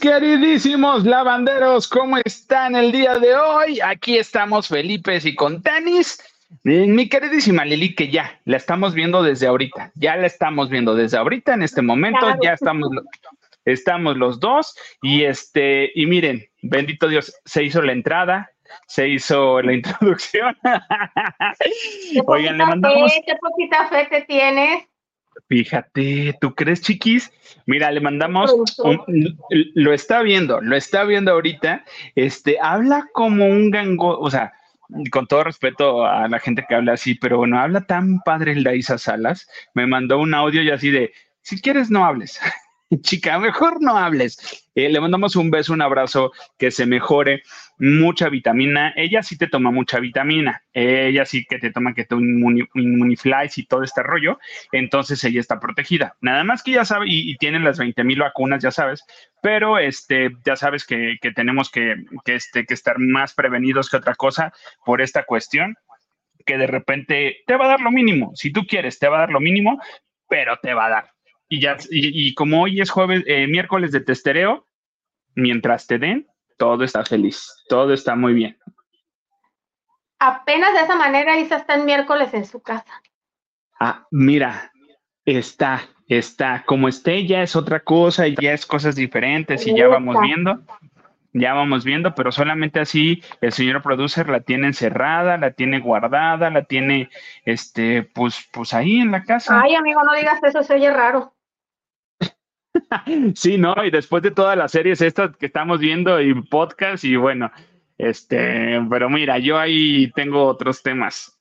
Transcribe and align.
Queridísimos 0.00 1.04
lavanderos, 1.04 1.86
¿cómo 1.86 2.16
están 2.24 2.74
el 2.74 2.90
día 2.90 3.18
de 3.18 3.34
hoy? 3.36 3.80
Aquí 3.84 4.16
estamos 4.16 4.66
Felipe 4.66 5.18
y 5.22 5.34
con 5.34 5.62
tenis. 5.62 6.18
Mi 6.64 7.06
queridísima 7.06 7.66
Lili, 7.66 7.94
que 7.94 8.08
ya 8.08 8.40
la 8.46 8.56
estamos 8.56 8.94
viendo 8.94 9.22
desde 9.22 9.46
ahorita, 9.46 9.92
ya 9.94 10.16
la 10.16 10.26
estamos 10.26 10.70
viendo 10.70 10.94
desde 10.94 11.18
ahorita, 11.18 11.52
en 11.52 11.62
este 11.62 11.82
momento, 11.82 12.26
ya 12.42 12.54
estamos, 12.54 12.88
estamos 13.66 14.16
los 14.16 14.40
dos 14.40 14.74
y 15.02 15.24
este, 15.24 15.92
y 15.94 16.06
miren, 16.06 16.46
bendito 16.62 17.06
Dios, 17.06 17.38
se 17.44 17.62
hizo 17.62 17.82
la 17.82 17.92
entrada, 17.92 18.50
se 18.86 19.06
hizo 19.06 19.60
la 19.60 19.72
introducción. 19.74 20.56
Oigan, 22.26 22.56
le 22.56 22.64
mandamos. 22.64 23.12
¿Qué 23.26 23.34
poquita 23.38 23.86
fe 23.88 24.06
te 24.10 24.22
tienes? 24.22 24.89
Fíjate, 25.48 26.36
¿tú 26.40 26.54
crees, 26.54 26.80
chiquis? 26.80 27.32
Mira, 27.66 27.90
le 27.90 28.00
mandamos, 28.00 28.54
lo 29.74 29.92
está 29.92 30.22
viendo, 30.22 30.60
lo 30.60 30.76
está 30.76 31.04
viendo 31.04 31.32
ahorita, 31.32 31.84
este, 32.14 32.58
habla 32.60 33.06
como 33.12 33.46
un 33.46 33.70
gango, 33.70 34.18
o 34.18 34.30
sea, 34.30 34.52
con 35.10 35.26
todo 35.26 35.44
respeto 35.44 36.04
a 36.04 36.28
la 36.28 36.38
gente 36.38 36.64
que 36.68 36.74
habla 36.74 36.92
así, 36.94 37.14
pero 37.14 37.38
bueno, 37.38 37.58
habla 37.58 37.82
tan 37.82 38.20
padre 38.20 38.52
el 38.52 38.64
Daisa 38.64 38.98
Salas, 38.98 39.48
me 39.74 39.86
mandó 39.86 40.18
un 40.18 40.34
audio 40.34 40.62
y 40.62 40.70
así 40.70 40.90
de, 40.90 41.12
si 41.42 41.60
quieres 41.60 41.90
no 41.90 42.04
hables. 42.04 42.40
chica, 43.02 43.38
mejor 43.38 43.80
no 43.80 43.96
hables. 43.96 44.66
Eh, 44.74 44.88
le 44.88 45.00
mandamos 45.00 45.36
un 45.36 45.50
beso, 45.50 45.72
un 45.72 45.82
abrazo, 45.82 46.32
que 46.58 46.70
se 46.70 46.86
mejore, 46.86 47.42
mucha 47.80 48.28
vitamina. 48.28 48.92
Ella 48.96 49.22
sí 49.22 49.36
te 49.36 49.48
toma 49.48 49.70
mucha 49.70 49.98
vitamina, 49.98 50.62
ella 50.72 51.24
sí 51.24 51.44
que 51.48 51.58
te 51.58 51.72
toma 51.72 51.94
que 51.94 52.04
tu 52.04 52.20
inmuniflies 52.20 53.58
y 53.58 53.66
todo 53.66 53.82
este 53.82 54.02
rollo, 54.02 54.38
entonces 54.70 55.22
ella 55.24 55.40
está 55.40 55.58
protegida. 55.58 56.16
Nada 56.20 56.44
más 56.44 56.62
que 56.62 56.72
ya 56.72 56.84
sabe, 56.84 57.06
y, 57.08 57.36
tiene 57.38 57.58
las 57.58 57.78
20 57.78 58.04
mil 58.04 58.20
vacunas, 58.20 58.62
ya 58.62 58.70
sabes, 58.70 59.04
pero 59.42 59.78
este, 59.78 60.30
ya 60.44 60.56
sabes 60.56 60.84
que, 60.84 61.18
tenemos 61.34 61.70
que, 61.70 61.96
que, 62.24 62.34
este, 62.36 62.66
que 62.66 62.74
estar 62.74 62.98
más 62.98 63.34
prevenidos 63.34 63.90
que 63.90 63.96
otra 63.96 64.14
cosa 64.14 64.52
por 64.84 65.00
esta 65.00 65.24
cuestión 65.24 65.74
que 66.46 66.56
de 66.58 66.66
repente 66.66 67.38
te 67.46 67.56
va 67.56 67.66
a 67.66 67.68
dar 67.68 67.80
lo 67.80 67.90
mínimo. 67.90 68.32
Si 68.34 68.52
tú 68.52 68.66
quieres, 68.66 68.98
te 68.98 69.08
va 69.08 69.16
a 69.16 69.20
dar 69.20 69.30
lo 69.30 69.40
mínimo, 69.40 69.80
pero 70.28 70.58
te 70.62 70.74
va 70.74 70.86
a 70.86 70.90
dar 70.90 71.10
y 71.52 71.60
ya, 71.60 71.76
y, 71.90 72.32
como 72.34 72.62
hoy 72.62 72.80
es 72.80 72.90
jueves, 72.90 73.24
eh, 73.26 73.48
miércoles 73.48 73.90
de 73.90 74.00
testereo, 74.00 74.68
mientras 75.34 75.88
te 75.88 75.98
den, 75.98 76.28
todo 76.60 76.84
está 76.84 77.02
feliz, 77.06 77.64
todo 77.70 77.94
está 77.94 78.14
muy 78.14 78.34
bien. 78.34 78.58
Apenas 80.18 80.74
de 80.74 80.80
esa 80.80 80.94
manera 80.94 81.38
Isa 81.38 81.56
está 81.56 81.74
el 81.74 81.84
miércoles 81.84 82.34
en 82.34 82.44
su 82.44 82.60
casa. 82.60 83.00
Ah, 83.80 84.06
mira, 84.10 84.70
está, 85.24 85.80
está. 86.06 86.62
Como 86.66 86.86
esté, 86.88 87.26
ya 87.26 87.42
es 87.42 87.56
otra 87.56 87.80
cosa 87.80 88.28
y 88.28 88.36
ya 88.38 88.52
es 88.52 88.66
cosas 88.66 88.94
diferentes 88.94 89.66
y 89.66 89.74
ya 89.74 89.88
vamos 89.88 90.20
viendo. 90.20 90.60
Ya 91.32 91.54
vamos 91.54 91.84
viendo, 91.84 92.14
pero 92.14 92.30
solamente 92.30 92.80
así 92.80 93.22
el 93.40 93.52
señor 93.52 93.82
producer 93.82 94.28
la 94.28 94.40
tiene 94.40 94.66
encerrada, 94.66 95.38
la 95.38 95.52
tiene 95.52 95.78
guardada, 95.78 96.50
la 96.50 96.64
tiene, 96.64 97.08
este, 97.46 98.02
pues, 98.02 98.46
pues 98.52 98.74
ahí 98.74 98.98
en 98.98 99.12
la 99.12 99.22
casa. 99.22 99.62
Ay, 99.62 99.76
amigo, 99.76 100.02
no 100.02 100.12
digas 100.14 100.42
eso, 100.42 100.62
se 100.62 100.74
oye 100.74 100.92
raro. 100.92 101.32
sí, 103.34 103.58
¿no? 103.58 103.74
Y 103.84 103.90
después 103.90 104.22
de 104.22 104.30
todas 104.30 104.56
las 104.56 104.72
series 104.72 105.00
estas 105.00 105.36
que 105.36 105.46
estamos 105.46 105.80
viendo 105.80 106.20
y 106.20 106.34
podcast 106.42 107.04
y 107.04 107.16
bueno, 107.16 107.50
este, 107.98 108.80
pero 108.88 109.10
mira, 109.10 109.38
yo 109.38 109.58
ahí 109.58 110.10
tengo 110.14 110.46
otros 110.46 110.82
temas 110.82 111.36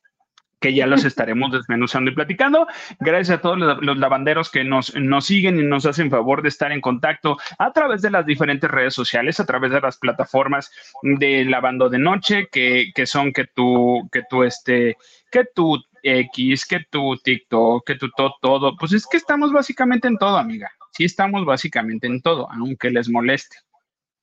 que 0.59 0.73
ya 0.73 0.85
los 0.85 1.03
estaremos 1.05 1.51
desmenuzando 1.51 2.11
y 2.11 2.15
platicando. 2.15 2.67
Gracias 2.99 3.39
a 3.39 3.41
todos 3.41 3.57
los, 3.57 3.97
lavanderos 3.97 4.51
que 4.51 4.63
nos, 4.63 4.93
nos 4.95 5.25
siguen 5.25 5.59
y 5.59 5.63
nos 5.63 5.85
hacen 5.85 6.11
favor 6.11 6.41
de 6.41 6.49
estar 6.49 6.71
en 6.71 6.81
contacto 6.81 7.37
a 7.57 7.71
través 7.71 8.01
de 8.01 8.11
las 8.11 8.25
diferentes 8.25 8.69
redes 8.69 8.93
sociales, 8.93 9.39
a 9.39 9.45
través 9.45 9.71
de 9.71 9.81
las 9.81 9.97
plataformas 9.97 10.71
de 11.01 11.45
lavando 11.45 11.89
de 11.89 11.99
noche, 11.99 12.47
que, 12.51 12.91
que 12.93 13.05
son 13.05 13.31
que 13.31 13.45
tú, 13.45 14.07
que 14.11 14.23
tú, 14.29 14.43
este, 14.43 14.97
que 15.31 15.45
tú 15.55 15.81
X, 16.03 16.65
que 16.65 16.85
tú 16.89 17.17
TikTok, 17.17 17.85
que 17.85 17.95
tú 17.95 18.09
todo, 18.15 18.35
todo. 18.41 18.75
Pues 18.77 18.93
es 18.93 19.07
que 19.07 19.17
estamos 19.17 19.51
básicamente 19.51 20.07
en 20.07 20.17
todo, 20.17 20.37
amiga 20.37 20.69
sí 20.99 21.05
estamos 21.05 21.45
básicamente 21.45 22.07
en 22.07 22.21
todo, 22.21 22.51
aunque 22.51 22.89
les 22.89 23.07
moleste. 23.07 23.55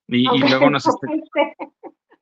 Y, 0.09 0.25
luego 0.25 0.69
nos... 0.69 0.85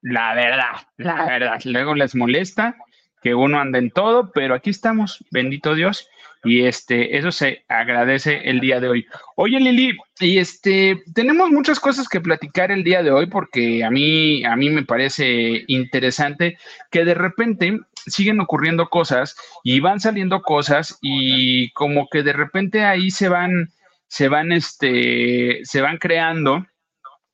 La 0.00 0.32
verdad, 0.32 0.76
la 0.96 1.24
verdad, 1.24 1.60
luego 1.64 1.96
les 1.96 2.14
molesta 2.14 2.76
que 3.20 3.34
uno 3.34 3.58
ande 3.58 3.80
en 3.80 3.90
todo, 3.90 4.30
pero 4.32 4.54
aquí 4.54 4.70
estamos, 4.70 5.24
bendito 5.32 5.74
Dios, 5.74 6.08
y 6.44 6.66
este, 6.66 7.16
eso 7.16 7.32
se 7.32 7.64
agradece 7.66 8.48
el 8.48 8.60
día 8.60 8.78
de 8.78 8.88
hoy. 8.90 9.06
Oye, 9.34 9.58
Lili, 9.58 9.98
y 10.20 10.38
este, 10.38 11.02
tenemos 11.12 11.50
muchas 11.50 11.80
cosas 11.80 12.06
que 12.08 12.20
platicar 12.20 12.70
el 12.70 12.84
día 12.84 13.02
de 13.02 13.10
hoy 13.10 13.26
porque 13.26 13.82
a 13.82 13.90
mí, 13.90 14.44
a 14.44 14.54
mí 14.54 14.70
me 14.70 14.84
parece 14.84 15.64
interesante 15.66 16.58
que 16.92 17.04
de 17.04 17.14
repente 17.14 17.80
siguen 18.06 18.38
ocurriendo 18.38 18.88
cosas 18.88 19.34
y 19.64 19.80
van 19.80 19.98
saliendo 19.98 20.42
cosas 20.42 20.96
y 21.00 21.72
como 21.72 22.08
que 22.08 22.22
de 22.22 22.34
repente 22.34 22.84
ahí 22.84 23.10
se 23.10 23.28
van, 23.28 23.72
se 24.14 24.28
van, 24.28 24.52
este, 24.52 25.58
se 25.64 25.80
van 25.80 25.98
creando 25.98 26.64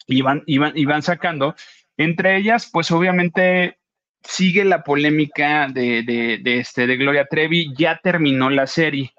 y 0.07 0.23
van, 0.23 0.43
y 0.47 0.57
van, 0.57 0.73
y 0.75 0.87
van 0.87 1.03
sacando. 1.03 1.55
Entre 1.99 2.39
ellas, 2.39 2.71
pues 2.73 2.91
obviamente 2.91 3.77
sigue 4.23 4.65
la 4.65 4.83
polémica 4.83 5.69
de, 5.69 6.03
de, 6.03 6.59
este, 6.59 6.87
de 6.87 6.97
Gloria 6.97 7.27
Trevi. 7.27 7.75
Ya 7.77 8.01
terminó 8.03 8.49
la 8.49 8.67
serie. 8.67 9.13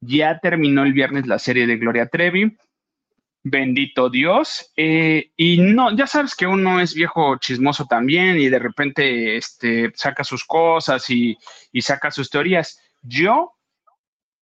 Ya 0.00 0.40
terminó 0.40 0.82
el 0.82 0.92
viernes 0.92 1.28
la 1.28 1.38
serie 1.38 1.68
de 1.68 1.76
Gloria 1.76 2.08
Trevi. 2.08 2.56
Bendito 3.44 4.10
Dios. 4.10 4.72
Eh, 4.76 5.30
y 5.36 5.58
no, 5.58 5.96
ya 5.96 6.08
sabes 6.08 6.34
que 6.34 6.48
uno 6.48 6.80
es 6.80 6.94
viejo 6.94 7.36
chismoso 7.38 7.86
también 7.86 8.40
y 8.40 8.48
de 8.48 8.58
repente 8.58 9.36
este, 9.36 9.92
saca 9.94 10.24
sus 10.24 10.44
cosas 10.44 11.08
y, 11.10 11.38
y 11.70 11.80
saca 11.80 12.10
sus 12.10 12.28
teorías. 12.28 12.80
Yo 13.02 13.53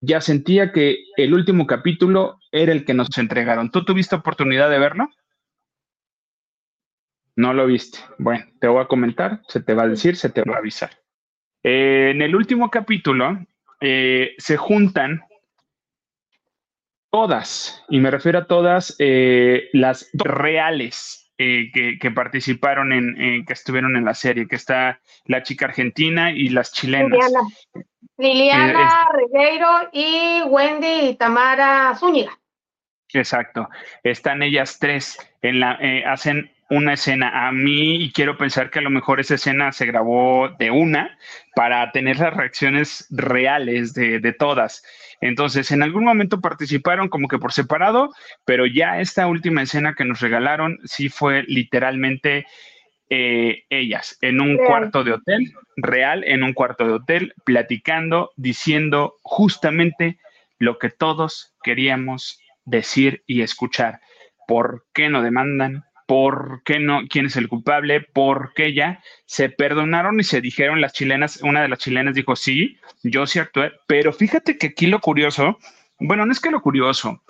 ya 0.03 0.21
sentía 0.21 0.73
que 0.73 1.05
el 1.17 1.33
último 1.33 1.67
capítulo 1.67 2.41
era 2.51 2.73
el 2.73 2.85
que 2.85 2.93
nos 2.93 3.17
entregaron. 3.17 3.71
¿Tú 3.71 3.85
tuviste 3.85 4.17
oportunidad 4.17 4.69
de 4.69 4.81
verlo? 4.81 5.09
No 7.37 7.55
lo 7.55 7.67
viste. 7.67 7.99
Bueno, 8.19 8.45
te 8.61 8.67
voy 8.67 8.83
a 8.83 8.89
comentar, 8.89 9.41
se 9.47 9.63
te 9.63 9.75
va 9.75 9.85
a 9.85 9.89
decir, 9.89 10.17
se 10.17 10.29
te 10.29 10.43
va 10.43 10.57
a 10.57 10.59
avisar. 10.59 10.91
Eh, 11.63 12.11
en 12.11 12.21
el 12.21 12.35
último 12.35 12.69
capítulo 12.69 13.47
eh, 13.81 14.35
se 14.39 14.57
juntan 14.57 15.23
todas, 17.11 17.85
y 17.89 18.01
me 18.01 18.11
refiero 18.11 18.41
a 18.41 18.47
todas 18.47 18.97
eh, 18.99 19.69
las 19.73 20.11
reales 20.15 21.33
que, 21.37 22.13
participaron 22.15 22.93
en, 22.93 23.45
que 23.45 23.53
estuvieron 23.53 23.97
en 23.97 24.05
la 24.05 24.15
serie, 24.15 24.47
que 24.47 24.55
está 24.55 25.01
la 25.27 25.43
chica 25.43 25.67
argentina 25.67 26.31
y 26.31 26.51
las 26.51 26.73
chilenas. 26.73 27.19
Liliana 28.19 29.09
Regueiro 29.13 29.89
y 29.93 30.43
Wendy 30.43 31.09
y 31.09 31.15
Tamara 31.15 31.95
Zúñiga. 31.97 32.39
Exacto. 33.13 33.69
Están 34.03 34.43
ellas 34.43 34.79
tres 34.79 35.19
en 35.43 35.61
la, 35.61 35.77
eh, 35.81 36.05
hacen 36.07 36.51
una 36.71 36.95
escena. 36.95 37.47
A 37.47 37.53
mí, 37.53 37.97
y 37.97 38.13
quiero 38.13 38.39
pensar 38.39 38.71
que 38.71 38.79
a 38.79 38.83
lo 38.83 38.91
mejor 38.91 39.21
esa 39.21 39.35
escena 39.35 39.73
se 39.73 39.87
grabó 39.87 40.49
de 40.59 40.71
una 40.71 41.19
para 41.55 41.93
tener 41.93 42.19
las 42.19 42.35
reacciones 42.35 43.07
reales 43.11 43.93
de, 43.93 44.21
de, 44.21 44.33
todas. 44.33 44.83
Entonces, 45.21 45.71
en 45.71 45.83
algún 45.83 46.05
momento 46.05 46.41
participaron 46.41 47.09
como 47.09 47.29
que 47.29 47.39
por 47.39 47.53
separado, 47.53 48.11
pero 48.47 48.65
ya 48.67 49.01
esta 49.01 49.27
última 49.27 49.63
escena 49.63 49.95
que 49.95 50.05
nos 50.05 50.21
regalaron 50.21 50.79
sí 50.85 51.11
fue 51.11 51.43
literalmente 51.47 52.47
eh, 53.15 53.67
ellas 53.69 54.17
en 54.23 54.41
un 54.41 54.57
cuarto 54.57 55.05
de 55.05 55.13
hotel, 55.13 55.53
real, 55.77 56.25
en 56.25 56.43
un 56.43 56.55
cuarto 56.55 56.87
de 56.87 56.95
hotel, 56.95 57.35
platicando, 57.45 58.31
diciendo 58.37 59.17
justamente 59.21 60.19
lo 60.59 60.79
que 60.79 60.89
todos 60.89 61.53
queríamos 61.63 62.41
decir 62.65 63.23
y 63.27 63.43
escuchar. 63.43 64.01
¿Por 64.49 64.87
qué 64.95 65.11
no 65.11 65.21
demandan? 65.21 65.85
¿Por 66.07 66.63
qué 66.65 66.79
no? 66.79 67.03
¿Quién 67.07 67.27
es 67.27 67.37
el 67.37 67.49
culpable? 67.49 68.01
¿Por 68.01 68.55
qué 68.55 68.73
ya? 68.73 69.03
Se 69.27 69.51
perdonaron 69.51 70.19
y 70.19 70.25
se 70.25 70.41
dijeron 70.41 70.81
las 70.81 70.95
chilenas, 70.95 71.43
una 71.43 71.61
de 71.61 71.69
las 71.69 71.81
chilenas 71.81 72.15
dijo, 72.15 72.35
sí, 72.35 72.79
yo 73.03 73.27
sí 73.27 73.39
actué, 73.39 73.73
pero 73.87 74.15
fíjate 74.15 74.57
que 74.57 74.69
aquí 74.69 74.87
lo 74.87 75.01
curioso, 75.01 75.59
bueno, 75.99 76.25
no 76.25 76.33
es 76.33 76.41
que 76.41 76.51
lo 76.51 76.63
curioso, 76.63 77.23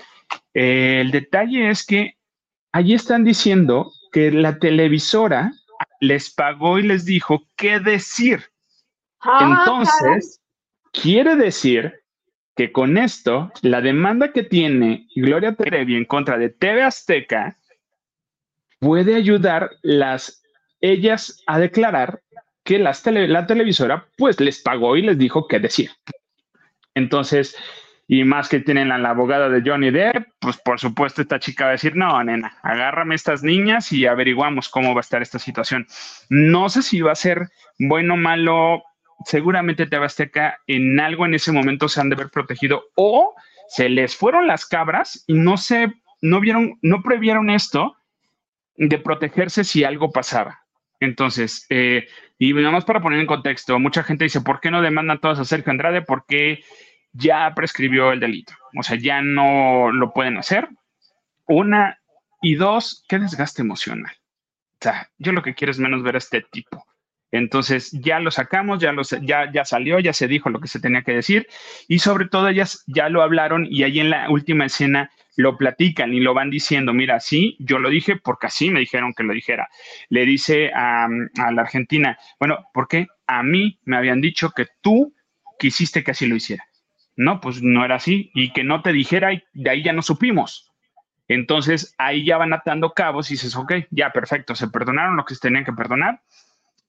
eh, 0.54 0.98
el 1.00 1.10
detalle 1.10 1.70
es 1.70 1.84
que 1.84 2.18
allí 2.70 2.94
están 2.94 3.24
diciendo 3.24 3.90
que 4.12 4.30
la 4.30 4.60
televisora 4.60 5.50
les 6.02 6.34
pagó 6.34 6.80
y 6.80 6.82
les 6.82 7.04
dijo 7.04 7.46
qué 7.56 7.78
decir. 7.78 8.42
Ah, 9.20 9.60
Entonces, 9.60 10.40
quiere 10.92 11.36
decir 11.36 11.94
que 12.56 12.72
con 12.72 12.98
esto, 12.98 13.52
la 13.62 13.80
demanda 13.80 14.32
que 14.32 14.42
tiene 14.42 15.06
Gloria 15.14 15.54
Trevi 15.54 15.94
en 15.94 16.04
contra 16.04 16.38
de 16.38 16.48
TV 16.48 16.82
Azteca 16.82 17.56
puede 18.80 19.14
ayudar 19.14 19.70
las 19.82 20.42
ellas 20.80 21.40
a 21.46 21.60
declarar 21.60 22.20
que 22.64 22.80
las 22.80 23.06
la 23.06 23.46
televisora 23.46 24.08
pues 24.18 24.40
les 24.40 24.60
pagó 24.60 24.96
y 24.96 25.02
les 25.02 25.16
dijo 25.16 25.46
qué 25.46 25.60
decir. 25.60 25.92
Entonces, 26.96 27.56
y 28.12 28.24
más 28.24 28.50
que 28.50 28.60
tienen 28.60 28.92
a 28.92 28.98
la 28.98 29.08
abogada 29.08 29.48
de 29.48 29.62
Johnny 29.64 29.90
Depp, 29.90 30.28
pues 30.38 30.58
por 30.58 30.78
supuesto 30.78 31.22
esta 31.22 31.40
chica 31.40 31.64
va 31.64 31.70
a 31.70 31.72
decir, 31.72 31.96
no, 31.96 32.22
nena, 32.22 32.58
agárrame 32.62 33.14
estas 33.14 33.42
niñas 33.42 33.90
y 33.90 34.04
averiguamos 34.04 34.68
cómo 34.68 34.92
va 34.92 35.00
a 35.00 35.00
estar 35.00 35.22
esta 35.22 35.38
situación. 35.38 35.86
No 36.28 36.68
sé 36.68 36.82
si 36.82 37.00
va 37.00 37.12
a 37.12 37.14
ser 37.14 37.48
bueno 37.78 38.12
o 38.12 38.16
malo, 38.18 38.82
seguramente 39.24 39.86
te 39.86 39.96
en 40.66 41.00
algo 41.00 41.24
en 41.24 41.32
ese 41.32 41.52
momento 41.52 41.88
se 41.88 42.02
han 42.02 42.10
de 42.10 42.16
haber 42.16 42.28
protegido 42.28 42.84
o 42.96 43.34
se 43.68 43.88
les 43.88 44.14
fueron 44.14 44.46
las 44.46 44.66
cabras 44.66 45.24
y 45.26 45.32
no 45.32 45.56
se, 45.56 45.94
no 46.20 46.38
vieron, 46.40 46.78
no 46.82 47.02
previeron 47.02 47.48
esto 47.48 47.96
de 48.76 48.98
protegerse 48.98 49.64
si 49.64 49.84
algo 49.84 50.12
pasaba. 50.12 50.60
Entonces, 51.00 51.64
eh, 51.70 52.08
y 52.38 52.52
nada 52.52 52.72
más 52.72 52.84
para 52.84 53.00
poner 53.00 53.20
en 53.20 53.26
contexto, 53.26 53.78
mucha 53.78 54.02
gente 54.02 54.24
dice, 54.24 54.42
¿por 54.42 54.60
qué 54.60 54.70
no 54.70 54.82
demandan 54.82 55.18
todos 55.18 55.38
a 55.38 55.46
Sergio 55.46 55.70
Andrade? 55.70 56.02
Porque 56.02 56.62
ya 57.12 57.52
prescribió 57.54 58.12
el 58.12 58.20
delito. 58.20 58.54
O 58.78 58.82
sea, 58.82 58.96
ya 58.96 59.20
no 59.22 59.90
lo 59.92 60.12
pueden 60.12 60.38
hacer. 60.38 60.68
Una 61.46 61.98
y 62.40 62.54
dos, 62.54 63.04
qué 63.08 63.18
desgaste 63.18 63.62
emocional. 63.62 64.12
O 64.74 64.78
sea, 64.80 65.08
yo 65.18 65.32
lo 65.32 65.42
que 65.42 65.54
quiero 65.54 65.70
es 65.70 65.78
menos 65.78 66.02
ver 66.02 66.16
a 66.16 66.18
este 66.18 66.42
tipo. 66.50 66.84
Entonces 67.30 67.90
ya 67.92 68.20
lo 68.20 68.30
sacamos, 68.30 68.78
ya, 68.78 68.92
lo, 68.92 69.02
ya, 69.22 69.50
ya 69.50 69.64
salió, 69.64 69.98
ya 70.00 70.12
se 70.12 70.28
dijo 70.28 70.50
lo 70.50 70.60
que 70.60 70.68
se 70.68 70.80
tenía 70.80 71.02
que 71.02 71.12
decir 71.12 71.48
y 71.88 71.98
sobre 72.00 72.28
todo 72.28 72.48
ellas 72.48 72.84
ya 72.86 73.08
lo 73.08 73.22
hablaron 73.22 73.66
y 73.70 73.84
ahí 73.84 74.00
en 74.00 74.10
la 74.10 74.28
última 74.28 74.66
escena 74.66 75.10
lo 75.36 75.56
platican 75.56 76.12
y 76.12 76.20
lo 76.20 76.34
van 76.34 76.50
diciendo, 76.50 76.92
mira, 76.92 77.20
sí, 77.20 77.56
yo 77.58 77.78
lo 77.78 77.88
dije 77.88 78.16
porque 78.16 78.48
así 78.48 78.70
me 78.70 78.80
dijeron 78.80 79.14
que 79.14 79.22
lo 79.22 79.32
dijera. 79.32 79.68
Le 80.10 80.26
dice 80.26 80.72
a, 80.74 81.06
a 81.06 81.52
la 81.52 81.62
Argentina, 81.62 82.18
bueno, 82.38 82.66
¿por 82.74 82.86
qué? 82.86 83.06
A 83.26 83.42
mí 83.42 83.78
me 83.84 83.96
habían 83.96 84.20
dicho 84.20 84.50
que 84.50 84.66
tú 84.82 85.14
quisiste 85.58 86.04
que 86.04 86.10
así 86.10 86.26
lo 86.26 86.36
hiciera. 86.36 86.64
No, 87.16 87.40
pues 87.40 87.62
no 87.62 87.84
era 87.84 87.96
así 87.96 88.30
y 88.34 88.52
que 88.52 88.64
no 88.64 88.82
te 88.82 88.92
dijera 88.92 89.32
y 89.32 89.42
de 89.52 89.70
ahí 89.70 89.82
ya 89.82 89.92
no 89.92 90.02
supimos. 90.02 90.70
Entonces 91.28 91.94
ahí 91.98 92.24
ya 92.24 92.36
van 92.36 92.52
atando 92.52 92.92
cabos 92.92 93.30
y 93.30 93.34
dices, 93.34 93.56
ok, 93.56 93.72
ya 93.90 94.10
perfecto, 94.10 94.54
se 94.54 94.68
perdonaron 94.68 95.16
lo 95.16 95.24
que 95.24 95.34
se 95.34 95.40
tenían 95.40 95.64
que 95.64 95.72
perdonar 95.72 96.20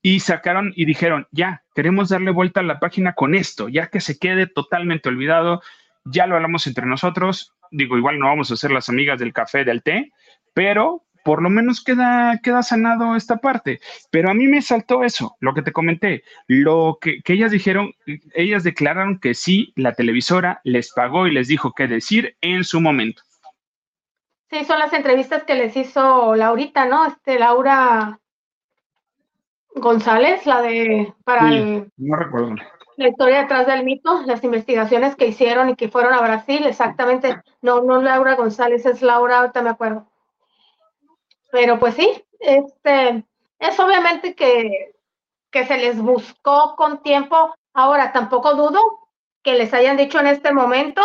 y 0.01 0.19
sacaron 0.19 0.73
y 0.75 0.85
dijeron, 0.85 1.27
ya, 1.31 1.63
queremos 1.73 2.09
darle 2.09 2.31
vuelta 2.31 2.59
a 2.59 2.63
la 2.63 2.79
página 2.79 3.13
con 3.13 3.33
esto, 3.33 3.69
ya 3.69 3.87
que 3.87 4.01
se 4.01 4.19
quede 4.19 4.47
totalmente 4.47 5.07
olvidado, 5.07 5.61
ya 6.03 6.27
lo 6.27 6.35
hablamos 6.35 6.67
entre 6.67 6.85
nosotros, 6.85 7.55
digo, 7.71 7.97
igual 7.97 8.19
no 8.19 8.27
vamos 8.27 8.51
a 8.51 8.57
ser 8.57 8.71
las 8.71 8.89
amigas 8.89 9.17
del 9.17 9.31
café, 9.31 9.63
del 9.63 9.81
té, 9.81 10.11
pero 10.53 11.05
por 11.23 11.41
lo 11.41 11.49
menos 11.49 11.83
queda, 11.83 12.39
queda 12.43 12.61
sanado 12.61 13.15
esta 13.15 13.37
parte. 13.37 13.79
Pero 14.11 14.29
a 14.29 14.33
mí 14.33 14.47
me 14.47 14.61
saltó 14.61 15.03
eso, 15.03 15.35
lo 15.39 15.53
que 15.53 15.61
te 15.61 15.71
comenté, 15.71 16.23
lo 16.47 16.97
que, 17.01 17.21
que 17.21 17.33
ellas 17.33 17.51
dijeron, 17.51 17.93
ellas 18.33 18.63
declararon 18.63 19.19
que 19.19 19.33
sí, 19.33 19.73
la 19.75 19.93
televisora 19.93 20.61
les 20.63 20.91
pagó 20.91 21.27
y 21.27 21.33
les 21.33 21.47
dijo 21.47 21.73
qué 21.73 21.87
decir 21.87 22.35
en 22.41 22.63
su 22.63 22.81
momento. 22.81 23.23
Sí, 24.49 24.65
son 24.65 24.77
las 24.77 24.93
entrevistas 24.93 25.43
que 25.45 25.55
les 25.55 25.75
hizo 25.75 26.35
Laurita, 26.35 26.85
¿no? 26.85 27.07
Este, 27.07 27.39
Laura 27.39 28.19
González, 29.75 30.45
la 30.45 30.61
de 30.61 31.11
para 31.23 31.49
no 31.49 32.15
recuerdo. 32.15 32.55
la 32.97 33.07
historia 33.07 33.41
detrás 33.41 33.65
del 33.65 33.83
mito, 33.83 34.21
las 34.27 34.43
investigaciones 34.43 35.15
que 35.15 35.27
hicieron 35.27 35.69
y 35.69 35.75
que 35.75 35.89
fueron 35.89 36.13
a 36.13 36.21
Brasil, 36.21 36.65
exactamente. 36.67 37.41
No, 37.63 37.81
no 37.81 38.01
Laura 38.01 38.35
González, 38.35 38.85
es 38.85 39.01
Laura, 39.01 39.39
ahorita 39.39 39.63
me 39.63 39.71
acuerdo. 39.71 40.05
Pero 41.53 41.79
pues 41.79 41.93
sí, 41.93 42.11
este 42.39 43.23
es 43.59 43.79
obviamente 43.79 44.33
que, 44.33 44.95
que 45.51 45.67
se 45.67 45.77
les 45.77 46.01
buscó 46.01 46.75
con 46.75 47.03
tiempo. 47.03 47.53
Ahora 47.75 48.11
tampoco 48.11 48.55
dudo 48.55 48.81
que 49.43 49.53
les 49.53 49.71
hayan 49.71 49.95
dicho 49.95 50.19
en 50.19 50.25
este 50.25 50.51
momento 50.51 51.03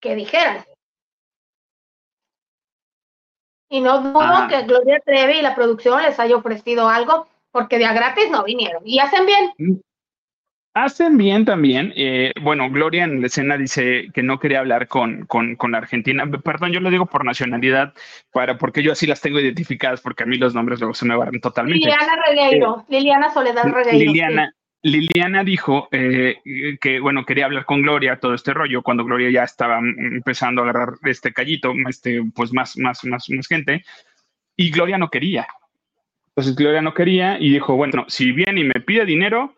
que 0.00 0.14
dijeran. 0.14 0.64
Y 3.68 3.80
no 3.80 4.00
dudo 4.00 4.46
que 4.48 4.62
Gloria 4.62 5.00
Trevi 5.04 5.40
y 5.40 5.42
la 5.42 5.56
producción 5.56 6.02
les 6.02 6.20
haya 6.20 6.36
ofrecido 6.36 6.88
algo 6.88 7.26
porque 7.50 7.78
de 7.78 7.86
a 7.86 7.94
gratis 7.94 8.30
no 8.30 8.44
vinieron. 8.44 8.80
Y 8.86 9.00
hacen 9.00 9.26
bien. 9.26 9.82
Hacen 10.74 11.16
bien 11.16 11.44
también. 11.44 11.92
Eh, 11.94 12.32
bueno, 12.42 12.68
Gloria 12.68 13.04
en 13.04 13.20
la 13.20 13.28
escena 13.28 13.56
dice 13.56 14.08
que 14.12 14.24
no 14.24 14.40
quería 14.40 14.58
hablar 14.58 14.88
con, 14.88 15.24
con, 15.26 15.54
con, 15.54 15.76
Argentina. 15.76 16.28
Perdón, 16.44 16.72
yo 16.72 16.80
lo 16.80 16.90
digo 16.90 17.06
por 17.06 17.24
nacionalidad, 17.24 17.94
para, 18.32 18.58
porque 18.58 18.82
yo 18.82 18.90
así 18.90 19.06
las 19.06 19.20
tengo 19.20 19.38
identificadas, 19.38 20.00
porque 20.00 20.24
a 20.24 20.26
mí 20.26 20.36
los 20.36 20.52
nombres 20.52 20.80
luego 20.80 20.92
se 20.92 21.06
me 21.06 21.16
van 21.16 21.40
totalmente. 21.40 21.86
Liliana 21.86 22.16
Regueiro, 22.26 22.80
eh, 22.80 22.92
Liliana 22.92 23.32
Soledad 23.32 23.64
Regueiro. 23.64 23.98
Liliana, 23.98 24.52
Liliana 24.82 25.44
dijo 25.44 25.88
eh, 25.92 26.40
que, 26.80 26.98
bueno, 26.98 27.24
quería 27.24 27.44
hablar 27.44 27.66
con 27.66 27.80
Gloria 27.80 28.18
todo 28.18 28.34
este 28.34 28.52
rollo, 28.52 28.82
cuando 28.82 29.04
Gloria 29.04 29.30
ya 29.30 29.44
estaba 29.44 29.78
empezando 29.78 30.62
a 30.62 30.64
agarrar 30.64 30.94
este 31.04 31.32
callito, 31.32 31.72
este, 31.88 32.20
pues 32.34 32.52
más, 32.52 32.76
más, 32.78 33.04
más, 33.04 33.30
más 33.30 33.46
gente, 33.46 33.84
y 34.56 34.72
Gloria 34.72 34.98
no 34.98 35.08
quería. 35.08 35.46
Entonces 36.28 36.56
Gloria 36.56 36.82
no 36.82 36.94
quería 36.94 37.38
y 37.38 37.52
dijo, 37.52 37.76
bueno, 37.76 38.06
si 38.08 38.32
viene 38.32 38.60
y 38.60 38.64
me 38.64 38.80
pide 38.80 39.04
dinero, 39.04 39.54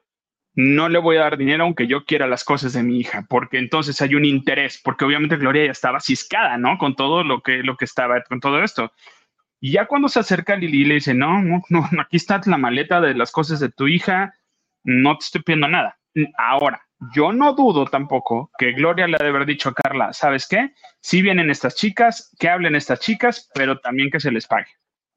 no 0.56 0.88
le 0.88 0.99
voy 0.99 1.19
a 1.19 1.20
dar 1.20 1.37
dinero 1.37 1.64
aunque 1.64 1.87
yo 1.87 2.04
quiera 2.04 2.26
las 2.26 2.42
cosas 2.42 2.73
de 2.73 2.83
mi 2.83 2.99
hija, 2.99 3.26
porque 3.28 3.59
entonces 3.59 4.00
hay 4.00 4.14
un 4.14 4.25
interés, 4.25 4.80
porque 4.83 5.04
obviamente 5.04 5.37
Gloria 5.37 5.66
ya 5.66 5.71
estaba 5.71 6.00
ciscada, 6.00 6.57
¿no? 6.57 6.78
Con 6.78 6.97
todo 6.97 7.23
lo 7.23 7.42
que, 7.42 7.59
lo 7.59 7.76
que 7.76 7.85
estaba, 7.85 8.23
con 8.23 8.40
todo 8.40 8.62
esto. 8.62 8.90
Y 9.61 9.73
ya 9.73 9.87
cuando 9.87 10.09
se 10.09 10.21
acerca 10.21 10.57
Lili 10.57 10.85
le 10.85 10.95
dice, 10.95 11.12
no, 11.12 11.42
no, 11.42 11.62
no, 11.69 11.87
aquí 12.00 12.16
está 12.16 12.40
la 12.47 12.57
maleta 12.57 13.02
de 13.02 13.14
las 13.14 13.33
cosas 13.33 13.61
de 13.61 13.69
tu 13.69 13.87
hija, 13.87 14.35
no 14.83 15.19
te 15.19 15.26
estoy 15.26 15.42
pidiendo 15.42 15.69
nada. 15.69 15.99
Ahora, 16.38 16.80
yo 17.14 17.33
no 17.35 17.52
dudo 17.52 17.85
tampoco 17.85 18.50
que 18.59 18.73
Gloria 18.73 19.07
le 19.07 19.16
ha 19.16 19.23
de 19.23 19.28
haber 19.28 19.45
dicho 19.45 19.69
a 19.69 19.75
Carla, 19.75 20.14
¿sabes 20.14 20.49
qué? 20.49 20.73
Si 21.00 21.21
vienen 21.21 21.50
estas 21.50 21.76
chicas, 21.76 22.35
que 22.38 22.49
hablen 22.49 22.75
estas 22.75 23.00
chicas, 23.00 23.50
pero 23.54 23.78
también 23.80 24.11
que 24.11 24.21
se 24.21 24.33
les 24.33 24.47
pague. 24.47 24.71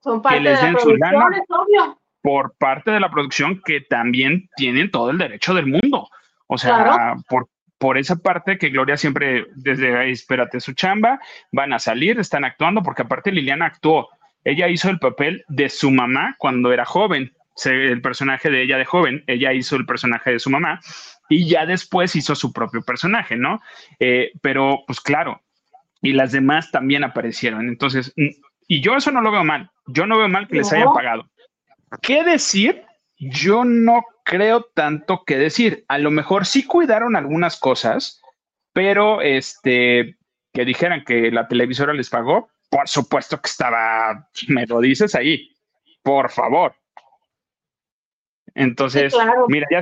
Son 0.04 0.22
parte 0.22 0.40
de 0.40 0.52
la 0.52 0.60
producción, 0.74 1.34
es 1.34 1.44
obvio. 1.50 2.02
Por 2.22 2.56
parte 2.58 2.92
de 2.92 3.00
la 3.00 3.10
producción 3.10 3.62
que 3.64 3.82
también 3.82 4.50
tienen 4.56 4.92
todo 4.92 5.10
el 5.10 5.18
derecho 5.18 5.54
del 5.54 5.68
mundo. 5.68 6.10
O 6.48 6.58
sea, 6.58 7.16
por, 7.30 7.50
por 7.78 7.98
esa 7.98 8.18
parte 8.18 8.58
que 8.58 8.70
Gloria 8.70 8.98
siempre, 8.98 9.46
desde 9.56 9.98
ahí, 9.98 10.12
espérate 10.12 10.60
su 10.60 10.74
chamba, 10.74 11.20
van 11.52 11.74
a 11.74 11.80
salir, 11.80 12.20
están 12.20 12.44
actuando, 12.44 12.84
porque 12.84 13.04
aparte 13.04 13.32
Liliana 13.32 13.68
actuó. 13.68 14.10
Ella 14.44 14.68
hizo 14.68 14.90
el 14.90 15.00
papel 15.00 15.44
de 15.48 15.70
su 15.70 15.92
mamá 15.92 16.36
cuando 16.38 16.72
era 16.72 16.86
joven, 16.86 17.34
el 17.66 18.02
personaje 18.02 18.50
de 18.50 18.64
ella 18.64 18.78
de 18.78 18.86
joven, 18.86 19.24
ella 19.28 19.54
hizo 19.54 19.76
el 19.76 19.86
personaje 19.86 20.32
de 20.32 20.40
su 20.40 20.50
mamá 20.50 20.80
y 21.28 21.48
ya 21.48 21.66
después 21.66 22.16
hizo 22.16 22.36
su 22.36 22.54
propio 22.54 22.82
personaje, 22.82 23.36
¿no? 23.36 23.62
Eh, 24.00 24.32
pero 24.42 24.84
pues 24.88 25.02
claro, 25.02 25.42
y 26.02 26.14
las 26.14 26.32
demás 26.32 26.72
también 26.72 27.04
aparecieron. 27.04 27.68
Entonces, 27.68 28.14
y 28.68 28.82
yo 28.82 28.96
eso 28.96 29.12
no 29.12 29.22
lo 29.22 29.32
veo 29.32 29.44
mal. 29.44 29.72
Yo 29.88 30.06
no 30.06 30.18
veo 30.18 30.30
mal 30.30 30.48
que 30.48 30.58
les 30.58 30.72
hayan 30.72 30.94
pagado. 30.94 31.30
¿Qué 32.02 32.24
decir? 32.24 32.86
Yo 33.18 33.66
no 33.66 34.06
creo 34.24 34.64
tanto 34.74 35.24
que 35.26 35.38
decir. 35.38 35.86
A 35.88 35.98
lo 35.98 36.12
mejor 36.12 36.46
sí 36.46 36.66
cuidaron 36.66 37.16
algunas 37.16 37.60
cosas, 37.60 38.22
pero 38.74 39.22
este, 39.22 40.18
que 40.54 40.66
dijeran 40.66 41.04
que 41.04 41.32
la 41.32 41.48
televisora 41.48 41.94
les 41.94 42.10
pagó, 42.10 42.50
por 42.70 42.88
supuesto 42.88 43.42
que 43.42 43.50
estaba, 43.50 44.30
me 44.48 44.66
lo 44.66 44.80
dices 44.80 45.16
ahí, 45.16 45.52
por 46.04 46.30
favor. 46.32 46.76
Entonces, 48.56 49.14
mira, 49.48 49.68
ya, 49.72 49.82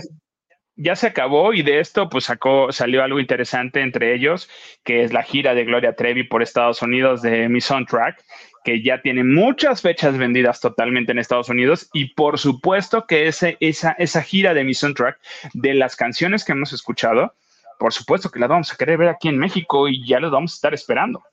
ya 0.77 0.95
se 0.95 1.07
acabó 1.07 1.53
y 1.53 1.63
de 1.63 1.79
esto 1.79 2.07
pues 2.07 2.25
sacó, 2.25 2.71
salió 2.71 3.03
algo 3.03 3.19
interesante 3.19 3.81
entre 3.81 4.13
ellos, 4.13 4.49
que 4.83 5.03
es 5.03 5.11
la 5.11 5.23
gira 5.23 5.53
de 5.53 5.65
Gloria 5.65 5.95
Trevi 5.95 6.23
por 6.23 6.41
Estados 6.41 6.81
Unidos 6.81 7.21
de 7.21 7.49
Mi 7.49 7.59
Soundtrack, 7.59 8.23
que 8.63 8.83
ya 8.83 9.01
tiene 9.01 9.23
muchas 9.23 9.81
fechas 9.81 10.17
vendidas 10.17 10.59
totalmente 10.59 11.11
en 11.11 11.19
Estados 11.19 11.49
Unidos 11.49 11.89
y 11.93 12.13
por 12.13 12.37
supuesto 12.37 13.05
que 13.07 13.27
ese, 13.27 13.57
esa, 13.59 13.93
esa 13.93 14.21
gira 14.21 14.53
de 14.53 14.65
mi 14.65 14.73
soundtrack 14.73 15.19
de 15.53 15.73
las 15.73 15.95
canciones 15.95 16.43
que 16.43 16.51
hemos 16.51 16.73
escuchado, 16.73 17.33
por 17.79 17.93
supuesto 17.93 18.29
que 18.29 18.39
las 18.39 18.49
vamos 18.49 18.71
a 18.71 18.75
querer 18.75 18.97
ver 18.97 19.07
aquí 19.07 19.29
en 19.29 19.37
México 19.37 19.87
y 19.87 20.05
ya 20.05 20.19
las 20.19 20.31
vamos 20.31 20.51
a 20.51 20.55
estar 20.55 20.73
esperando. 20.73 21.23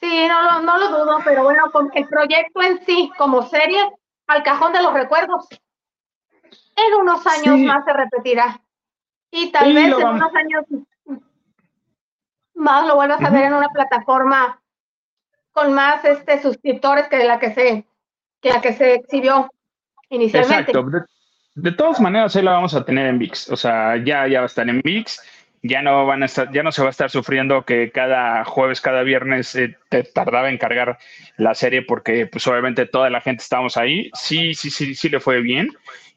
Sí, 0.00 0.26
no, 0.28 0.62
no, 0.62 0.78
lo 0.78 0.88
dudo, 0.88 1.18
pero 1.26 1.44
bueno, 1.44 1.70
el 1.92 2.08
proyecto 2.08 2.62
en 2.62 2.82
sí, 2.86 3.12
como 3.18 3.42
serie, 3.42 3.86
al 4.28 4.42
cajón 4.42 4.72
de 4.72 4.82
los 4.82 4.94
recuerdos. 4.94 5.46
En 6.86 7.00
unos 7.00 7.26
años 7.26 7.58
más 7.58 7.84
se 7.84 7.92
repetirá. 7.92 8.60
Y 9.30 9.50
tal 9.52 9.72
vez 9.72 9.86
en 9.86 9.94
unos 9.94 10.34
años 10.34 10.64
más 12.54 12.86
lo 12.86 12.96
vuelvas 12.96 13.22
a 13.22 13.30
ver 13.30 13.44
en 13.44 13.54
una 13.54 13.68
plataforma 13.70 14.60
con 15.52 15.72
más 15.72 16.04
este, 16.04 16.40
suscriptores 16.40 17.08
que 17.08 17.24
la 17.24 17.38
que 17.38 17.52
se, 17.52 17.84
que 18.40 18.50
la 18.50 18.60
que 18.60 18.72
se 18.72 18.94
exhibió 18.94 19.50
inicialmente. 20.08 20.70
Exacto. 20.70 21.06
De, 21.54 21.72
todas 21.72 22.00
maneras, 22.00 22.36
ahí 22.36 22.42
la 22.42 22.52
vamos 22.52 22.74
a 22.74 22.84
tener 22.84 23.06
en 23.06 23.18
VIX. 23.18 23.50
O 23.50 23.56
sea, 23.56 23.96
ya, 23.96 24.26
ya 24.28 24.40
va 24.40 24.44
a 24.44 24.46
estar 24.46 24.68
en 24.68 24.80
VIX. 24.82 25.20
Ya 25.62 25.82
no 25.82 26.06
van 26.06 26.22
a 26.22 26.26
estar, 26.26 26.50
ya 26.52 26.62
no 26.62 26.72
se 26.72 26.80
va 26.80 26.88
a 26.88 26.90
estar 26.90 27.10
sufriendo 27.10 27.64
que 27.66 27.90
cada 27.90 28.44
jueves, 28.46 28.80
cada 28.80 29.02
viernes 29.02 29.54
eh, 29.56 29.76
te 29.90 30.04
tardaba 30.04 30.48
en 30.48 30.56
cargar 30.56 30.98
la 31.36 31.54
serie 31.54 31.82
porque 31.82 32.26
pues 32.26 32.46
obviamente 32.46 32.86
toda 32.86 33.10
la 33.10 33.20
gente 33.20 33.42
estábamos 33.42 33.76
ahí. 33.76 34.10
Sí, 34.14 34.54
sí, 34.54 34.70
sí, 34.70 34.94
sí 34.94 35.08
le 35.10 35.20
fue 35.20 35.42
bien. 35.42 35.68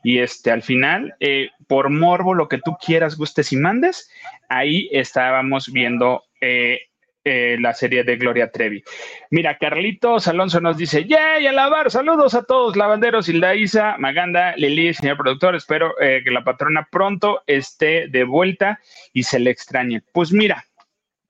Y 0.04 0.20
este, 0.20 0.52
al 0.52 0.62
final, 0.62 1.16
eh, 1.20 1.50
por 1.68 1.90
morbo, 1.90 2.34
lo 2.34 2.50
que 2.50 2.60
tú 2.60 2.76
quieras, 2.86 3.18
gustes 3.18 3.54
y 3.54 3.58
mandes, 3.58 4.12
ahí 4.50 4.90
estábamos 4.92 5.72
viendo 5.72 6.24
eh, 6.42 6.82
eh, 7.24 7.56
la 7.62 7.74
serie 7.74 8.04
de 8.04 8.18
Gloria 8.18 8.52
Trevi. 8.52 8.84
Mira, 9.32 9.58
Carlitos 9.58 10.28
Alonso 10.28 10.60
nos 10.60 10.76
dice, 10.76 11.06
¡Yay, 11.06 11.48
alabar! 11.48 11.90
Saludos 11.90 12.36
a 12.36 12.44
todos, 12.44 12.76
lavanderos, 12.76 13.30
Hilda 13.30 13.56
Isa, 13.56 13.96
Maganda, 13.98 14.56
Lili, 14.58 14.94
señor 14.94 15.16
productor, 15.18 15.56
espero 15.56 15.96
que 15.98 16.32
la 16.32 16.44
patrona 16.44 16.86
pronto 16.92 17.42
esté 17.48 18.10
de 18.10 18.26
vuelta 18.26 18.80
y 19.14 19.24
se 19.24 19.40
le 19.40 19.52
extrañe. 19.52 20.04
Pues 20.12 20.34
mira, 20.34 20.66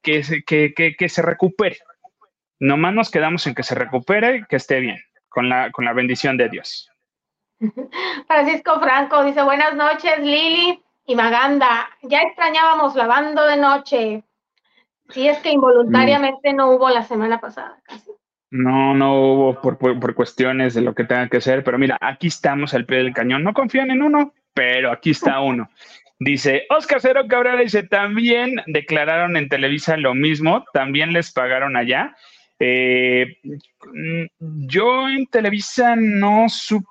que 0.01 0.23
se, 0.23 0.43
que, 0.43 0.73
que, 0.73 1.09
se 1.09 1.21
recupere. 1.21 1.77
Nomás 2.59 2.93
nos 2.95 3.11
quedamos 3.11 3.45
en 3.45 3.53
que 3.53 3.63
se 3.63 3.75
recupere, 3.75 4.45
que 4.49 4.55
esté 4.55 4.79
bien, 4.79 4.99
con 5.29 5.47
la, 5.47 5.71
con 5.71 5.85
la 5.85 5.93
bendición 5.93 6.37
de 6.37 6.49
Dios. 6.49 6.92
Francisco 8.27 8.79
Franco 8.79 9.23
dice, 9.23 9.41
buenas 9.43 9.75
noches, 9.75 10.19
Lili 10.19 10.81
y 11.05 11.15
Maganda. 11.15 11.89
Ya 12.01 12.21
extrañábamos 12.21 12.95
lavando 12.95 13.45
de 13.45 13.57
noche. 13.57 14.23
Sí, 15.09 15.27
es 15.27 15.37
que 15.39 15.51
involuntariamente 15.51 16.53
no 16.53 16.71
hubo 16.71 16.89
la 16.89 17.03
semana 17.03 17.39
pasada, 17.39 17.77
casi. 17.83 18.11
No, 18.49 18.93
no 18.93 19.15
hubo 19.15 19.61
por, 19.61 19.77
por, 19.77 20.15
cuestiones 20.15 20.75
de 20.75 20.81
lo 20.81 20.93
que 20.93 21.05
tenga 21.05 21.27
que 21.27 21.41
ser, 21.41 21.63
pero 21.63 21.79
mira, 21.79 21.97
aquí 21.99 22.27
estamos 22.27 22.73
al 22.73 22.85
pie 22.85 22.97
del 22.97 23.13
cañón. 23.13 23.43
No 23.43 23.53
confían 23.53 23.91
en 23.91 24.03
uno, 24.03 24.33
pero 24.53 24.91
aquí 24.91 25.11
está 25.11 25.39
uno. 25.41 25.69
Dice, 26.19 26.65
Oscar 26.69 27.01
Cero 27.01 27.23
Cabrera 27.27 27.59
dice, 27.59 27.83
también 27.83 28.61
declararon 28.67 29.35
en 29.35 29.49
Televisa 29.49 29.97
lo 29.97 30.13
mismo, 30.13 30.63
también 30.71 31.11
les 31.11 31.33
pagaron 31.33 31.75
allá. 31.75 32.15
Eh, 32.59 33.39
yo 34.29 35.09
en 35.09 35.25
Televisa 35.27 35.95
no 35.97 36.47
supe 36.47 36.87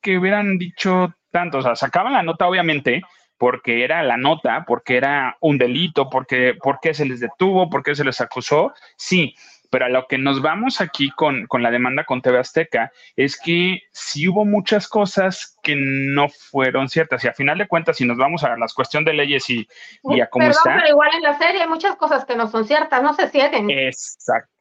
que 0.00 0.18
hubieran 0.18 0.58
dicho 0.58 1.14
tanto, 1.30 1.58
o 1.58 1.62
sea, 1.62 1.74
sacaban 1.74 2.12
la 2.12 2.22
nota 2.22 2.46
obviamente 2.46 3.02
porque 3.38 3.82
era 3.82 4.04
la 4.04 4.16
nota, 4.16 4.64
porque 4.66 4.96
era 4.96 5.36
un 5.40 5.58
delito, 5.58 6.08
porque, 6.08 6.54
porque 6.62 6.94
se 6.94 7.04
les 7.04 7.18
detuvo, 7.18 7.68
porque 7.68 7.96
se 7.96 8.04
les 8.04 8.20
acusó, 8.20 8.72
sí, 8.96 9.34
pero 9.72 9.86
a 9.86 9.88
lo 9.88 10.06
que 10.06 10.18
nos 10.18 10.42
vamos 10.42 10.82
aquí 10.82 11.10
con, 11.10 11.46
con, 11.46 11.62
la 11.62 11.70
demanda 11.70 12.04
con 12.04 12.20
TV 12.20 12.38
Azteca 12.38 12.92
es 13.16 13.40
que 13.40 13.80
sí 13.90 14.28
hubo 14.28 14.44
muchas 14.44 14.86
cosas 14.86 15.58
que 15.62 15.74
no 15.74 16.28
fueron 16.28 16.90
ciertas. 16.90 17.24
Y 17.24 17.28
a 17.28 17.32
final 17.32 17.56
de 17.56 17.66
cuentas, 17.66 17.96
si 17.96 18.04
nos 18.04 18.18
vamos 18.18 18.44
a 18.44 18.54
la 18.54 18.66
cuestión 18.76 19.02
de 19.04 19.14
leyes 19.14 19.48
y, 19.48 19.66
y 20.04 20.20
a 20.20 20.28
cómo 20.28 20.48
está. 20.48 20.76
Pero 20.76 20.88
igual 20.88 21.10
en 21.16 21.22
la 21.22 21.38
serie 21.38 21.62
hay 21.62 21.68
muchas 21.68 21.96
cosas 21.96 22.26
que 22.26 22.36
no 22.36 22.48
son 22.48 22.66
ciertas, 22.66 23.02
no 23.02 23.14
se 23.14 23.30
cieguen. 23.30 23.68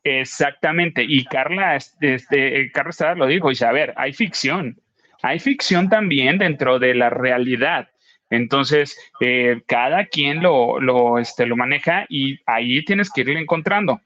exactamente. 0.02 1.04
Y 1.06 1.26
Carla, 1.26 1.76
este, 1.76 2.72
Carla 2.72 2.92
Estrada 2.92 3.16
lo 3.16 3.28
dijo, 3.28 3.50
dice, 3.50 3.66
a 3.66 3.74
ver, 3.74 3.94
hay 3.98 4.14
ficción 4.14 4.82
hay 5.22 5.40
ficción 5.40 5.90
también 5.90 6.38
dentro 6.38 6.80
de 6.80 6.96
la 6.96 7.10
realidad. 7.10 7.90
Entonces, 8.30 8.98
eh, 9.20 9.62
cada 9.68 10.06
quien 10.06 10.42
lo, 10.42 10.80
lo, 10.80 11.20
este, 11.20 11.46
lo 11.46 11.58
maneja 11.58 12.06
y 12.08 12.40
ahí 12.46 12.84
tienes 12.86 13.12
que 13.12 13.22
irle 13.22 13.40
encontrando. 13.40 14.00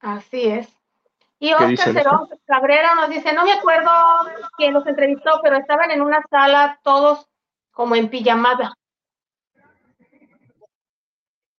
Así 0.00 0.46
es. 0.46 0.68
Y 1.40 1.52
Oscar 1.52 2.04
Cabrera 2.46 2.94
nos 2.94 3.10
dice, 3.10 3.32
no 3.32 3.44
me 3.44 3.52
acuerdo 3.52 3.90
quién 4.56 4.72
los 4.72 4.86
entrevistó, 4.86 5.40
pero 5.42 5.56
estaban 5.56 5.90
en 5.90 6.00
una 6.00 6.22
sala 6.30 6.78
todos 6.82 7.26
como 7.72 7.96
en 7.96 8.08
pijamada. 8.08 8.74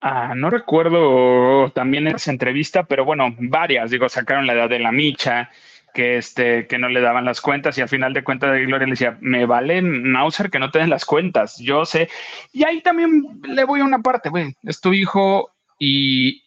Ah, 0.02 0.34
no 0.36 0.50
recuerdo 0.50 1.72
también 1.72 2.08
esa 2.08 2.32
entrevista, 2.32 2.84
pero 2.84 3.06
bueno, 3.06 3.36
varias, 3.38 3.92
digo, 3.92 4.08
sacaron 4.08 4.46
la 4.46 4.54
edad 4.54 4.70
de 4.70 4.80
la 4.80 4.92
Micha, 4.92 5.50
que, 5.96 6.18
este, 6.18 6.68
que 6.68 6.78
no 6.78 6.90
le 6.90 7.00
daban 7.00 7.26
las 7.26 7.40
cuentas 7.40 7.78
y 7.78 7.82
al 7.82 7.90
final 7.90 8.14
de 8.14 8.24
cuentas 8.24 8.52
de 8.52 8.66
Gloria 8.66 8.86
le 8.86 8.92
decía, 8.92 9.18
me 9.22 9.46
vale 9.46 9.82
Mauser 9.82 10.52
que 10.52 10.60
no 10.60 10.70
te 10.70 10.80
den 10.80 10.90
las 10.90 11.06
cuentas, 11.06 11.58
yo 11.58 11.86
sé. 11.86 12.10
Y 12.52 12.66
ahí 12.66 12.82
también 12.82 13.40
le 13.44 13.64
voy 13.64 13.80
a 13.80 13.86
una 13.86 14.00
parte, 14.00 14.30
güey, 14.30 14.54
es 14.64 14.82
tu 14.82 14.94
hijo 14.94 15.50
y 15.80 16.44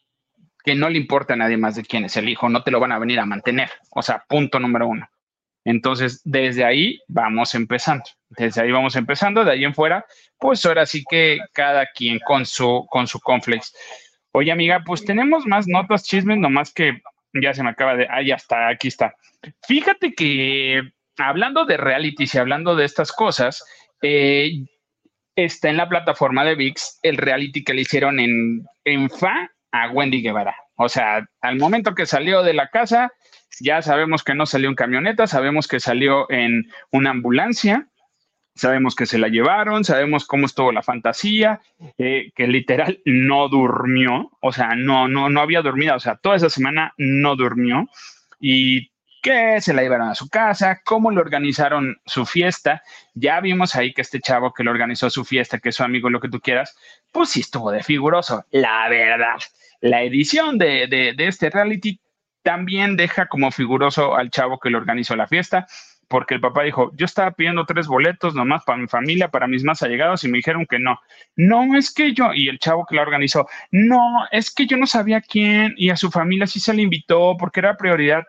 que 0.62 0.74
no 0.74 0.90
le 0.90 0.98
importa 0.98 1.32
a 1.32 1.36
nadie 1.36 1.56
más 1.56 1.76
de 1.76 1.82
quién 1.82 2.04
es 2.04 2.16
el 2.18 2.28
hijo, 2.28 2.48
no 2.50 2.62
te 2.62 2.70
lo 2.70 2.78
van 2.78 2.92
a 2.92 2.98
venir 2.98 3.18
a 3.18 3.26
mantener, 3.26 3.70
o 3.90 4.02
sea, 4.02 4.22
punto 4.28 4.60
número 4.60 4.86
uno. 4.86 5.08
Entonces, 5.64 6.20
desde 6.24 6.64
ahí 6.64 7.00
vamos 7.08 7.54
empezando, 7.54 8.04
desde 8.28 8.60
ahí 8.60 8.70
vamos 8.70 8.96
empezando, 8.96 9.44
de 9.44 9.52
ahí 9.52 9.64
en 9.64 9.74
fuera, 9.74 10.04
pues 10.38 10.64
ahora 10.66 10.84
sí 10.84 11.02
que 11.08 11.40
cada 11.52 11.86
quien 11.86 12.18
con 12.20 12.44
su, 12.44 12.86
con 12.90 13.06
su 13.06 13.18
complex. 13.18 13.74
Oye, 14.32 14.52
amiga, 14.52 14.82
pues 14.84 15.04
tenemos 15.04 15.46
más 15.46 15.66
notas, 15.66 16.04
chismes, 16.04 16.36
nomás 16.36 16.72
que 16.72 17.00
ya 17.32 17.54
se 17.54 17.62
me 17.62 17.70
acaba 17.70 17.96
de, 17.96 18.06
ah, 18.10 18.22
ya 18.22 18.36
está, 18.36 18.68
aquí 18.68 18.88
está. 18.88 19.14
Fíjate 19.66 20.14
que 20.14 20.82
hablando 21.16 21.64
de 21.64 21.76
realities 21.76 22.34
y 22.34 22.38
hablando 22.38 22.76
de 22.76 22.84
estas 22.84 23.12
cosas, 23.12 23.64
eh, 24.02 24.50
está 25.36 25.68
en 25.68 25.76
la 25.76 25.88
plataforma 25.88 26.44
de 26.44 26.54
VIX 26.54 26.98
el 27.02 27.16
reality 27.16 27.64
que 27.64 27.74
le 27.74 27.82
hicieron 27.82 28.20
en, 28.20 28.64
en 28.84 29.10
FA 29.10 29.50
a 29.72 29.90
Wendy 29.90 30.22
Guevara. 30.22 30.56
O 30.76 30.88
sea, 30.88 31.26
al 31.40 31.56
momento 31.56 31.94
que 31.94 32.06
salió 32.06 32.42
de 32.42 32.54
la 32.54 32.68
casa, 32.68 33.12
ya 33.60 33.82
sabemos 33.82 34.22
que 34.22 34.34
no 34.34 34.46
salió 34.46 34.68
en 34.68 34.74
camioneta, 34.74 35.26
sabemos 35.26 35.66
que 35.66 35.80
salió 35.80 36.30
en 36.30 36.70
una 36.92 37.10
ambulancia, 37.10 37.88
sabemos 38.58 38.94
que 38.94 39.06
se 39.06 39.18
la 39.18 39.28
llevaron, 39.28 39.84
sabemos 39.84 40.26
cómo 40.26 40.46
estuvo 40.46 40.72
la 40.72 40.82
fantasía, 40.82 41.60
eh, 41.96 42.32
que 42.34 42.46
literal 42.46 43.00
no 43.04 43.48
durmió, 43.48 44.30
o 44.40 44.52
sea, 44.52 44.74
no, 44.76 45.08
no, 45.08 45.30
no 45.30 45.40
había 45.40 45.62
dormido, 45.62 45.94
o 45.94 46.00
sea, 46.00 46.16
toda 46.16 46.36
esa 46.36 46.50
semana 46.50 46.92
no 46.98 47.36
durmió 47.36 47.88
y 48.40 48.90
que 49.22 49.60
se 49.60 49.74
la 49.74 49.82
llevaron 49.82 50.08
a 50.08 50.14
su 50.14 50.28
casa, 50.28 50.80
cómo 50.84 51.10
le 51.10 51.20
organizaron 51.20 51.96
su 52.06 52.24
fiesta. 52.24 52.82
Ya 53.14 53.40
vimos 53.40 53.74
ahí 53.74 53.92
que 53.92 54.02
este 54.02 54.20
chavo 54.20 54.52
que 54.52 54.62
le 54.62 54.70
organizó 54.70 55.10
su 55.10 55.24
fiesta, 55.24 55.58
que 55.58 55.70
es 55.70 55.76
su 55.76 55.82
amigo, 55.82 56.08
lo 56.08 56.20
que 56.20 56.28
tú 56.28 56.40
quieras, 56.40 56.76
pues 57.12 57.30
sí 57.30 57.40
estuvo 57.40 57.70
de 57.70 57.82
figuroso, 57.82 58.44
la 58.50 58.88
verdad. 58.88 59.38
La 59.80 60.02
edición 60.02 60.58
de, 60.58 60.86
de, 60.86 61.14
de 61.16 61.26
este 61.26 61.50
reality 61.50 62.00
también 62.42 62.96
deja 62.96 63.26
como 63.26 63.50
figuroso 63.50 64.16
al 64.16 64.30
chavo 64.30 64.58
que 64.58 64.70
le 64.70 64.76
organizó 64.76 65.16
la 65.16 65.26
fiesta 65.26 65.66
porque 66.08 66.34
el 66.34 66.40
papá 66.40 66.62
dijo, 66.62 66.90
yo 66.94 67.04
estaba 67.04 67.30
pidiendo 67.32 67.66
tres 67.66 67.86
boletos 67.86 68.34
nomás 68.34 68.64
para 68.64 68.78
mi 68.78 68.88
familia, 68.88 69.28
para 69.28 69.46
mis 69.46 69.62
más 69.62 69.82
allegados, 69.82 70.24
y 70.24 70.28
me 70.28 70.38
dijeron 70.38 70.66
que 70.66 70.78
no. 70.78 70.98
No, 71.36 71.76
es 71.76 71.92
que 71.92 72.14
yo, 72.14 72.32
y 72.34 72.48
el 72.48 72.58
chavo 72.58 72.86
que 72.86 72.96
la 72.96 73.02
organizó, 73.02 73.46
no, 73.70 74.26
es 74.32 74.50
que 74.52 74.66
yo 74.66 74.76
no 74.78 74.86
sabía 74.86 75.20
quién, 75.20 75.74
y 75.76 75.90
a 75.90 75.96
su 75.96 76.10
familia 76.10 76.46
sí 76.46 76.60
se 76.60 76.74
le 76.74 76.82
invitó 76.82 77.36
porque 77.38 77.60
era 77.60 77.76
prioridad. 77.76 78.24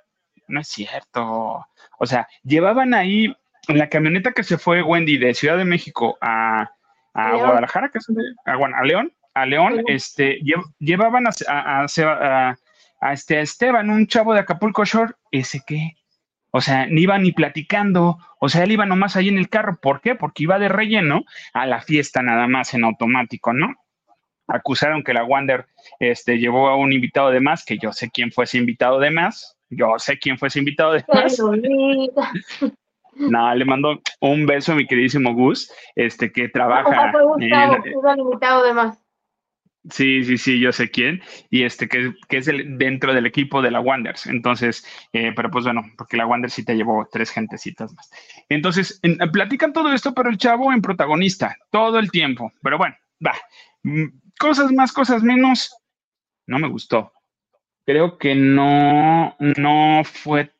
No 0.48 0.60
es 0.60 0.68
cierto. 0.68 1.66
O 2.00 2.06
sea, 2.06 2.28
llevaban 2.44 2.94
ahí 2.94 3.34
en 3.68 3.78
la 3.78 3.88
camioneta 3.90 4.34
que 4.34 4.44
se 4.44 4.58
fue 4.58 4.82
Wendy 4.82 5.18
de 5.18 5.34
Ciudad 5.34 5.58
de 5.58 5.66
México 5.66 6.18
a, 6.22 6.70
Guadalajara, 7.14 7.90
que 7.90 8.00
es 8.00 8.08
a, 8.46 8.54
a, 8.54 8.84
León, 8.84 9.14
a 9.34 9.46
León, 9.46 9.84
este, 9.88 10.40
llevaban 10.80 11.28
a, 11.28 11.32
a, 11.48 12.56
a, 13.02 13.14
este, 13.14 13.40
Esteban, 13.42 13.90
un 13.90 14.08
chavo 14.08 14.34
de 14.34 14.40
Acapulco 14.42 14.86
Shore, 14.86 15.14
ese 15.32 15.62
que 15.66 15.94
o 16.52 16.62
sea, 16.62 16.88
ni 16.88 17.02
iba 17.02 17.18
ni 17.18 17.32
platicando. 17.32 18.18
O 18.40 18.50
sea, 18.50 18.64
él 18.64 18.72
iba 18.72 18.86
nomás 18.86 19.16
ahí 19.16 19.30
en 19.30 19.38
el 19.38 19.50
carro. 19.50 19.78
¿Por 19.82 20.02
qué? 20.02 20.16
Porque 20.16 20.44
iba 20.44 20.60
de 20.60 20.70
relleno 20.70 21.24
a 21.54 21.66
la 21.66 21.82
fiesta 21.82 22.22
nada 22.22 22.48
más 22.48 22.74
en 22.74 22.84
automático, 22.84 23.54
¿no? 23.54 23.76
Acusaron 24.48 25.04
que 25.04 25.14
la 25.14 25.24
Wander 25.24 25.68
este, 26.00 26.40
llevó 26.40 26.70
a 26.70 26.76
un 26.76 26.92
invitado 26.92 27.30
de 27.30 27.40
más, 27.40 27.64
que 27.64 27.78
yo 27.78 27.94
sé 27.94 28.10
quién 28.10 28.32
fue 28.32 28.46
ese 28.46 28.58
invitado 28.58 29.00
de 29.00 29.12
más. 29.12 29.56
Yo 29.70 29.94
sé 30.00 30.18
quién 30.18 30.40
fue 30.40 30.48
ese 30.48 30.60
invitado 30.60 30.94
de 30.94 31.06
más. 31.14 31.40
No, 33.16 33.54
le 33.54 33.66
mando 33.66 34.00
un 34.22 34.46
beso 34.46 34.72
a 34.72 34.76
mi 34.76 34.88
queridísimo 34.88 35.34
Gus, 35.34 35.70
este 35.94 36.32
que 36.32 36.48
trabaja. 36.48 37.12
fue 37.12 38.14
el 38.14 38.20
invitado 38.20 38.64
de 38.64 38.74
más. 38.74 38.98
Sí, 39.92 40.24
sí, 40.24 40.38
sí, 40.38 40.60
yo 40.60 40.72
sé 40.72 40.90
quién. 40.90 41.22
Y 41.50 41.64
este 41.64 41.88
que, 41.88 42.14
es 42.30 42.48
el, 42.48 42.78
dentro 42.78 43.14
del 43.14 43.26
equipo 43.26 43.62
de 43.62 43.72
la 43.72 43.80
Wanders. 43.80 44.28
Entonces, 44.28 44.86
eh, 45.14 45.32
pero 45.36 45.50
pues 45.50 45.66
bueno, 45.66 45.84
porque 45.98 46.18
la 46.18 46.26
Wanders 46.26 46.54
sí 46.54 46.66
te 46.66 46.76
llevó 46.76 47.08
tres 47.12 47.32
gentecitas 47.32 47.94
más. 47.94 48.10
Entonces, 48.50 49.00
platican 49.32 49.74
todo 49.74 49.92
esto, 49.94 50.14
pero 50.14 50.30
el 50.30 50.38
chavo 50.38 50.72
en 50.72 50.82
protagonista, 50.82 51.56
todo 51.72 52.00
el 52.00 52.12
tiempo. 52.12 52.52
Pero 52.62 52.78
bueno, 52.78 52.96
va. 53.26 53.34
Mm, 53.84 54.08
cosas 54.38 54.72
más, 54.72 54.92
cosas 54.92 55.24
menos. 55.24 55.76
No 56.46 56.60
me 56.60 56.68
gustó. 56.68 57.14
Creo 57.86 58.18
que 58.18 58.36
no, 58.36 59.36
no 59.40 60.04
fue. 60.04 60.52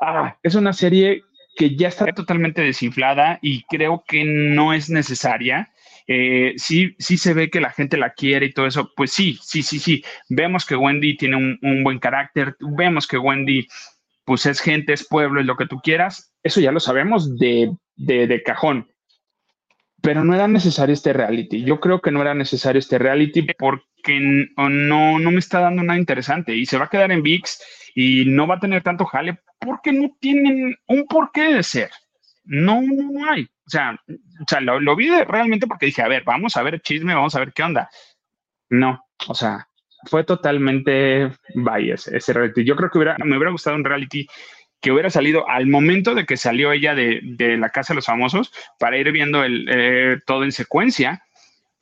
Ah, 0.00 0.36
es 0.42 0.54
una 0.54 0.72
serie 0.72 1.22
que 1.56 1.76
ya 1.76 1.88
está 1.88 2.06
totalmente 2.06 2.62
desinflada 2.62 3.38
y 3.42 3.62
creo 3.64 4.04
que 4.06 4.24
no 4.24 4.72
es 4.72 4.88
necesaria 4.90 5.72
eh, 6.06 6.54
sí, 6.56 6.94
sí 6.98 7.16
se 7.16 7.34
ve 7.34 7.50
que 7.50 7.60
la 7.60 7.70
gente 7.70 7.96
la 7.96 8.12
quiere 8.12 8.46
y 8.46 8.52
todo 8.52 8.66
eso, 8.66 8.90
pues 8.96 9.12
sí, 9.12 9.38
sí, 9.42 9.62
sí, 9.62 9.78
sí. 9.78 10.04
Vemos 10.28 10.66
que 10.66 10.76
Wendy 10.76 11.16
tiene 11.16 11.36
un, 11.36 11.84
buen 11.84 11.98
carácter, 11.98 12.56
vemos 12.60 13.06
que 13.06 13.18
Wendy, 13.18 13.66
pues 14.24 14.46
es 14.46 14.60
gente, 14.60 14.92
es 14.92 15.06
pueblo, 15.06 15.40
es 15.40 15.46
lo 15.46 15.56
que 15.56 15.66
tú 15.66 15.80
quieras. 15.80 16.32
Eso 16.42 16.60
ya 16.60 16.72
lo 16.72 16.80
sabemos 16.80 17.38
de, 17.38 17.72
de, 17.96 18.42
cajón. 18.42 18.88
Pero 20.00 20.24
no 20.24 20.34
era 20.34 20.48
necesario 20.48 20.92
este 20.92 21.12
reality. 21.12 21.62
Yo 21.64 21.78
creo 21.78 22.00
que 22.00 22.10
no 22.10 22.20
era 22.22 22.34
necesario 22.34 22.80
este 22.80 22.98
reality 22.98 23.46
porque 23.56 24.18
no, 24.18 25.18
no 25.18 25.30
me 25.30 25.38
está 25.38 25.60
dando 25.60 25.84
nada 25.84 25.98
interesante 25.98 26.56
y 26.56 26.66
se 26.66 26.76
va 26.76 26.86
a 26.86 26.90
quedar 26.90 27.12
en 27.12 27.22
VIX 27.22 27.62
y 27.94 28.24
no 28.24 28.48
va 28.48 28.56
a 28.56 28.60
tener 28.60 28.82
tanto 28.82 29.04
jale 29.04 29.38
porque 29.60 29.92
no 29.92 30.16
tienen 30.20 30.76
un 30.88 31.06
porqué 31.06 31.54
de 31.54 31.62
ser. 31.62 31.90
No, 32.44 32.80
no, 32.82 33.30
hay. 33.30 33.44
O 33.44 33.70
sea, 33.70 33.96
o 34.08 34.44
sea 34.48 34.60
lo, 34.60 34.96
vi 34.96 35.10
realmente 35.24 35.66
porque 35.66 35.86
dije, 35.86 36.02
a 36.02 36.08
ver, 36.08 36.24
vamos 36.24 36.56
a 36.56 36.62
ver 36.62 36.80
chisme, 36.80 37.14
vamos 37.14 37.34
a 37.34 37.40
ver 37.40 37.52
qué 37.52 37.62
onda. 37.62 37.88
No, 38.70 39.04
o 39.28 39.34
sea, 39.34 39.68
fue 40.04 40.24
totalmente 40.24 41.30
bias 41.54 42.08
ese 42.08 42.32
reality. 42.32 42.64
Yo 42.64 42.76
creo 42.76 42.90
que 42.90 42.98
me 43.24 43.36
hubiera 43.36 43.52
gustado 43.52 43.76
un 43.76 43.84
reality 43.84 44.26
que 44.80 44.90
hubiera 44.90 45.10
salido 45.10 45.48
al 45.48 45.68
momento 45.68 46.14
de 46.14 46.26
que 46.26 46.36
salió 46.36 46.72
ella 46.72 46.94
de, 46.94 47.20
la 47.56 47.70
Casa 47.70 47.92
de 47.92 47.96
los 47.96 48.06
Famosos 48.06 48.52
para 48.80 48.98
ir 48.98 49.12
viendo 49.12 49.44
el, 49.44 49.68
eh, 49.70 50.18
todo 50.26 50.42
en 50.42 50.50
secuencia. 50.50 51.22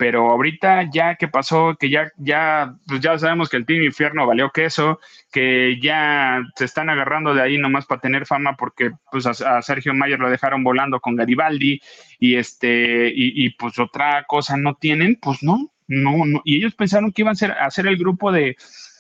Pero 0.00 0.30
ahorita 0.30 0.88
ya 0.90 1.16
que 1.16 1.28
pasó, 1.28 1.76
que 1.78 1.90
ya, 1.90 2.11
ya, 2.16 2.75
pues 2.87 3.02
ya 3.02 3.19
sabemos 3.19 3.50
que 3.50 3.59
el 3.59 3.66
Team 3.66 3.83
Infierno 3.83 4.26
valió 4.26 4.49
queso, 4.49 4.99
que 5.30 5.78
ya 5.78 6.40
se 6.57 6.64
están 6.64 6.88
agarrando 6.88 7.35
de 7.35 7.42
ahí 7.42 7.59
nomás 7.59 7.85
para 7.85 8.00
tener 8.00 8.25
fama 8.25 8.57
porque 8.57 8.92
pues 9.12 9.26
a, 9.26 9.61
Sergio 9.61 9.92
Mayer 9.92 10.19
lo 10.19 10.30
dejaron 10.30 10.64
volando 10.64 11.00
con 11.00 11.16
Garibaldi 11.16 11.83
y 12.19 12.37
este, 12.37 13.12
y, 13.14 13.50
pues 13.50 13.78
otra 13.78 14.25
cosa 14.26 14.57
no 14.57 14.75
tienen, 14.75 15.16
pues 15.21 15.42
no, 15.42 15.71
no, 15.87 16.25
no. 16.25 16.40
Y 16.47 16.57
ellos 16.57 16.75
pensaron 16.75 17.12
que 17.12 17.21
iban 17.21 17.33
a 17.33 17.35
ser, 17.35 17.50
a 17.52 17.71
ser 17.71 17.87
el 17.87 17.99
grupo 17.99 18.33
de, 18.33 18.57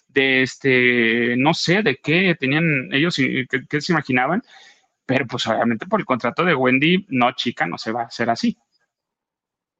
de 0.08 0.42
este, 0.42 1.34
no 1.38 1.54
sé 1.54 1.82
de 1.82 1.96
qué 1.96 2.36
tenían 2.38 2.90
ellos, 2.92 3.16
qué, 3.16 3.80
se 3.80 3.92
imaginaban, 3.92 4.42
pero 5.06 5.26
pues 5.26 5.46
obviamente 5.46 5.86
por 5.86 6.00
el 6.00 6.04
contrato 6.04 6.44
de 6.44 6.54
Wendy, 6.54 7.06
no, 7.08 7.32
chica, 7.32 7.64
no 7.64 7.78
se 7.78 7.90
va 7.90 8.02
a 8.02 8.06
hacer 8.08 8.28
así. 8.28 8.58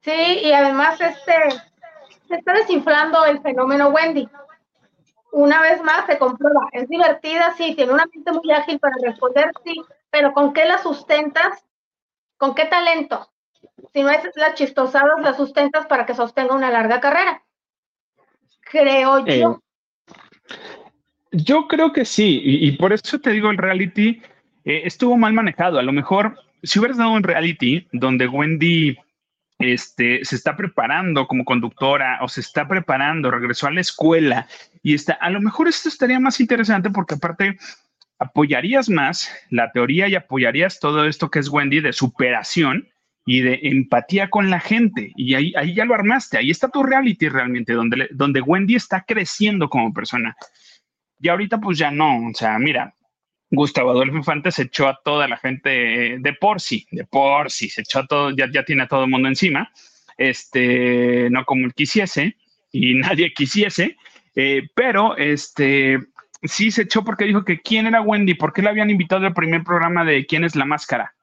Sí, 0.01 0.39
y 0.43 0.51
además 0.51 0.99
este, 0.99 1.33
se 2.27 2.35
está 2.35 2.53
desinflando 2.53 3.25
el 3.25 3.41
fenómeno 3.41 3.89
Wendy. 3.89 4.27
Una 5.31 5.61
vez 5.61 5.81
más 5.81 6.05
se 6.07 6.17
comprueba, 6.17 6.67
es 6.73 6.89
divertida, 6.89 7.53
sí, 7.55 7.73
tiene 7.75 7.93
una 7.93 8.05
mente 8.13 8.31
muy 8.31 8.51
ágil 8.51 8.79
para 8.79 8.95
responder, 9.01 9.51
sí, 9.63 9.81
pero 10.09 10.33
¿con 10.33 10.53
qué 10.53 10.65
la 10.65 10.77
sustentas? 10.79 11.65
¿Con 12.37 12.53
qué 12.53 12.65
talento? 12.65 13.29
Si 13.93 14.01
no 14.01 14.09
es 14.09 14.23
la 14.35 14.53
chistosada, 14.55 15.15
la 15.21 15.33
sustentas 15.33 15.85
para 15.85 16.05
que 16.05 16.15
sostenga 16.15 16.55
una 16.55 16.71
larga 16.71 16.99
carrera. 16.99 17.43
Creo 18.61 19.19
yo. 19.25 19.61
Eh, 19.61 20.55
yo 21.31 21.67
creo 21.67 21.93
que 21.93 22.03
sí, 22.03 22.41
y, 22.43 22.71
por 22.73 22.91
eso 22.91 23.19
te 23.19 23.29
digo, 23.29 23.51
el 23.51 23.57
reality 23.57 24.21
eh, 24.65 24.81
estuvo 24.83 25.15
mal 25.15 25.31
manejado. 25.31 25.79
A 25.79 25.83
lo 25.83 25.93
mejor, 25.93 26.37
si 26.63 26.79
hubieras 26.79 26.97
dado 26.97 27.11
un 27.11 27.23
reality 27.23 27.87
donde 27.93 28.27
Wendy 28.27 28.97
este, 29.61 30.23
se 30.25 30.35
está 30.35 30.55
preparando 30.55 31.27
como 31.27 31.45
conductora 31.45 32.19
o 32.21 32.27
se 32.27 32.41
está 32.41 32.67
preparando, 32.67 33.31
regresó 33.31 33.67
a 33.67 33.71
la 33.71 33.81
escuela 33.81 34.47
y 34.83 34.93
está, 34.93 35.13
a 35.13 35.29
lo 35.29 35.41
mejor 35.41 35.67
esto 35.67 35.89
estaría 35.89 36.19
más 36.19 36.39
interesante 36.39 36.89
porque 36.89 37.15
aparte 37.15 37.57
apoyarías 38.19 38.89
más 38.89 39.31
la 39.49 39.71
teoría 39.71 40.07
y 40.07 40.15
apoyarías 40.15 40.79
todo 40.79 41.05
esto 41.05 41.29
que 41.29 41.39
es 41.39 41.49
Wendy 41.49 41.79
de 41.79 41.93
superación 41.93 42.87
y 43.25 43.41
de 43.41 43.59
empatía 43.63 44.29
con 44.29 44.49
la 44.49 44.59
gente. 44.59 45.11
Y 45.15 45.35
ahí, 45.35 45.53
ahí 45.55 45.73
ya 45.73 45.85
lo 45.85 45.95
armaste, 45.95 46.37
ahí 46.37 46.51
está 46.51 46.69
tu 46.69 46.83
reality 46.83 47.29
realmente, 47.29 47.73
donde, 47.73 48.07
donde 48.11 48.41
Wendy 48.41 48.75
está 48.75 49.03
creciendo 49.07 49.69
como 49.69 49.93
persona. 49.93 50.35
Y 51.19 51.29
ahorita 51.29 51.59
pues 51.59 51.77
ya 51.77 51.91
no, 51.91 52.27
o 52.27 52.33
sea, 52.33 52.57
mira, 52.57 52.95
Gustavo 53.51 53.91
Adolfo 53.91 54.15
Infante 54.15 54.49
se 54.49 54.63
echó 54.63 54.87
a 54.87 54.99
toda 55.03 55.27
la 55.27 55.37
gente 55.37 56.17
de 56.19 56.33
por 56.39 56.61
sí, 56.61 56.87
de 56.89 57.03
por 57.03 57.51
sí, 57.51 57.69
se 57.69 57.81
echó 57.81 57.99
a 57.99 58.07
todo, 58.07 58.31
ya, 58.31 58.63
tiene 58.63 58.83
a 58.83 58.87
todo 58.87 59.03
el 59.03 59.09
mundo 59.09 59.27
encima, 59.27 59.71
este, 60.17 61.29
no 61.29 61.43
como 61.43 61.65
él 61.65 61.73
quisiese 61.73 62.37
y 62.71 62.93
nadie 62.95 63.33
quisiese, 63.33 63.97
eh, 64.35 64.63
pero 64.73 65.17
este, 65.17 65.99
sí 66.43 66.71
se 66.71 66.83
echó 66.83 67.03
porque 67.03 67.25
dijo 67.25 67.43
que 67.43 67.59
quién 67.59 67.87
era 67.87 68.01
Wendy, 68.01 68.35
por 68.35 68.53
qué 68.53 68.61
la 68.61 68.69
habían 68.69 68.89
invitado 68.89 69.27
al 69.27 69.33
primer 69.33 69.63
programa 69.63 70.05
de 70.05 70.25
quién 70.25 70.45
es 70.45 70.55
la 70.55 70.65
máscara, 70.65 71.13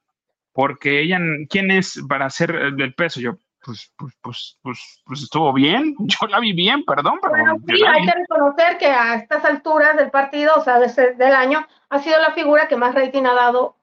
porque 0.53 1.01
ella, 1.01 1.19
quién 1.49 1.71
es 1.71 1.99
para 2.09 2.27
hacer 2.27 2.51
el 2.51 2.93
peso, 2.93 3.21
yo, 3.21 3.39
pues, 3.69 3.93
pues, 3.99 4.15
pues, 4.23 4.59
pues, 4.63 5.03
pues, 5.05 5.23
estuvo 5.23 5.53
bien, 5.53 5.95
yo 5.99 6.27
la 6.27 6.41
vi 6.41 6.55
bien, 6.55 6.85
perdón, 6.87 7.19
pero... 7.21 7.33
Bueno, 7.33 7.57
sí, 7.67 7.85
hay 7.85 8.07
que 8.07 8.13
reconocer 8.13 8.79
que 8.79 8.87
a 8.87 9.17
estas 9.17 9.45
alturas 9.45 9.95
del 9.99 10.11
partido, 10.11 10.55
o 10.57 10.63
sea, 10.63 10.79
del 10.79 11.35
año, 11.35 11.67
ha 11.91 11.99
sido 11.99 12.19
la 12.19 12.33
figura 12.33 12.67
que 12.67 12.77
más 12.77 12.95
rating 12.95 13.25
ha 13.25 13.35
dado 13.35 13.77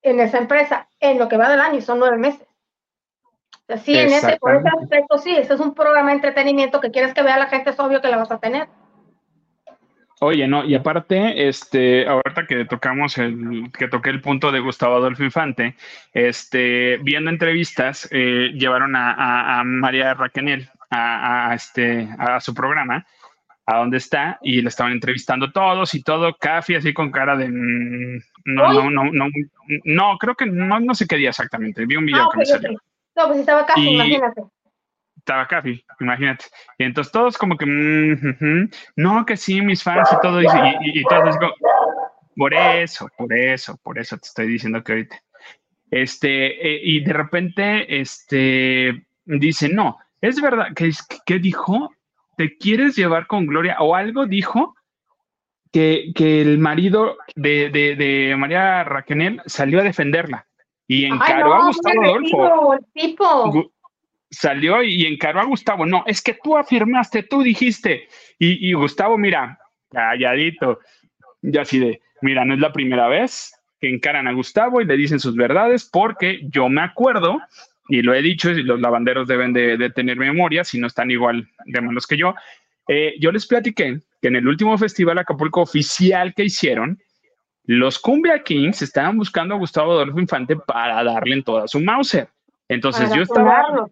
en 0.00 0.20
esa 0.20 0.38
empresa, 0.38 0.88
en 0.98 1.18
lo 1.18 1.28
que 1.28 1.36
va 1.36 1.50
del 1.50 1.60
año, 1.60 1.76
y 1.76 1.82
son 1.82 1.98
nueve 1.98 2.16
meses. 2.16 2.48
sí, 3.82 3.98
en 3.98 4.12
ese, 4.14 4.38
por 4.38 4.54
ese 4.54 4.68
aspecto, 4.80 5.18
sí, 5.18 5.36
ese 5.36 5.52
es 5.52 5.60
un 5.60 5.74
programa 5.74 6.08
de 6.08 6.16
entretenimiento 6.16 6.80
que 6.80 6.90
quieres 6.90 7.12
que 7.12 7.22
vea 7.22 7.36
la 7.36 7.48
gente, 7.48 7.70
es 7.70 7.78
obvio 7.78 8.00
que 8.00 8.08
la 8.08 8.16
vas 8.16 8.30
a 8.30 8.38
tener. 8.38 8.66
Oye, 10.20 10.48
no, 10.48 10.64
y 10.64 10.74
aparte, 10.74 11.48
este, 11.48 12.06
ahorita 12.06 12.46
que 12.46 12.64
tocamos 12.64 13.18
el, 13.18 13.70
que 13.76 13.86
toqué 13.86 14.10
el 14.10 14.20
punto 14.20 14.50
de 14.50 14.58
Gustavo 14.58 14.96
Adolfo 14.96 15.22
Infante, 15.22 15.76
este, 16.12 16.96
viendo 16.98 17.30
entrevistas, 17.30 18.08
eh, 18.10 18.50
llevaron 18.54 18.94
a, 18.96 19.62
María 19.64 20.14
Raquenel 20.14 20.68
a, 20.90 21.52
este, 21.54 22.08
a 22.18 22.40
su 22.40 22.52
programa, 22.52 23.06
a 23.66 23.76
donde 23.76 23.98
está, 23.98 24.38
y 24.42 24.60
le 24.60 24.70
estaban 24.70 24.92
entrevistando 24.92 25.52
todos 25.52 25.94
y 25.94 26.02
todo, 26.02 26.34
Cafi 26.34 26.74
así 26.74 26.92
con 26.92 27.12
cara 27.12 27.36
de 27.36 27.48
mm, 27.48 28.22
no, 28.46 28.72
no, 28.72 28.90
no, 28.90 29.04
no, 29.12 29.26
no, 29.84 30.18
creo 30.18 30.34
que 30.34 30.46
no, 30.46 30.80
no 30.80 30.94
sé 30.94 31.06
qué 31.06 31.16
día 31.16 31.30
exactamente, 31.30 31.86
vi 31.86 31.94
un 31.94 32.06
video 32.06 32.24
ah, 32.24 32.28
que 32.32 32.38
me 32.38 32.46
salió. 32.46 32.70
No, 33.14 33.26
pues 33.28 33.40
estaba 33.40 33.66
Cafi, 33.66 33.88
imagínate 33.88 34.42
estaba 35.28 35.46
Cafi, 35.46 35.84
imagínate. 36.00 36.46
Y 36.78 36.84
entonces 36.84 37.12
todos 37.12 37.36
como 37.36 37.56
que, 37.58 37.66
mm, 37.66 38.70
no, 38.96 39.26
que 39.26 39.36
sí, 39.36 39.60
mis 39.60 39.82
fans 39.82 40.08
y 40.10 40.20
todo, 40.22 40.40
y, 40.40 40.46
y, 40.94 41.02
todos 41.04 41.36
por 42.34 42.54
eso, 42.54 43.08
por 43.16 43.32
eso, 43.32 43.76
por 43.82 43.98
eso 43.98 44.16
te 44.16 44.26
estoy 44.26 44.48
diciendo 44.48 44.82
que 44.82 44.92
ahorita. 44.92 45.22
Este, 45.90 46.66
eh, 46.66 46.80
y 46.82 47.00
de 47.04 47.12
repente, 47.12 48.00
este, 48.00 49.06
dice, 49.26 49.68
no, 49.68 49.98
es 50.20 50.40
verdad, 50.40 50.68
que, 50.74 50.90
que 51.26 51.38
dijo, 51.38 51.90
te 52.36 52.56
quieres 52.56 52.96
llevar 52.96 53.26
con 53.26 53.46
Gloria, 53.46 53.76
o 53.80 53.94
algo 53.94 54.26
dijo, 54.26 54.74
que, 55.70 56.12
que 56.14 56.40
el 56.40 56.58
marido 56.58 57.18
de, 57.36 57.68
de, 57.68 57.96
de, 57.96 58.34
María 58.36 58.82
Raquenel 58.84 59.42
salió 59.44 59.80
a 59.80 59.82
defenderla 59.82 60.46
y 60.86 61.04
encaró 61.04 61.52
a 61.52 61.66
Gustavo 61.66 62.02
Adolfo. 62.02 62.78
tipo 62.94 63.70
salió 64.30 64.82
y 64.82 65.06
encaró 65.06 65.40
a 65.40 65.44
Gustavo. 65.44 65.86
No, 65.86 66.04
es 66.06 66.22
que 66.22 66.34
tú 66.34 66.56
afirmaste, 66.56 67.22
tú 67.22 67.42
dijiste. 67.42 68.08
Y, 68.38 68.72
Gustavo, 68.72 69.18
mira, 69.18 69.58
calladito, 69.90 70.80
ya 71.42 71.62
así 71.62 71.78
de, 71.78 72.00
mira, 72.22 72.44
no 72.44 72.54
es 72.54 72.60
la 72.60 72.72
primera 72.72 73.08
vez 73.08 73.54
que 73.80 73.88
encaran 73.88 74.26
a 74.26 74.32
Gustavo 74.32 74.80
y 74.80 74.84
le 74.84 74.96
dicen 74.96 75.20
sus 75.20 75.36
verdades, 75.36 75.88
porque 75.90 76.40
yo 76.50 76.68
me 76.68 76.82
acuerdo, 76.82 77.40
y 77.88 78.02
lo 78.02 78.12
he 78.12 78.22
dicho, 78.22 78.50
y 78.50 78.62
los 78.62 78.80
lavanderos 78.80 79.28
deben 79.28 79.52
de, 79.52 79.90
tener 79.90 80.16
memoria, 80.16 80.64
si 80.64 80.78
no 80.78 80.86
están 80.86 81.10
igual 81.10 81.48
de 81.64 81.80
malos 81.80 82.06
que 82.06 82.16
yo. 82.16 82.34
Eh, 82.88 83.14
yo 83.20 83.30
les 83.30 83.46
platiqué 83.46 84.00
que 84.20 84.28
en 84.28 84.36
el 84.36 84.48
último 84.48 84.76
festival 84.78 85.18
Acapulco 85.18 85.62
oficial 85.62 86.34
que 86.34 86.44
hicieron, 86.44 86.98
los 87.64 87.98
Cumbia 87.98 88.42
Kings 88.42 88.82
estaban 88.82 89.18
buscando 89.18 89.54
a 89.54 89.58
Gustavo 89.58 89.92
Adolfo 89.92 90.18
Infante 90.18 90.56
para 90.56 91.04
darle 91.04 91.34
en 91.34 91.42
toda 91.44 91.68
su 91.68 91.80
Mauser. 91.80 92.28
Entonces 92.66 93.12
yo 93.14 93.22
estaba, 93.22 93.88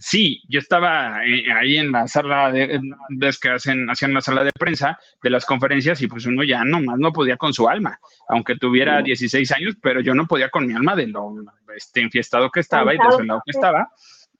Sí, 0.00 0.42
yo 0.48 0.60
estaba 0.60 1.22
eh, 1.26 1.44
ahí 1.52 1.76
en 1.76 1.92
la 1.92 2.08
sala 2.08 2.50
de, 2.50 2.80
ves 3.10 3.38
que 3.38 3.50
hacen, 3.50 3.88
hacían 3.90 4.14
la 4.14 4.22
sala 4.22 4.42
de 4.42 4.50
prensa 4.50 4.98
de 5.22 5.28
las 5.28 5.44
conferencias 5.44 6.00
y 6.00 6.06
pues 6.06 6.24
uno 6.24 6.42
ya 6.42 6.64
nomás 6.64 6.98
no 6.98 7.12
podía 7.12 7.36
con 7.36 7.52
su 7.52 7.68
alma, 7.68 8.00
aunque 8.28 8.56
tuviera 8.56 9.02
16 9.02 9.52
años, 9.52 9.74
pero 9.82 10.00
yo 10.00 10.14
no 10.14 10.26
podía 10.26 10.48
con 10.48 10.66
mi 10.66 10.72
alma 10.72 10.96
de 10.96 11.06
lo 11.08 11.34
este, 11.76 12.00
enfiestado 12.00 12.50
que 12.50 12.60
estaba 12.60 12.94
y 12.94 12.98
desvelado 12.98 13.42
que 13.44 13.50
estaba. 13.50 13.90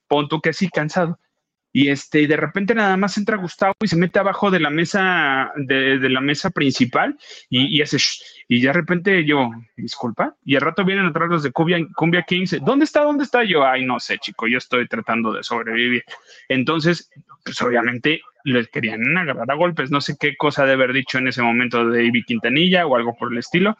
Pon 0.08 0.28
tú 0.28 0.40
que 0.40 0.54
sí, 0.54 0.70
cansado. 0.70 1.18
Y 1.72 1.88
este, 1.88 2.26
de 2.26 2.36
repente 2.36 2.74
nada 2.74 2.96
más 2.96 3.16
entra 3.16 3.36
Gustavo 3.36 3.74
y 3.80 3.88
se 3.88 3.96
mete 3.96 4.18
abajo 4.18 4.50
de 4.50 4.60
la 4.60 4.70
mesa, 4.70 5.52
de, 5.56 5.98
la 6.08 6.20
mesa 6.20 6.50
principal, 6.50 7.16
y, 7.48 7.76
y 7.76 7.82
hace 7.82 7.98
y 8.52 8.60
de 8.60 8.72
repente 8.72 9.24
yo, 9.24 9.48
disculpa, 9.76 10.34
y 10.44 10.56
al 10.56 10.62
rato 10.62 10.84
vienen 10.84 11.06
atrás 11.06 11.28
los 11.28 11.42
de 11.44 11.52
Cumbia, 11.52 11.78
Cumbia 11.94 12.24
Kings, 12.26 12.58
¿dónde 12.64 12.84
está? 12.84 13.04
¿Dónde 13.04 13.22
está? 13.22 13.44
Yo, 13.44 13.64
ay, 13.64 13.84
no 13.84 14.00
sé, 14.00 14.18
chico, 14.18 14.48
yo 14.48 14.58
estoy 14.58 14.88
tratando 14.88 15.32
de 15.32 15.44
sobrevivir. 15.44 16.02
Entonces, 16.48 17.08
pues 17.44 17.62
obviamente 17.62 18.22
les 18.42 18.68
querían 18.68 19.16
agarrar 19.16 19.48
a 19.48 19.54
golpes, 19.54 19.92
no 19.92 20.00
sé 20.00 20.16
qué 20.18 20.36
cosa 20.36 20.66
de 20.66 20.72
haber 20.72 20.92
dicho 20.92 21.18
en 21.18 21.28
ese 21.28 21.42
momento 21.42 21.88
de 21.88 22.04
Ivy 22.04 22.24
Quintanilla 22.24 22.86
o 22.86 22.96
algo 22.96 23.14
por 23.16 23.30
el 23.30 23.38
estilo, 23.38 23.76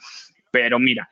pero 0.53 0.79
mira, 0.79 1.11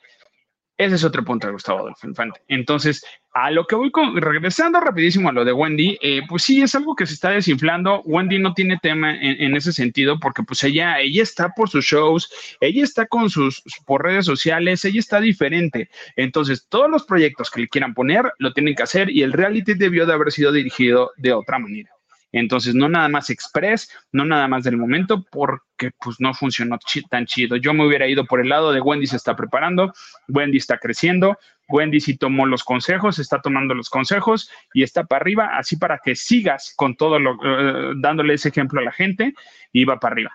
ese 0.79 0.95
es 0.95 1.03
otro 1.03 1.25
punto 1.25 1.49
de 1.49 1.55
Gustavo 1.55 1.81
Adolfo 1.81 2.07
Infante. 2.07 2.41
Entonces, 2.47 3.05
a 3.33 3.51
lo 3.51 3.67
que 3.67 3.75
voy 3.75 3.91
con, 3.91 4.17
regresando 4.17 4.79
rapidísimo 4.79 5.29
a 5.29 5.33
lo 5.33 5.45
de 5.45 5.53
Wendy, 5.53 5.99
eh, 6.01 6.23
pues 6.29 6.45
sí, 6.45 6.63
es 6.63 6.73
algo 6.77 6.95
que 6.95 7.05
se 7.05 7.15
está 7.15 7.31
desinflando. 7.31 8.01
Wendy 8.03 8.39
no 8.39 8.55
tiene 8.55 8.79
tema 8.81 9.13
en, 9.21 9.57
ese 9.57 9.73
sentido 9.73 10.21
porque 10.21 10.45
pues 10.45 10.63
ella, 10.63 11.01
ella 11.01 11.25
está 11.25 11.49
por 11.51 11.69
sus 11.69 11.85
shows, 11.85 12.31
ella 12.61 12.85
está 12.85 13.07
con 13.07 13.29
sus, 13.29 13.61
por 13.87 14.05
redes 14.05 14.25
sociales, 14.25 14.85
ella 14.85 15.01
está 15.01 15.21
diferente. 15.21 15.91
Entonces, 16.15 16.67
todos 16.69 16.89
los 16.89 17.05
proyectos 17.05 17.51
que 17.51 17.63
le 17.63 17.69
quieran 17.69 17.93
poner, 17.93 18.33
lo 18.39 18.53
tienen 18.53 18.77
que 18.77 18.85
hacer 18.85 19.11
y 19.11 19.23
el 19.23 19.33
reality 19.33 19.75
debió 19.75 20.07
de 20.07 20.13
haber 20.13 20.31
sido 20.31 20.53
dirigido 20.53 21.11
de 21.17 21.33
otra 21.33 21.59
manera. 21.59 21.91
Entonces, 22.31 22.77
no 22.77 22.89
nada 22.89 23.09
más 23.09 23.31
express, 23.31 23.91
no 24.13 24.25
nada 24.25 24.47
más 24.47 24.63
del 24.63 24.77
momento, 24.77 25.25
por 25.25 25.63
que 25.79 25.93
pues 25.93 26.17
no 26.19 26.35
funcionó 26.35 26.79
tan 27.09 27.25
chido. 27.25 27.57
Yo 27.57 27.73
me 27.73 27.87
hubiera 27.87 28.07
ido 28.07 28.27
por 28.27 28.41
el 28.41 28.49
lado 28.49 28.73
de 28.73 28.81
Wendy 28.81 29.07
se 29.07 29.17
está 29.17 29.35
preparando, 29.37 29.93
Wendy 30.29 30.59
está 30.59 30.79
creciendo, 30.79 31.39
Wendy 31.69 32.01
sí 32.01 32.17
tomó 32.17 32.47
los 32.47 32.65
consejos, 32.65 33.19
está 33.19 33.41
tomando 33.41 33.75
los 33.75 33.89
consejos 33.89 34.51
y 34.75 34.83
está 34.83 35.05
para 35.05 35.23
arriba, 35.23 35.51
así 35.57 35.77
para 35.77 35.99
que 35.99 36.15
sigas 36.15 36.75
con 36.77 36.97
todo 36.97 37.19
lo, 37.19 37.39
eh, 37.43 37.93
dándole 37.97 38.35
ese 38.35 38.49
ejemplo 38.49 38.81
a 38.81 38.85
la 38.85 38.93
gente 38.93 39.35
y 39.73 39.85
va 39.85 39.99
para 39.99 40.15
arriba. 40.15 40.33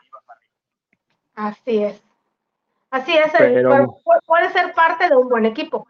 Así 1.35 1.83
es. 1.83 2.01
Así 2.91 3.11
es, 3.11 3.31
puede 4.25 4.51
ser 4.51 4.71
parte 4.75 5.09
de 5.09 5.15
un 5.15 5.27
buen 5.27 5.47
equipo. 5.47 5.87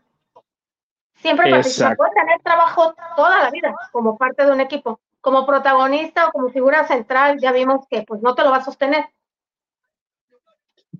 Siempre 1.15 1.49
participa, 1.49 1.95
puede 1.95 2.11
tener 2.11 2.39
trabajo 2.41 2.95
toda 3.17 3.43
la 3.43 3.49
vida 3.49 3.75
como 3.91 4.17
parte 4.17 4.45
de 4.45 4.51
un 4.51 4.61
equipo. 4.61 5.01
Como 5.19 5.45
protagonista 5.45 6.27
o 6.27 6.31
como 6.31 6.49
figura 6.49 6.85
central, 6.85 7.39
ya 7.39 7.51
vimos 7.51 7.85
que 7.89 8.03
pues 8.03 8.21
no 8.21 8.35
te 8.35 8.43
lo 8.43 8.51
va 8.51 8.57
a 8.57 8.63
sostener. 8.63 9.05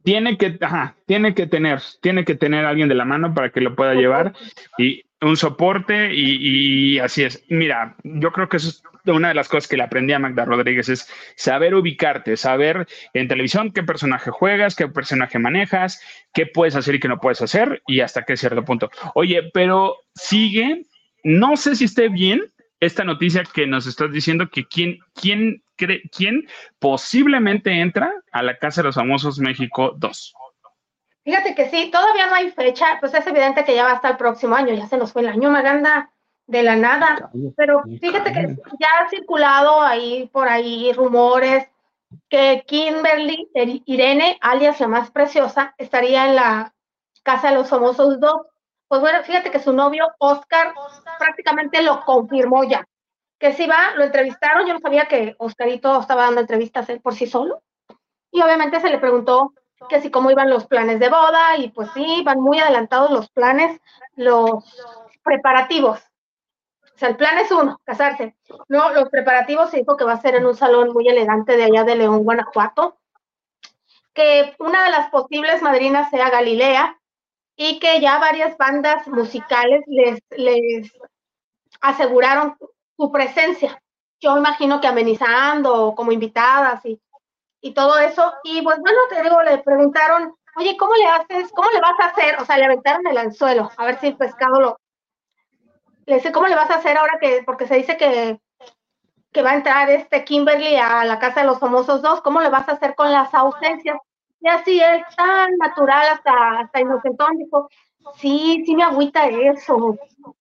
Tiene 0.04 0.38
que, 0.38 0.58
ajá, 0.62 0.96
tiene 1.06 1.34
que 1.34 1.48
tener, 1.48 1.82
tiene 2.02 2.26
que 2.26 2.36
tener 2.36 2.66
alguien 2.66 2.90
de 2.90 2.96
la 2.96 3.06
mano 3.06 3.34
para 3.34 3.50
que 3.50 3.62
lo 3.62 3.76
pueda 3.76 3.94
llevar 3.94 4.34
y 4.78 5.04
un 5.22 5.38
soporte 5.38 6.14
y, 6.14 7.00
así 7.00 7.24
es. 7.24 7.44
Mira, 7.50 7.96
yo 8.04 8.32
creo 8.32 8.50
que 8.50 8.58
eso 8.58 8.70
es 8.70 8.84
una 9.06 9.30
de 9.30 9.34
las 9.34 9.50
cosas 9.50 9.68
que 9.68 9.78
le 9.78 9.84
aprendí 9.84 10.14
a 10.14 10.20
Magda 10.20 10.46
Rodríguez, 10.46 10.90
es 10.90 11.10
saber 11.36 11.76
ubicarte, 11.76 12.38
saber 12.38 12.88
en 13.14 13.28
televisión 13.28 13.72
qué 13.72 13.84
personaje 13.84 14.32
juegas, 14.32 14.76
qué 14.76 14.88
personaje 14.88 15.40
manejas, 15.40 16.02
qué 16.34 16.46
puedes 16.46 16.76
hacer 16.76 16.96
y 16.96 17.00
qué 17.00 17.08
no 17.08 17.20
puedes 17.20 17.42
hacer 17.42 17.82
y 17.88 18.00
hasta 18.02 18.24
qué 18.24 18.38
cierto 18.38 18.64
punto. 18.64 18.90
Oye, 19.14 19.50
pero 19.54 19.98
sigue, 20.16 20.86
no 21.24 21.58
sé 21.58 21.76
si 21.76 21.86
esté 21.86 22.10
bien 22.10 22.53
esta 22.86 23.04
noticia 23.04 23.44
que 23.44 23.68
nos 23.68 23.88
estás 23.88 24.12
diciendo 24.12 24.50
que 24.50 24.66
quién, 24.66 25.00
quién, 25.14 25.64
cree, 25.76 26.02
quién 26.16 26.48
posiblemente 26.80 27.72
entra 27.72 28.12
a 28.32 28.44
la 28.44 28.58
Casa 28.58 28.82
de 28.82 28.88
los 28.88 28.96
Famosos 28.96 29.40
México 29.40 29.94
2. 29.98 30.34
Fíjate 31.24 31.56
que 31.56 31.70
sí, 31.70 31.90
todavía 31.92 32.28
no 32.28 32.36
hay 32.36 32.52
fecha, 32.52 32.98
pues 33.00 33.14
es 33.14 33.26
evidente 33.26 33.64
que 33.64 33.76
ya 33.76 33.86
va 33.86 33.94
hasta 33.94 34.10
el 34.10 34.18
próximo 34.18 34.56
año, 34.56 34.74
ya 34.74 34.88
se 34.88 34.98
nos 34.98 35.14
fue 35.14 35.22
el 35.22 35.30
año 35.30 35.50
Maganda 35.50 36.12
de 36.48 36.64
la 36.64 36.76
nada, 36.76 37.32
pero 37.56 37.84
fíjate 38.02 38.34
que 38.34 38.58
ya 38.78 38.90
ha 39.00 39.10
circulado 39.10 39.82
ahí 39.82 40.30
por 40.34 40.50
ahí 40.50 40.92
rumores 40.92 41.66
que 42.30 42.64
Kimberly 42.68 43.50
Irene, 43.86 44.38
alias 44.42 44.80
la 44.80 44.88
más 44.88 45.12
preciosa, 45.12 45.74
estaría 45.78 46.28
en 46.28 46.36
la 46.36 46.74
Casa 47.24 47.50
de 47.50 47.56
los 47.56 47.70
Famosos 47.70 48.20
2. 48.20 48.34
Pues 48.94 49.02
bueno, 49.02 49.24
fíjate 49.24 49.50
que 49.50 49.58
su 49.58 49.74
novio 49.74 50.06
Oscar 50.20 50.72
prácticamente 51.18 51.82
lo 51.82 52.06
confirmó 52.06 52.64
ya, 52.64 52.88
que 53.40 53.52
si 53.52 53.66
va, 53.66 53.96
lo 53.96 54.04
entrevistaron, 54.04 54.68
yo 54.68 54.76
no 54.76 54.80
sabía 54.80 55.08
que 55.08 55.36
Oscarito 55.40 56.00
estaba 56.00 56.26
dando 56.26 56.42
entrevistas 56.42 56.88
él 56.90 57.02
por 57.02 57.16
sí 57.16 57.26
solo, 57.26 57.64
y 58.30 58.44
obviamente 58.44 58.80
se 58.80 58.92
le 58.92 59.00
preguntó 59.00 59.56
que 59.90 59.96
así 59.96 60.12
cómo 60.12 60.30
iban 60.30 60.52
los 60.52 60.68
planes 60.68 61.00
de 61.00 61.10
boda 61.10 61.58
y 61.58 61.72
pues 61.72 61.90
sí, 61.96 62.22
van 62.24 62.40
muy 62.40 62.60
adelantados 62.60 63.10
los 63.10 63.32
planes, 63.32 63.82
los 64.16 64.64
preparativos. 65.24 66.00
O 66.94 66.98
sea, 67.00 67.10
el 67.10 67.16
plan 67.16 67.40
es 67.40 67.50
uno, 67.52 67.82
casarse. 67.86 68.36
No, 68.68 68.94
los 68.94 69.10
preparativos 69.10 69.72
se 69.72 69.78
dijo 69.78 69.98
que 69.98 70.06
va 70.06 70.14
a 70.14 70.22
ser 70.22 70.36
en 70.36 70.46
un 70.46 70.56
salón 70.56 70.94
muy 70.94 71.08
elegante 71.08 71.58
de 71.58 71.64
allá 71.64 71.84
de 71.84 71.96
León, 71.96 72.24
Guanajuato, 72.24 73.00
que 74.14 74.56
una 74.60 74.84
de 74.84 74.92
las 74.92 75.10
posibles 75.10 75.64
madrinas 75.64 76.12
sea 76.12 76.30
Galilea 76.30 77.00
y 77.56 77.80
que 77.80 78.00
ya 78.00 78.20
varias 78.20 78.58
bandas 78.58 79.08
musicales 79.08 79.84
les, 79.88 80.20
les 80.32 80.92
aseguraron 81.82 82.58
su 82.98 83.12
presencia. 83.12 83.80
Yo 84.20 84.38
imagino 84.38 84.80
que 84.80 84.88
amenizando 84.88 85.94
como 85.96 86.12
invitadas 86.12 86.86
y 86.86 87.00
y 87.64 87.74
todo 87.74 87.98
eso. 87.98 88.34
Y 88.44 88.62
pues 88.62 88.78
bueno, 88.80 89.00
te 89.10 89.24
digo, 89.24 89.42
le 89.42 89.58
preguntaron, 89.60 90.36
oye, 90.58 90.78
¿cómo 90.78 90.94
le 90.96 91.06
haces? 91.08 91.52
¿Cómo 91.54 91.70
le 91.72 91.80
vas 91.80 92.00
a 92.00 92.08
hacer? 92.08 92.36
O 92.40 92.46
sea, 92.46 92.58
le 92.58 92.66
aventaron 92.66 93.08
el 93.08 93.18
anzuelo, 93.18 93.72
a 93.78 93.86
ver 93.86 94.00
si 94.00 94.08
el 94.08 94.18
pescado 94.18 94.60
lo... 94.62 94.78
Le 96.06 96.16
dice, 96.16 96.34
¿cómo 96.34 96.48
le 96.48 96.56
vas 96.56 96.70
a 96.70 96.76
hacer 96.76 96.98
ahora 96.98 97.18
que, 97.20 97.42
porque 97.46 97.66
se 97.66 97.76
dice 97.76 97.96
que, 97.96 98.38
que 99.32 99.42
va 99.42 99.52
a 99.52 99.56
entrar 99.56 99.90
este 99.90 100.26
Kimberly 100.26 100.76
a 100.76 101.06
la 101.06 101.18
casa 101.18 101.40
de 101.40 101.48
los 101.48 101.60
famosos 101.60 102.02
dos, 102.02 102.22
¿cómo 102.22 102.42
le 102.42 102.50
vas 102.50 102.68
a 102.68 102.74
hacer 102.74 102.94
con 102.94 103.10
las 103.10 103.34
ausencias? 103.34 103.98
Y 104.44 104.48
así 104.50 104.80
él 104.82 105.04
tan 105.16 105.58
natural 105.58 106.06
hasta, 106.12 106.60
hasta 106.60 106.82
inocentón, 106.82 107.38
dijo, 107.38 107.70
sí, 108.18 108.62
sí 108.66 108.76
me 108.76 108.84
agüita 108.84 109.26
eso, 109.28 109.98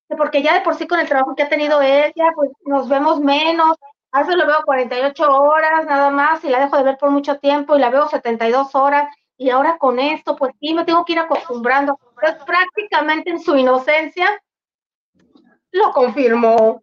porque 0.08 0.42
ya 0.42 0.54
de 0.54 0.62
por 0.62 0.74
sí 0.74 0.88
con 0.88 0.98
el 0.98 1.08
trabajo 1.08 1.36
que 1.36 1.44
ha 1.44 1.48
tenido 1.48 1.80
ella, 1.80 2.32
pues 2.34 2.50
nos 2.66 2.88
vemos 2.88 3.20
menos, 3.20 3.76
a 4.10 4.22
veces 4.22 4.34
lo 4.34 4.46
veo 4.46 4.62
48 4.64 5.32
horas 5.32 5.86
nada 5.86 6.10
más 6.10 6.44
y 6.44 6.48
la 6.48 6.58
dejo 6.58 6.76
de 6.76 6.82
ver 6.82 6.98
por 6.98 7.10
mucho 7.10 7.38
tiempo 7.38 7.76
y 7.76 7.78
la 7.78 7.90
veo 7.90 8.08
72 8.08 8.74
horas 8.74 9.08
y 9.38 9.50
ahora 9.50 9.78
con 9.78 10.00
esto, 10.00 10.34
pues 10.34 10.52
sí, 10.60 10.74
me 10.74 10.84
tengo 10.84 11.04
que 11.04 11.12
ir 11.12 11.18
acostumbrando. 11.20 11.98
Pues 12.14 12.34
prácticamente 12.44 13.30
en 13.30 13.40
su 13.40 13.56
inocencia 13.56 14.28
lo 15.70 15.92
confirmó. 15.92 16.82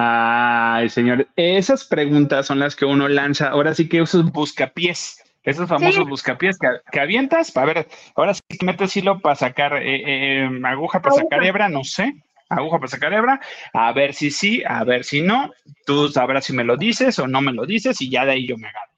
Ay, 0.00 0.88
señor, 0.90 1.26
esas 1.34 1.84
preguntas 1.84 2.46
son 2.46 2.60
las 2.60 2.76
que 2.76 2.84
uno 2.84 3.08
lanza. 3.08 3.48
Ahora 3.48 3.74
sí 3.74 3.88
que 3.88 4.00
esos 4.00 4.30
buscapiés, 4.30 5.20
esos 5.42 5.68
famosos 5.68 6.08
buscapiés 6.08 6.56
que, 6.56 7.00
avientas 7.00 7.50
para 7.50 7.66
ver, 7.66 7.88
ahora 8.14 8.32
sí 8.32 8.40
que 8.48 8.64
metes 8.64 8.96
hilo 8.96 9.18
para 9.18 9.34
sacar 9.34 9.74
eh, 9.82 10.44
eh, 10.44 10.48
aguja 10.62 11.02
para 11.02 11.16
sacar 11.16 11.44
hebra, 11.44 11.68
no 11.68 11.82
sé 11.82 12.14
aguja 12.48 12.78
para 12.78 12.88
sacar 12.88 13.12
hebra, 13.12 13.40
a 13.74 13.92
ver 13.92 14.14
si 14.14 14.30
sí, 14.30 14.62
a 14.64 14.84
ver 14.84 15.04
si 15.04 15.20
no, 15.20 15.52
tú 15.84 16.08
sabrás 16.08 16.44
si 16.44 16.52
me 16.52 16.64
lo 16.64 16.76
dices 16.76 17.18
o 17.18 17.26
no 17.26 17.40
me 17.42 17.52
lo 17.52 17.66
dices 17.66 18.00
y 18.00 18.08
ya 18.08 18.24
de 18.24 18.32
ahí 18.32 18.46
yo 18.46 18.56
me 18.56 18.68
agarro. 18.68 18.92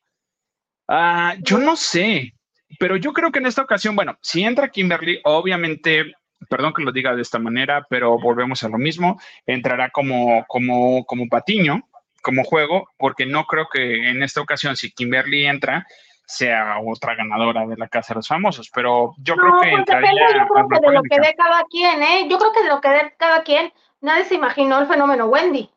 Ah, 0.87 1.35
yo 1.41 1.59
no 1.59 1.77
sé, 1.77 2.35
pero 2.79 2.97
yo 2.97 3.13
creo 3.13 3.33
que 3.33 3.39
en 3.39 3.47
esta 3.47 3.63
ocasión, 3.63 3.97
bueno, 3.97 4.19
si 4.21 4.45
entra 4.45 4.69
Kimberly, 4.69 5.21
obviamente, 5.25 6.15
perdón 6.49 6.73
que 6.73 6.83
lo 6.83 6.93
diga 6.93 7.15
de 7.15 7.23
esta 7.23 7.39
manera, 7.39 7.87
pero 7.89 8.19
volvemos 8.19 8.63
a 8.63 8.69
lo 8.69 8.79
mismo, 8.79 9.21
entrará 9.47 9.91
como, 9.91 10.45
como, 10.47 11.05
como 11.05 11.29
patiño, 11.29 11.89
como 12.23 12.45
juego, 12.45 12.89
porque 12.99 13.27
no 13.27 13.45
creo 13.45 13.69
que 13.73 14.11
en 14.11 14.23
esta 14.23 14.41
ocasión, 14.41 14.77
si 14.77 14.91
Kimberly 14.93 15.47
entra, 15.47 15.87
sea 16.27 16.77
otra 16.85 17.15
ganadora 17.15 17.67
de 17.67 17.77
la 17.77 17.89
Casa 17.89 18.15
de 18.15 18.19
los 18.19 18.29
Famosos, 18.29 18.71
pero 18.73 19.15
yo 19.19 19.35
creo 19.35 19.61
que 19.61 19.71
entraría... 19.71 20.29
Yo 20.33 20.47
creo 20.47 20.69
que 20.69 20.87
de 20.87 20.93
lo 20.93 21.03
que 21.03 21.21
dé 21.21 21.35
cada 21.37 21.65
quien, 21.65 22.03
¿eh? 22.03 22.29
Yo 22.31 22.39
creo 22.39 22.53
que 22.53 22.63
de 22.63 22.69
lo 22.69 22.81
que 22.81 22.89
dé 22.89 23.15
cada 23.19 23.43
quien, 23.43 23.73
nadie 24.01 24.25
se 24.25 24.37
imaginó 24.37 24.81
el 24.81 24.87
fenómeno 24.87 25.27
Wendy. 25.27 25.71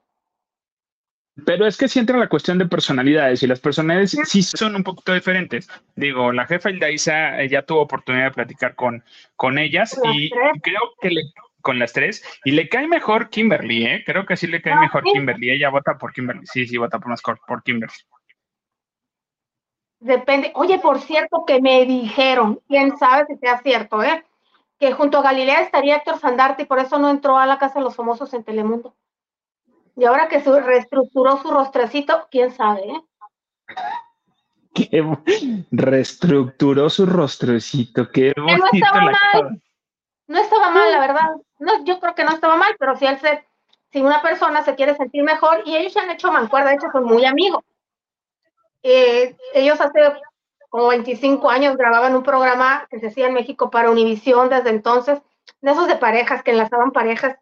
Pero 1.45 1.65
es 1.65 1.77
que 1.77 1.87
si 1.87 1.99
entra 1.99 2.17
la 2.17 2.29
cuestión 2.29 2.59
de 2.59 2.67
personalidades 2.67 3.41
y 3.41 3.47
las 3.47 3.59
personalidades 3.59 4.15
sí 4.25 4.43
son 4.43 4.75
un 4.75 4.83
poquito 4.83 5.13
diferentes. 5.13 5.67
Digo, 5.95 6.31
la 6.31 6.45
jefa 6.45 6.69
Ildaisa 6.69 7.43
ya 7.45 7.63
tuvo 7.63 7.81
oportunidad 7.81 8.25
de 8.25 8.31
platicar 8.31 8.75
con, 8.75 9.03
con 9.35 9.57
ellas 9.57 9.99
y 10.13 10.29
creo 10.29 10.93
que 11.01 11.09
le, 11.09 11.21
con 11.61 11.79
las 11.79 11.93
tres 11.93 12.23
y 12.45 12.51
le 12.51 12.69
cae 12.69 12.87
mejor 12.87 13.29
Kimberly, 13.29 13.85
¿eh? 13.85 14.03
Creo 14.05 14.27
que 14.27 14.37
sí 14.37 14.45
le 14.45 14.61
cae 14.61 14.75
mejor 14.75 15.03
Kimberly. 15.03 15.49
Ella 15.49 15.69
vota 15.69 15.97
por 15.97 16.13
Kimberly. 16.13 16.45
Sí, 16.45 16.67
sí, 16.67 16.77
vota 16.77 16.99
por, 16.99 17.09
más 17.09 17.21
por 17.21 17.63
Kimberly. 17.63 17.95
Depende. 19.99 20.51
Oye, 20.55 20.79
por 20.79 20.99
cierto, 20.99 21.45
que 21.47 21.61
me 21.61 21.85
dijeron, 21.85 22.59
quién 22.67 22.97
sabe 22.97 23.25
si 23.25 23.37
sea 23.37 23.61
cierto, 23.61 24.03
¿eh? 24.03 24.23
Que 24.77 24.91
junto 24.91 25.17
a 25.17 25.23
Galilea 25.23 25.61
estaría 25.61 25.95
Héctor 25.95 26.19
Sandarte 26.19 26.63
y 26.63 26.65
por 26.65 26.79
eso 26.79 26.99
no 26.99 27.09
entró 27.09 27.37
a 27.37 27.45
la 27.45 27.57
Casa 27.57 27.79
de 27.79 27.85
los 27.85 27.95
Famosos 27.95 28.33
en 28.33 28.43
Telemundo. 28.43 28.93
Y 29.95 30.05
ahora 30.05 30.27
que 30.27 30.41
se 30.41 30.59
reestructuró 30.59 31.37
su 31.37 31.51
rostrecito, 31.51 32.27
quién 32.31 32.51
sabe, 32.51 32.81
¿eh? 32.81 33.01
Qué 34.73 35.05
reestructuró 35.71 36.89
su 36.89 37.05
rostrecito, 37.05 38.09
qué 38.09 38.33
bonito. 38.35 38.63
No 38.63 38.69
estaba 38.73 39.01
mal, 39.01 39.61
no 40.27 40.39
estaba 40.39 40.69
mal, 40.71 40.91
la 40.91 40.99
verdad. 40.99 41.29
No, 41.59 41.85
yo 41.85 41.99
creo 41.99 42.15
que 42.15 42.23
no 42.23 42.31
estaba 42.31 42.55
mal, 42.55 42.75
pero 42.79 42.97
si 42.97 43.05
él 43.05 43.19
se, 43.19 43.45
si 43.91 44.01
una 44.01 44.21
persona 44.23 44.63
se 44.63 44.73
quiere 44.73 44.95
sentir 44.95 45.23
mejor, 45.23 45.61
y 45.65 45.75
ellos 45.75 45.93
se 45.93 45.99
han 45.99 46.09
hecho 46.09 46.31
mancuerda, 46.31 46.69
de 46.69 46.75
hecho 46.75 46.87
son 46.91 47.05
muy 47.05 47.23
amigos 47.25 47.63
eh, 48.83 49.37
ellos 49.53 49.79
hace 49.79 49.99
como 50.69 50.89
25 50.89 51.49
años 51.49 51.77
grababan 51.77 52.15
un 52.15 52.23
programa 52.23 52.85
que 52.89 52.99
se 52.99 53.07
hacía 53.07 53.27
en 53.27 53.33
México 53.33 53.69
para 53.69 53.89
Univisión 53.89 54.49
desde 54.49 54.69
entonces, 54.69 55.21
de 55.61 55.71
esos 55.71 55.87
de 55.87 55.95
parejas 55.95 56.43
que 56.43 56.51
enlazaban 56.51 56.91
parejas, 56.91 57.37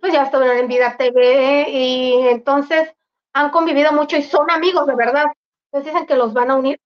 pues 0.00 0.12
ya 0.12 0.22
estuvieron 0.22 0.58
en 0.58 0.68
Vida 0.68 0.96
TV 0.96 1.70
y 1.70 2.28
entonces 2.28 2.92
han 3.32 3.50
convivido 3.50 3.92
mucho 3.92 4.16
y 4.16 4.22
son 4.22 4.50
amigos 4.50 4.86
de 4.86 4.94
verdad. 4.94 5.26
Entonces 5.70 5.92
dicen 5.92 6.06
que 6.06 6.16
los 6.16 6.32
van 6.32 6.50
a 6.50 6.56
unir. 6.56 6.80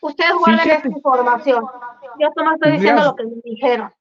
Ustedes 0.00 0.32
guarden 0.34 0.70
esa 0.70 0.88
información. 0.88 1.64
Yo 2.18 2.28
solo 2.34 2.54
estoy 2.54 2.72
diciendo 2.72 3.04
lo 3.04 3.16
que 3.16 3.24
me 3.24 3.40
dijeron. 3.44 3.92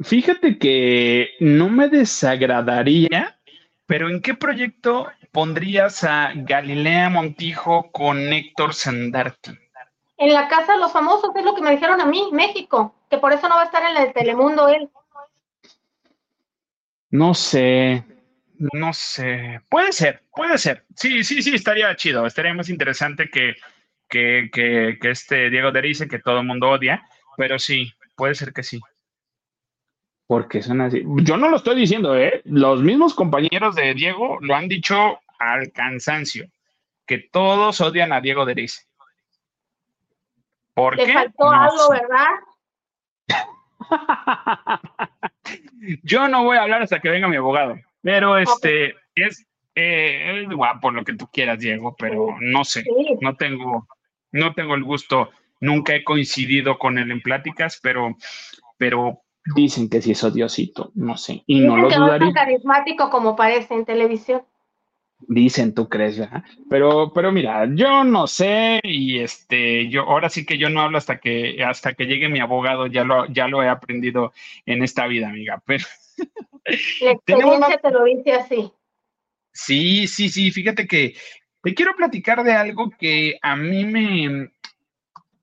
Fíjate 0.00 0.58
que 0.58 1.30
no 1.40 1.68
me 1.68 1.88
desagradaría, 1.88 3.38
pero 3.86 4.08
¿en 4.08 4.22
qué 4.22 4.34
proyecto 4.34 5.08
pondrías 5.32 6.04
a 6.04 6.30
Galilea 6.34 7.10
Montijo 7.10 7.90
con 7.90 8.32
Héctor 8.32 8.74
Sandarti? 8.74 9.50
En 10.16 10.32
la 10.32 10.48
casa 10.48 10.72
de 10.74 10.78
los 10.78 10.92
famosos, 10.92 11.30
es 11.34 11.44
lo 11.44 11.54
que 11.54 11.62
me 11.62 11.72
dijeron 11.72 12.00
a 12.00 12.04
mí, 12.04 12.28
México, 12.32 12.94
que 13.10 13.18
por 13.18 13.32
eso 13.32 13.48
no 13.48 13.56
va 13.56 13.62
a 13.62 13.66
estar 13.66 13.82
en 13.90 13.96
el 13.96 14.12
Telemundo 14.12 14.68
él. 14.68 14.88
No 17.10 17.34
sé, 17.34 18.04
no 18.58 18.92
sé, 18.92 19.60
puede 19.68 19.92
ser, 19.92 20.22
puede 20.34 20.58
ser. 20.58 20.84
Sí, 20.94 21.22
sí, 21.24 21.42
sí, 21.42 21.54
estaría 21.54 21.94
chido, 21.96 22.26
estaría 22.26 22.52
más 22.54 22.68
interesante 22.68 23.30
que, 23.30 23.54
que, 24.08 24.50
que, 24.52 24.98
que 25.00 25.10
este 25.10 25.48
Diego 25.48 25.70
Derice, 25.70 26.08
que 26.08 26.18
todo 26.18 26.40
el 26.40 26.46
mundo 26.46 26.68
odia, 26.70 27.02
pero 27.36 27.58
sí, 27.58 27.92
puede 28.16 28.34
ser 28.34 28.52
que 28.52 28.62
sí. 28.62 28.80
Porque 30.26 30.62
son 30.62 30.82
así. 30.82 31.02
Yo 31.22 31.36
no 31.36 31.48
lo 31.48 31.56
estoy 31.56 31.76
diciendo, 31.76 32.14
¿eh? 32.16 32.42
Los 32.44 32.82
mismos 32.82 33.14
compañeros 33.14 33.74
de 33.74 33.94
Diego 33.94 34.38
lo 34.42 34.54
han 34.54 34.68
dicho 34.68 35.20
al 35.38 35.72
cansancio, 35.72 36.46
que 37.06 37.18
todos 37.18 37.80
odian 37.80 38.12
a 38.12 38.20
Diego 38.20 38.44
Derice. 38.44 38.82
¿Por 40.74 40.96
Le 40.96 41.12
faltó 41.12 41.50
algo, 41.50 41.90
¿verdad? 41.90 43.46
Yo 46.02 46.28
no 46.28 46.44
voy 46.44 46.56
a 46.56 46.62
hablar 46.62 46.82
hasta 46.82 47.00
que 47.00 47.10
venga 47.10 47.28
mi 47.28 47.36
abogado, 47.36 47.76
pero 48.02 48.38
este 48.38 48.94
es, 49.14 49.46
eh, 49.74 50.46
guapo 50.52 50.90
lo 50.90 51.04
que 51.04 51.14
tú 51.14 51.28
quieras, 51.32 51.58
Diego, 51.58 51.94
pero 51.98 52.36
no 52.40 52.64
sé, 52.64 52.84
no 53.20 53.36
tengo, 53.36 53.86
no 54.32 54.54
tengo 54.54 54.74
el 54.74 54.84
gusto, 54.84 55.30
nunca 55.60 55.94
he 55.94 56.04
coincidido 56.04 56.78
con 56.78 56.98
él 56.98 57.10
en 57.10 57.20
pláticas, 57.20 57.78
pero, 57.82 58.16
pero 58.76 59.22
dicen 59.54 59.88
que 59.88 60.02
sí 60.02 60.12
es 60.12 60.24
odiosito, 60.24 60.92
no 60.94 61.16
sé, 61.16 61.42
y 61.46 61.60
no 61.60 61.76
lo 61.76 61.88
dudaría. 61.88 61.98
No 61.98 62.14
es 62.14 62.20
tan 62.20 62.32
carismático 62.32 63.10
como 63.10 63.36
parece 63.36 63.74
en 63.74 63.84
televisión. 63.84 64.42
Dicen, 65.20 65.74
tú 65.74 65.88
crees, 65.88 66.18
¿verdad? 66.18 66.44
Pero, 66.70 67.12
pero 67.12 67.32
mira, 67.32 67.68
yo 67.74 68.04
no 68.04 68.26
sé 68.26 68.80
y 68.84 69.18
este, 69.18 69.88
yo 69.88 70.02
ahora 70.02 70.30
sí 70.30 70.46
que 70.46 70.58
yo 70.58 70.70
no 70.70 70.80
hablo 70.80 70.96
hasta 70.96 71.18
que 71.18 71.62
hasta 71.64 71.94
que 71.94 72.06
llegue 72.06 72.28
mi 72.28 72.38
abogado, 72.38 72.86
ya 72.86 73.04
lo, 73.04 73.26
ya 73.26 73.48
lo 73.48 73.62
he 73.62 73.68
aprendido 73.68 74.32
en 74.64 74.82
esta 74.82 75.06
vida, 75.06 75.28
amiga. 75.28 75.60
Pero 75.66 75.84
la 77.00 77.10
experiencia 77.12 77.78
te 77.78 77.90
lo 77.90 78.04
dice 78.04 78.32
así. 78.32 78.72
Sí, 79.52 80.06
sí, 80.06 80.28
sí. 80.28 80.52
Fíjate 80.52 80.86
que 80.86 81.16
te 81.62 81.74
quiero 81.74 81.96
platicar 81.96 82.44
de 82.44 82.52
algo 82.52 82.90
que 82.90 83.38
a 83.42 83.56
mí 83.56 83.84
me. 83.84 84.50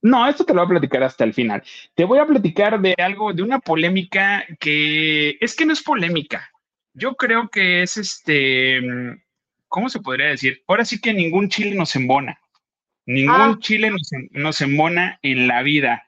No, 0.01 0.27
esto 0.27 0.45
te 0.45 0.53
lo 0.53 0.61
voy 0.61 0.67
a 0.67 0.79
platicar 0.79 1.03
hasta 1.03 1.25
el 1.25 1.33
final. 1.33 1.61
Te 1.95 2.05
voy 2.05 2.19
a 2.19 2.25
platicar 2.25 2.79
de 2.79 2.95
algo, 2.97 3.33
de 3.33 3.43
una 3.43 3.59
polémica 3.59 4.45
que 4.59 5.37
es 5.41 5.55
que 5.55 5.65
no 5.65 5.73
es 5.73 5.83
polémica. 5.83 6.49
Yo 6.93 7.15
creo 7.15 7.49
que 7.49 7.81
es 7.81 7.97
este 7.97 8.81
¿cómo 9.75 9.89
se 9.89 9.99
podría 9.99 10.27
decir? 10.27 10.63
Ahora 10.69 10.85
sí 10.85 11.01
que 11.01 11.13
ningún 11.13 11.49
chile 11.49 11.75
nos 11.75 11.93
embona. 11.97 12.39
Ningún 13.05 13.35
ah. 13.35 13.57
chile 13.59 13.91
nos, 14.31 14.61
embona 14.61 15.19
en 15.21 15.49
la 15.49 15.63
vida. 15.63 16.07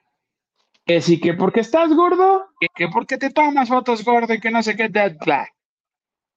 Que 0.86 1.02
sí, 1.02 1.20
que 1.20 1.34
porque 1.34 1.60
estás 1.60 1.90
gordo, 1.92 2.48
que, 2.74 2.88
porque 2.88 3.18
te 3.18 3.28
tomas 3.28 3.68
fotos 3.68 4.02
gordo 4.06 4.32
y 4.32 4.40
que 4.40 4.50
no 4.50 4.62
sé 4.62 4.74
qué, 4.74 4.90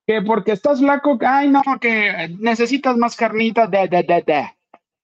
que 0.05 0.21
porque 0.23 0.51
estás 0.51 0.79
flaco, 0.79 1.17
ay 1.25 1.47
no, 1.47 1.63
que 1.79 2.35
necesitas 2.37 2.97
más 2.97 3.15
carnita, 3.15 3.65
da, 3.65 3.87
da, 3.87 4.03
da, 4.03 4.19
da. 4.19 4.57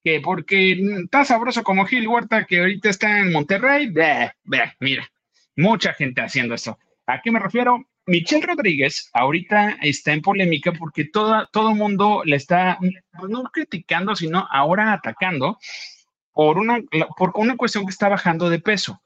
que 0.04 0.20
porque 0.20 0.74
estás 1.04 1.30
sabroso 1.30 1.64
como 1.64 1.86
Gil 1.86 2.10
Huerta 2.10 2.44
que 2.44 2.60
ahorita 2.60 2.90
está 2.90 3.20
en 3.20 3.32
Monterrey, 3.32 3.90
da, 3.94 4.36
mira, 4.82 5.10
mucha 5.56 5.94
gente 5.94 6.20
haciendo 6.20 6.56
eso. 6.56 6.78
¿A 7.06 7.22
qué 7.22 7.32
me 7.32 7.40
refiero? 7.40 7.88
Michelle 8.08 8.46
Rodríguez 8.46 9.10
ahorita 9.14 9.78
está 9.82 10.14
en 10.14 10.22
polémica 10.22 10.72
porque 10.72 11.06
toda, 11.06 11.48
todo 11.52 11.72
el 11.72 11.76
mundo 11.76 12.22
le 12.24 12.38
está 12.38 12.80
pues, 12.80 13.30
no 13.30 13.44
criticando, 13.44 14.16
sino 14.16 14.48
ahora 14.50 14.94
atacando 14.94 15.60
por 16.32 16.58
una, 16.58 16.80
por 17.18 17.34
una 17.36 17.58
cuestión 17.58 17.86
que 17.86 17.92
está 17.92 18.08
bajando 18.08 18.50
de 18.50 18.60
peso. 18.60 19.02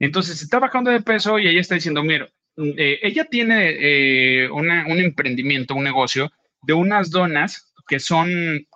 Entonces, 0.00 0.42
está 0.42 0.58
bajando 0.58 0.90
de 0.90 1.00
peso 1.00 1.38
y 1.38 1.46
ella 1.46 1.60
está 1.60 1.76
diciendo, 1.76 2.02
mira, 2.02 2.28
eh, 2.56 2.98
ella 3.02 3.24
tiene 3.26 3.70
eh, 3.78 4.50
un 4.50 4.68
emprendimiento, 4.70 5.74
un 5.76 5.84
negocio 5.84 6.32
de 6.62 6.72
unas 6.72 7.10
donas 7.10 7.72
que 7.86 8.00
son, 8.00 8.66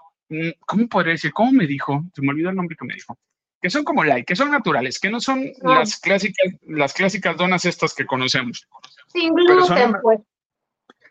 ¿cómo 0.60 0.88
podría 0.88 1.12
decir? 1.12 1.32
¿Cómo 1.32 1.50
me 1.50 1.66
dijo? 1.66 2.04
Se 2.14 2.22
me 2.22 2.30
olvidó 2.30 2.50
el 2.50 2.56
nombre 2.56 2.76
que 2.76 2.86
me 2.86 2.94
dijo. 2.94 3.18
Que 3.60 3.70
son 3.70 3.82
como 3.82 4.04
light, 4.04 4.24
que 4.24 4.36
son 4.36 4.52
naturales, 4.52 5.00
que 5.00 5.10
no 5.10 5.20
son 5.20 5.50
las 5.62 5.98
clásicas, 5.98 6.54
las 6.68 6.92
clásicas 6.94 7.36
donas 7.36 7.64
estas 7.64 7.92
que 7.92 8.06
conocemos. 8.06 8.68
Sin 9.08 9.34
gluten, 9.34 9.96
pues. 10.02 10.20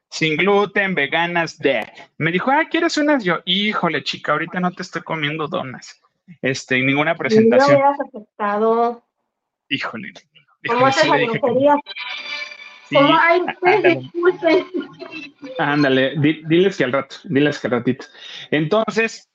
Sin 0.09 0.37
gluten, 0.37 0.95
veganas, 0.95 1.57
de. 1.57 1.85
Me 2.17 2.31
dijo, 2.31 2.49
ah, 2.51 2.65
¿quieres 2.69 2.97
unas? 2.97 3.23
Yo, 3.23 3.39
híjole, 3.45 4.03
chica, 4.03 4.31
ahorita 4.31 4.59
no 4.59 4.71
te 4.71 4.83
estoy 4.83 5.01
comiendo 5.01 5.47
donas. 5.47 6.01
Este, 6.41 6.81
ninguna 6.81 7.15
presentación. 7.15 7.79
No 7.79 7.91
aceptado. 7.91 9.03
Híjole. 9.69 10.13
¿Cómo 10.65 10.85
haces 10.87 11.07
la 11.07 11.17
grosería? 11.17 11.75
¿Cómo 12.93 13.17
hay? 13.17 13.41
Pues, 13.59 14.65
Ándale, 15.59 16.15
diles 16.17 16.77
que 16.77 16.83
al 16.83 16.93
rato, 16.93 17.17
diles 17.25 17.59
que 17.59 17.67
al 17.67 17.71
ratito. 17.71 18.05
Entonces, 18.51 19.29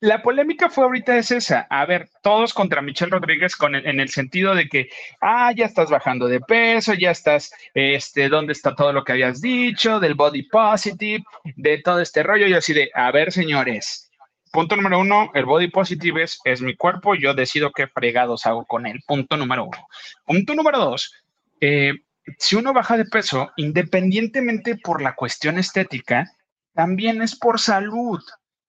la 0.00 0.22
polémica 0.22 0.68
fue 0.68 0.84
ahorita 0.84 1.16
es 1.16 1.30
esa. 1.30 1.66
A 1.70 1.86
ver, 1.86 2.08
todos 2.22 2.52
contra 2.52 2.82
Michelle 2.82 3.10
Rodríguez 3.10 3.54
en 3.60 4.00
el 4.00 4.08
sentido 4.08 4.54
de 4.54 4.68
que, 4.68 4.88
ah, 5.20 5.52
ya 5.52 5.66
estás 5.66 5.90
bajando 5.90 6.28
de 6.28 6.40
peso, 6.40 6.94
ya 6.94 7.10
estás, 7.10 7.52
este, 7.74 8.28
¿dónde 8.28 8.52
está 8.52 8.74
todo 8.74 8.92
lo 8.92 9.04
que 9.04 9.12
habías 9.12 9.40
dicho? 9.40 9.98
Del 10.00 10.14
body 10.14 10.44
positive, 10.44 11.24
de 11.56 11.78
todo 11.78 12.00
este 12.00 12.22
rollo. 12.22 12.46
Y 12.46 12.54
así 12.54 12.74
de, 12.74 12.90
a 12.94 13.10
ver, 13.10 13.32
señores, 13.32 14.10
punto 14.52 14.76
número 14.76 15.00
uno, 15.00 15.30
el 15.34 15.44
body 15.44 15.68
positive 15.68 16.22
es, 16.22 16.38
es 16.44 16.60
mi 16.60 16.76
cuerpo, 16.76 17.14
yo 17.14 17.34
decido 17.34 17.72
qué 17.72 17.86
fregados 17.86 18.46
hago 18.46 18.66
con 18.66 18.86
él. 18.86 19.00
Punto 19.06 19.36
número 19.36 19.64
uno. 19.64 19.86
Punto 20.24 20.54
número 20.54 20.78
dos, 20.78 21.12
eh, 21.60 21.94
si 22.38 22.56
uno 22.56 22.72
baja 22.72 22.96
de 22.96 23.04
peso, 23.04 23.52
independientemente 23.56 24.76
por 24.76 25.00
la 25.00 25.14
cuestión 25.14 25.58
estética, 25.58 26.30
también 26.74 27.22
es 27.22 27.36
por 27.36 27.60
salud. 27.60 28.20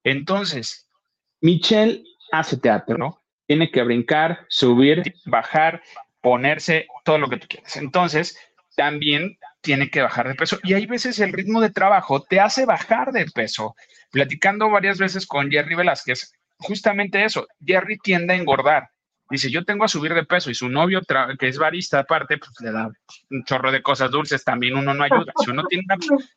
Entonces, 0.03 0.86
Michelle 1.41 2.03
hace 2.31 2.57
teatro, 2.57 2.97
¿no? 2.97 3.21
Tiene 3.45 3.71
que 3.71 3.83
brincar, 3.83 4.45
subir, 4.49 5.13
bajar, 5.25 5.81
ponerse, 6.21 6.87
todo 7.05 7.17
lo 7.17 7.29
que 7.29 7.37
tú 7.37 7.47
quieras. 7.47 7.77
Entonces, 7.77 8.37
también 8.75 9.37
tiene 9.61 9.89
que 9.89 10.01
bajar 10.01 10.27
de 10.27 10.35
peso. 10.35 10.59
Y 10.63 10.73
hay 10.73 10.85
veces 10.85 11.19
el 11.19 11.33
ritmo 11.33 11.61
de 11.61 11.71
trabajo 11.71 12.21
te 12.21 12.39
hace 12.39 12.65
bajar 12.65 13.11
de 13.11 13.25
peso. 13.25 13.75
Platicando 14.11 14.69
varias 14.69 14.97
veces 14.97 15.25
con 15.25 15.49
Jerry 15.49 15.75
Velázquez, 15.75 16.31
justamente 16.57 17.23
eso, 17.23 17.47
Jerry 17.65 17.97
tiende 17.97 18.33
a 18.33 18.37
engordar. 18.37 18.89
Dice, 19.29 19.51
yo 19.51 19.65
tengo 19.65 19.83
a 19.83 19.89
subir 19.89 20.13
de 20.13 20.25
peso 20.25 20.49
y 20.49 20.55
su 20.55 20.69
novio, 20.69 21.01
que 21.37 21.47
es 21.49 21.57
barista 21.57 21.99
aparte, 21.99 22.37
pues 22.37 22.51
le 22.61 22.71
da 22.71 22.89
un 23.29 23.43
chorro 23.43 23.73
de 23.73 23.81
cosas 23.81 24.09
dulces, 24.09 24.43
también 24.45 24.77
uno 24.77 24.93
no 24.93 25.03
ayuda. 25.03 25.33
Si 25.43 25.51
uno 25.51 25.65
tiene 25.65 25.83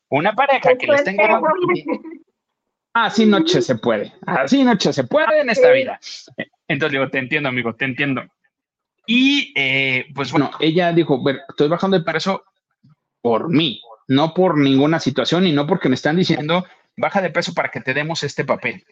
una, 0.08 0.32
pareja 0.34 0.76
que 0.76 0.88
le 0.88 0.96
está 0.96 1.10
engordando, 1.12 1.48
Así 2.92 3.24
noche 3.24 3.62
se 3.62 3.76
puede, 3.76 4.12
así 4.26 4.64
noche 4.64 4.92
se 4.92 5.04
puede 5.04 5.40
en 5.40 5.50
esta 5.50 5.70
vida. 5.70 6.00
Entonces 6.66 6.92
digo, 6.92 7.08
te 7.08 7.18
entiendo, 7.18 7.48
amigo, 7.48 7.74
te 7.74 7.84
entiendo. 7.84 8.22
Y 9.06 9.52
eh, 9.56 10.06
pues 10.14 10.30
bueno, 10.32 10.50
ella 10.60 10.92
dijo, 10.92 11.22
estoy 11.48 11.68
bajando 11.68 11.98
de 11.98 12.04
peso 12.04 12.44
por 13.20 13.48
mí, 13.48 13.80
no 14.08 14.34
por 14.34 14.58
ninguna 14.58 14.98
situación 14.98 15.46
y 15.46 15.52
no 15.52 15.66
porque 15.66 15.88
me 15.88 15.94
están 15.94 16.16
diciendo, 16.16 16.64
baja 16.96 17.20
de 17.20 17.30
peso 17.30 17.54
para 17.54 17.70
que 17.70 17.80
te 17.80 17.94
demos 17.94 18.22
este 18.22 18.44
papel. 18.44 18.84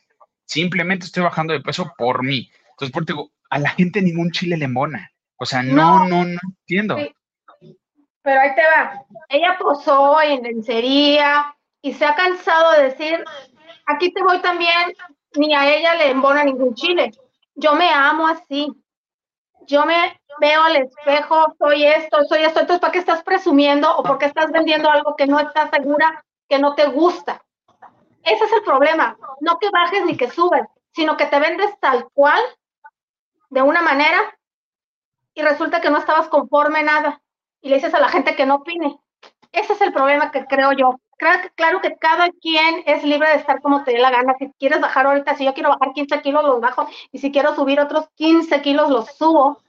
Simplemente 0.44 1.06
estoy 1.06 1.22
bajando 1.22 1.52
de 1.52 1.60
peso 1.60 1.92
por 1.96 2.22
mí. 2.22 2.50
Entonces, 2.70 2.92
por 2.92 3.04
digo, 3.04 3.32
a 3.50 3.58
la 3.58 3.70
gente 3.70 4.00
ningún 4.00 4.30
chile 4.30 4.56
le 4.56 4.68
mona. 4.68 5.10
O 5.36 5.46
sea, 5.46 5.62
no, 5.62 6.08
no, 6.08 6.24
no, 6.24 6.40
entiendo. 6.60 6.96
Pero 8.22 8.40
ahí 8.40 8.54
te 8.54 8.62
va. 8.62 9.04
Ella 9.28 9.56
posó 9.58 10.20
en 10.22 10.42
lencería 10.42 11.54
y 11.82 11.92
se 11.92 12.04
ha 12.04 12.14
cansado 12.14 12.72
de 12.72 12.84
decir, 12.84 13.24
aquí 13.88 14.12
te 14.12 14.22
voy 14.22 14.40
también, 14.40 14.94
ni 15.36 15.54
a 15.54 15.74
ella 15.74 15.94
le 15.94 16.10
embona 16.10 16.44
ningún 16.44 16.74
chile. 16.74 17.10
Yo 17.54 17.74
me 17.74 17.90
amo 17.90 18.28
así. 18.28 18.70
Yo 19.66 19.84
me 19.84 20.20
veo 20.40 20.62
al 20.62 20.76
espejo, 20.76 21.54
soy 21.58 21.84
esto, 21.84 22.24
soy 22.24 22.42
esto. 22.42 22.60
Entonces, 22.60 22.80
¿para 22.80 22.92
qué 22.92 22.98
estás 23.00 23.22
presumiendo 23.22 23.94
o 23.96 24.02
por 24.02 24.18
qué 24.18 24.26
estás 24.26 24.50
vendiendo 24.52 24.90
algo 24.90 25.16
que 25.16 25.26
no 25.26 25.38
estás 25.40 25.70
segura, 25.70 26.24
que 26.48 26.58
no 26.58 26.74
te 26.74 26.86
gusta? 26.86 27.42
Ese 28.22 28.44
es 28.44 28.52
el 28.52 28.62
problema. 28.62 29.16
No 29.40 29.58
que 29.58 29.70
bajes 29.70 30.04
ni 30.04 30.16
que 30.16 30.30
subes, 30.30 30.62
sino 30.92 31.16
que 31.16 31.26
te 31.26 31.40
vendes 31.40 31.78
tal 31.80 32.08
cual, 32.12 32.40
de 33.50 33.62
una 33.62 33.82
manera, 33.82 34.20
y 35.34 35.42
resulta 35.42 35.80
que 35.80 35.90
no 35.90 35.98
estabas 35.98 36.28
conforme 36.28 36.82
nada. 36.82 37.20
Y 37.60 37.68
le 37.68 37.76
dices 37.76 37.94
a 37.94 38.00
la 38.00 38.08
gente 38.08 38.36
que 38.36 38.46
no 38.46 38.56
opine. 38.56 38.98
Ese 39.52 39.72
es 39.72 39.80
el 39.80 39.92
problema 39.92 40.30
que 40.30 40.46
creo 40.46 40.72
yo 40.72 41.00
claro 41.18 41.80
que 41.80 41.96
cada 41.96 42.30
quien 42.40 42.82
es 42.86 43.02
libre 43.02 43.28
de 43.28 43.36
estar 43.36 43.60
como 43.60 43.84
te 43.84 43.92
dé 43.92 43.98
la 43.98 44.10
gana. 44.10 44.36
Si 44.38 44.52
quieres 44.58 44.80
bajar 44.80 45.06
ahorita, 45.06 45.36
si 45.36 45.44
yo 45.44 45.52
quiero 45.52 45.70
bajar 45.70 45.92
15 45.92 46.22
kilos, 46.22 46.44
los 46.44 46.60
bajo. 46.60 46.88
Y 47.12 47.18
si 47.18 47.32
quiero 47.32 47.54
subir 47.54 47.80
otros 47.80 48.08
15 48.14 48.62
kilos, 48.62 48.90
los 48.90 49.10
subo. 49.16 49.60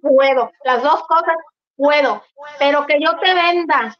Puedo. 0.00 0.52
Las 0.64 0.82
dos 0.82 1.02
cosas, 1.06 1.36
puedo. 1.76 2.22
Pero 2.58 2.86
que 2.86 3.00
yo 3.00 3.18
te 3.18 3.34
venda 3.34 3.96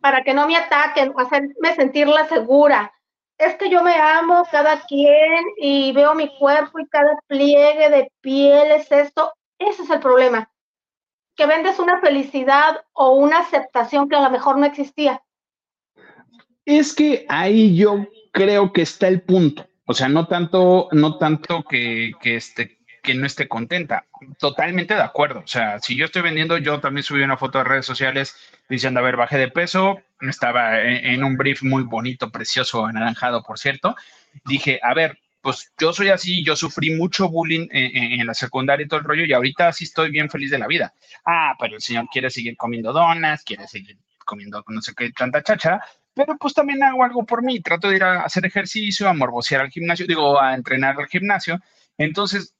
para 0.00 0.22
que 0.22 0.34
no 0.34 0.46
me 0.46 0.56
ataquen, 0.56 1.12
hacerme 1.16 1.74
sentirla 1.74 2.28
segura. 2.28 2.92
Es 3.38 3.54
que 3.56 3.70
yo 3.70 3.82
me 3.82 3.94
amo 3.94 4.44
cada 4.50 4.80
quien 4.82 5.44
y 5.56 5.92
veo 5.92 6.14
mi 6.14 6.36
cuerpo 6.38 6.78
y 6.78 6.88
cada 6.88 7.16
pliegue 7.26 7.88
de 7.88 8.12
piel 8.20 8.72
es 8.72 8.90
esto. 8.92 9.32
Ese 9.58 9.82
es 9.82 9.90
el 9.90 10.00
problema. 10.00 10.50
Que 11.36 11.46
vendes 11.46 11.78
una 11.78 12.00
felicidad 12.00 12.84
o 12.92 13.10
una 13.10 13.38
aceptación 13.38 14.08
que 14.08 14.16
a 14.16 14.22
lo 14.22 14.30
mejor 14.30 14.58
no 14.58 14.66
existía 14.66 15.22
Es 16.68 16.92
que 16.92 17.24
ahí 17.30 17.74
yo 17.74 18.06
creo 18.30 18.74
que 18.74 18.82
está 18.82 19.08
el 19.08 19.22
punto. 19.22 19.66
O 19.86 19.94
sea, 19.94 20.10
no 20.10 20.26
tanto, 20.26 20.90
no 20.92 21.16
tanto 21.16 21.64
que, 21.64 22.12
que, 22.20 22.36
este, 22.36 22.76
que 23.02 23.14
no 23.14 23.24
esté 23.24 23.48
contenta. 23.48 24.04
Totalmente 24.38 24.92
de 24.92 25.00
acuerdo. 25.00 25.40
O 25.40 25.46
sea, 25.46 25.78
si 25.78 25.96
yo 25.96 26.04
estoy 26.04 26.20
vendiendo, 26.20 26.58
yo 26.58 26.78
también 26.78 27.04
subí 27.04 27.22
una 27.22 27.38
foto 27.38 27.56
de 27.56 27.64
redes 27.64 27.86
sociales 27.86 28.36
diciendo, 28.68 29.00
a 29.00 29.02
ver, 29.02 29.16
bajé 29.16 29.38
de 29.38 29.48
peso, 29.48 30.02
estaba 30.20 30.82
en, 30.82 31.24
un 31.24 31.38
brief 31.38 31.62
muy 31.62 31.84
bonito, 31.84 32.30
precioso, 32.30 32.84
anaranjado, 32.84 33.42
por 33.42 33.58
cierto. 33.58 33.96
Dije, 34.44 34.78
a 34.82 34.92
ver, 34.92 35.18
pues 35.40 35.72
yo 35.80 35.94
soy 35.94 36.10
así, 36.10 36.44
yo 36.44 36.54
sufrí 36.54 36.94
mucho 36.94 37.30
bullying 37.30 37.66
en, 37.70 38.20
en, 38.20 38.26
la 38.26 38.34
secundaria 38.34 38.84
y 38.84 38.88
todo 38.88 39.00
el 39.00 39.06
rollo, 39.06 39.24
y 39.24 39.32
ahorita 39.32 39.72
sí 39.72 39.84
estoy 39.84 40.10
bien 40.10 40.28
feliz 40.28 40.50
de 40.50 40.58
la 40.58 40.66
vida. 40.66 40.92
Ah, 41.24 41.54
pero 41.58 41.76
el 41.76 41.80
señor 41.80 42.08
quiere 42.12 42.28
seguir 42.28 42.58
comiendo 42.58 42.92
donas, 42.92 43.42
quiere 43.42 43.66
seguir 43.66 43.96
comiendo 44.28 44.62
no 44.68 44.82
sé 44.82 44.92
qué 44.94 45.10
tanta 45.10 45.42
chacha, 45.42 45.80
pero 46.18 46.36
pues 46.36 46.52
también 46.52 46.82
hago 46.82 47.04
algo 47.04 47.24
por 47.24 47.44
mí, 47.44 47.60
trato 47.60 47.88
de 47.88 47.94
ir 47.94 48.02
a 48.02 48.22
hacer 48.22 48.44
ejercicio, 48.44 49.08
a 49.08 49.14
morbosear 49.14 49.60
al 49.60 49.70
gimnasio, 49.70 50.04
digo, 50.04 50.40
a 50.40 50.52
entrenar 50.52 50.98
al 50.98 51.06
gimnasio. 51.06 51.60
Entonces, 51.96 52.56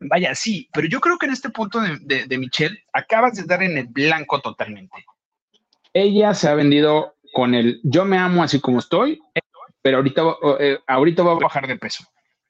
vaya, 0.00 0.34
sí, 0.34 0.70
pero 0.72 0.88
yo 0.88 1.00
creo 1.00 1.18
que 1.18 1.26
en 1.26 1.32
este 1.32 1.50
punto 1.50 1.80
de, 1.80 2.24
de, 2.26 2.38
Michelle 2.38 2.82
acabas 2.94 3.34
de 3.34 3.44
dar 3.44 3.62
en 3.62 3.76
el 3.76 3.88
blanco 3.88 4.40
totalmente. 4.40 5.04
Ella 5.92 6.32
se 6.32 6.48
ha 6.48 6.54
vendido 6.54 7.16
con 7.34 7.54
el 7.54 7.78
yo 7.82 8.06
me 8.06 8.16
amo 8.16 8.42
así 8.42 8.58
como 8.58 8.78
estoy, 8.78 9.20
pero 9.82 9.98
ahorita, 9.98 10.22
eh, 10.60 10.78
ahorita 10.86 11.22
va 11.22 11.32
a 11.32 11.40
bajar 11.40 11.66
de 11.66 11.76
peso. 11.76 12.04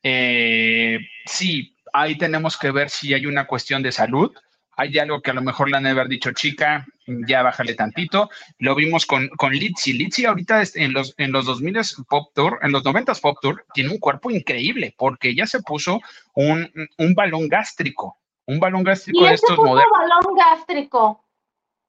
Eh, 0.05 1.01
sí, 1.27 1.77
ahí 1.93 2.17
tenemos 2.17 2.57
que 2.57 2.71
ver 2.71 2.91
si 2.91 3.13
hay 3.13 3.27
una 3.27 3.49
cuestión 3.49 3.83
de 3.83 3.91
salud 3.91 4.33
hay 4.77 4.99
algo 4.99 5.21
que 5.21 5.31
a 5.31 5.35
lo 5.35 5.43
mejor 5.43 5.71
le 5.71 5.77
han 5.77 5.85
de 5.85 5.91
haber 5.91 6.09
dicho, 6.09 6.33
chica, 6.33 6.87
ya 7.07 7.43
bájale 7.43 7.75
tantito. 7.75 8.31
Lo 8.59 8.75
vimos 8.75 9.07
con, 9.07 9.29
con 9.37 9.53
Litzy. 9.53 9.93
Litzy 9.93 10.25
ahorita 10.25 10.63
en 10.75 10.93
los, 10.93 11.15
en 11.19 11.33
los 11.33 11.47
2000 11.47 11.77
Pop 12.09 12.33
Tour, 12.35 12.59
en 12.63 12.73
los 12.73 12.85
90 12.85 13.15
Pop 13.15 13.39
Tour, 13.41 13.65
tiene 13.73 13.91
un 13.91 13.99
cuerpo 13.99 14.31
increíble 14.31 14.95
porque 14.97 15.35
ya 15.35 15.47
se 15.47 15.63
puso 15.63 16.01
un, 16.35 16.71
un 16.99 17.15
balón 17.15 17.49
gástrico. 17.49 18.19
Un 18.47 18.61
balón 18.61 18.83
gástrico 18.83 19.25
de 19.25 19.35
estos 19.35 19.57
modernos. 19.57 19.85
balón 19.91 20.37
gástrico? 20.37 21.25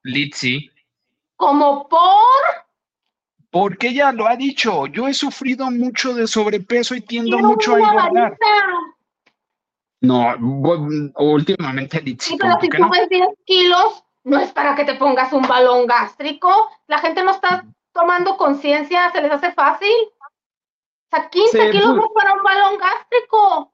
Litzy. 0.04 0.72
¿Como 1.36 1.90
por? 1.90 2.66
Porque 3.50 3.88
ella 3.88 4.12
lo 4.12 4.28
ha 4.28 4.36
dicho. 4.36 4.86
Yo 4.88 5.08
he 5.08 5.14
sufrido 5.14 5.70
mucho 5.72 6.14
de 6.14 6.28
sobrepeso 6.28 6.96
y 6.96 7.02
tiendo 7.02 7.40
mucho 7.40 7.76
a 7.76 7.80
engordar. 7.80 8.38
No, 10.06 10.36
últimamente 11.18 12.04
Sí, 12.20 12.38
pero 12.40 12.60
si 12.62 12.70
tú 12.70 12.90
ves 12.90 13.10
10 13.10 13.28
kilos, 13.46 14.04
no 14.24 14.40
es 14.40 14.52
para 14.52 14.76
que 14.76 14.86
te 14.86 14.96
pongas 14.96 15.32
un 15.34 15.44
balón 15.44 15.88
gástrico. 15.88 16.70
La 16.88 17.00
gente 17.00 17.24
no 17.24 17.32
está 17.32 17.66
tomando 17.94 18.38
conciencia, 18.38 19.12
se 19.12 19.22
les 19.22 19.32
hace 19.32 19.52
fácil. 19.54 19.92
O 21.12 21.16
sea, 21.16 21.30
15 21.30 21.72
kilos 21.72 21.96
no 21.96 22.06
es 22.06 22.12
para 22.14 22.34
un 22.34 22.44
balón 22.44 22.78
gástrico. 22.78 23.72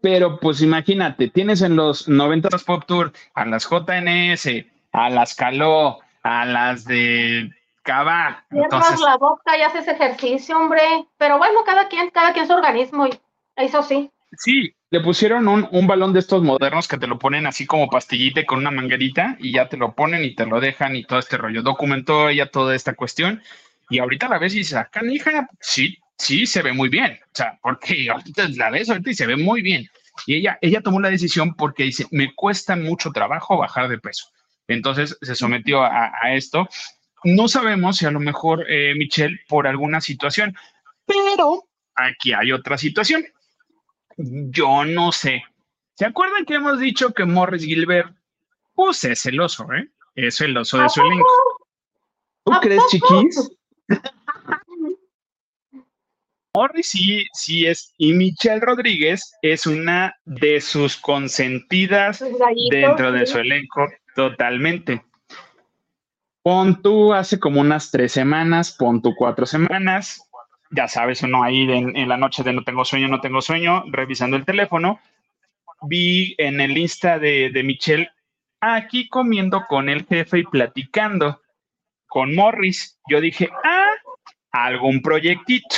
Pero 0.00 0.38
pues 0.38 0.62
imagínate, 0.62 1.28
tienes 1.28 1.62
en 1.62 1.76
los 1.76 2.08
90 2.08 2.48
Pop 2.66 2.84
Tour 2.86 3.12
a 3.34 3.44
las 3.44 3.68
JNS, 3.68 4.64
a 4.92 5.10
las 5.10 5.34
Caló, 5.34 5.98
a 6.22 6.44
las 6.44 6.84
de 6.84 7.50
Cava. 7.82 8.44
Cierras 8.50 9.00
la 9.00 9.16
boca 9.16 9.56
y 9.56 9.62
haces 9.62 9.88
ejercicio, 9.88 10.56
hombre. 10.56 10.82
Pero 11.16 11.38
bueno, 11.38 11.64
cada 11.64 11.88
quien, 11.88 12.10
cada 12.10 12.32
quien 12.32 12.46
su 12.46 12.52
organismo, 12.52 13.06
y 13.06 13.20
eso 13.56 13.82
sí. 13.82 14.10
Sí, 14.32 14.74
le 14.90 15.00
pusieron 15.00 15.48
un, 15.48 15.66
un, 15.70 15.86
balón 15.86 16.12
de 16.12 16.20
estos 16.20 16.42
modernos 16.42 16.86
que 16.86 16.98
te 16.98 17.06
lo 17.06 17.18
ponen 17.18 17.46
así 17.46 17.66
como 17.66 17.88
pastillita 17.88 18.44
con 18.44 18.58
una 18.58 18.70
manguerita 18.70 19.36
y 19.38 19.52
ya 19.52 19.68
te 19.68 19.76
lo 19.76 19.94
ponen 19.94 20.24
y 20.24 20.34
te 20.34 20.44
lo 20.44 20.60
dejan 20.60 20.96
y 20.96 21.04
todo 21.04 21.18
este 21.18 21.38
rollo. 21.38 21.62
Documentó 21.62 22.28
ella 22.28 22.50
toda 22.50 22.74
esta 22.74 22.94
cuestión 22.94 23.42
y 23.88 23.98
ahorita 23.98 24.28
la 24.28 24.38
ves 24.38 24.54
y 24.54 24.58
dice, 24.58 24.76
acá, 24.76 25.00
ah, 25.02 25.06
hija, 25.10 25.48
sí, 25.60 25.98
sí, 26.16 26.46
se 26.46 26.62
ve 26.62 26.72
muy 26.72 26.88
bien. 26.88 27.18
O 27.24 27.30
sea, 27.32 27.58
porque 27.62 28.08
ahorita 28.10 28.48
la 28.56 28.70
ves 28.70 28.90
ahorita 28.90 29.10
y 29.10 29.14
se 29.14 29.26
ve 29.26 29.36
muy 29.36 29.62
bien. 29.62 29.88
Y 30.26 30.34
ella, 30.34 30.58
ella 30.60 30.82
tomó 30.82 31.00
la 31.00 31.10
decisión 31.10 31.54
porque 31.54 31.84
dice, 31.84 32.06
me 32.10 32.34
cuesta 32.34 32.76
mucho 32.76 33.12
trabajo 33.12 33.56
bajar 33.56 33.88
de 33.88 33.98
peso. 33.98 34.26
Entonces 34.66 35.16
se 35.22 35.34
sometió 35.34 35.82
a, 35.82 36.12
a 36.22 36.34
esto. 36.34 36.68
No 37.24 37.48
sabemos 37.48 37.96
si 37.96 38.06
a 38.06 38.10
lo 38.10 38.20
mejor, 38.20 38.66
eh, 38.68 38.94
Michelle, 38.94 39.40
por 39.48 39.66
alguna 39.66 40.00
situación, 40.00 40.54
pero 41.06 41.64
aquí 41.94 42.32
hay 42.32 42.52
otra 42.52 42.76
situación 42.76 43.24
yo 44.18 44.84
no 44.84 45.12
sé. 45.12 45.42
¿Se 45.94 46.04
acuerdan 46.04 46.44
que 46.44 46.54
hemos 46.54 46.78
dicho 46.78 47.12
que 47.12 47.24
Morris 47.24 47.64
Gilbert, 47.64 48.14
pues 48.74 49.02
es 49.04 49.22
celoso, 49.22 49.72
¿eh? 49.72 49.88
Es 50.14 50.36
celoso 50.36 50.78
de 50.78 50.88
su 50.88 51.00
elenco. 51.00 51.26
¿Tú 52.44 52.52
crees, 52.60 52.82
chiquis? 52.90 53.50
Morris 56.54 56.88
sí, 56.88 57.24
sí 57.32 57.66
es, 57.66 57.94
y 57.98 58.12
Michelle 58.14 58.60
Rodríguez 58.60 59.32
es 59.42 59.66
una 59.66 60.16
de 60.24 60.60
sus 60.60 60.96
consentidas 60.96 62.24
dentro 62.70 63.12
de 63.12 63.26
su 63.26 63.38
elenco, 63.38 63.86
totalmente. 64.16 65.04
Pon 66.42 66.82
tú 66.82 67.12
hace 67.12 67.38
como 67.38 67.60
unas 67.60 67.90
tres 67.90 68.12
semanas, 68.12 68.72
pon 68.72 69.02
tú 69.02 69.14
cuatro 69.16 69.46
semanas, 69.46 70.27
ya 70.70 70.88
sabes, 70.88 71.22
uno 71.22 71.42
ahí 71.42 71.70
en, 71.70 72.08
la 72.08 72.16
noche 72.16 72.42
de 72.42 72.52
no 72.52 72.62
tengo 72.62 72.84
sueño, 72.84 73.08
no 73.08 73.20
tengo 73.20 73.40
sueño, 73.40 73.84
revisando 73.86 74.36
el 74.36 74.44
teléfono, 74.44 75.00
vi 75.82 76.34
en 76.38 76.60
el 76.60 76.76
Insta 76.76 77.18
de, 77.18 77.50
de 77.50 77.62
Michelle 77.62 78.10
aquí 78.60 79.08
comiendo 79.08 79.66
con 79.68 79.88
el 79.88 80.06
jefe 80.06 80.40
y 80.40 80.44
platicando 80.44 81.40
con 82.06 82.34
Morris. 82.34 82.98
Yo 83.08 83.20
dije, 83.20 83.48
ah, 83.64 83.90
algún 84.50 85.02
proyectito, 85.02 85.76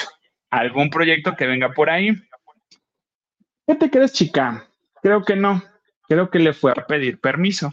algún 0.51 0.91
proyecto 0.91 1.35
que 1.37 1.47
venga 1.47 1.73
por 1.73 1.91
ahí. 1.91 2.17
¿Qué 3.67 3.75
te 3.75 3.91
crees, 3.91 4.13
chica? 4.13 4.67
Creo 5.03 5.25
que 5.25 5.37
no. 5.37 5.63
Creo 6.09 6.31
que 6.31 6.39
le 6.39 6.53
fue 6.53 6.73
a 6.73 6.87
pedir 6.87 7.21
permiso. 7.21 7.73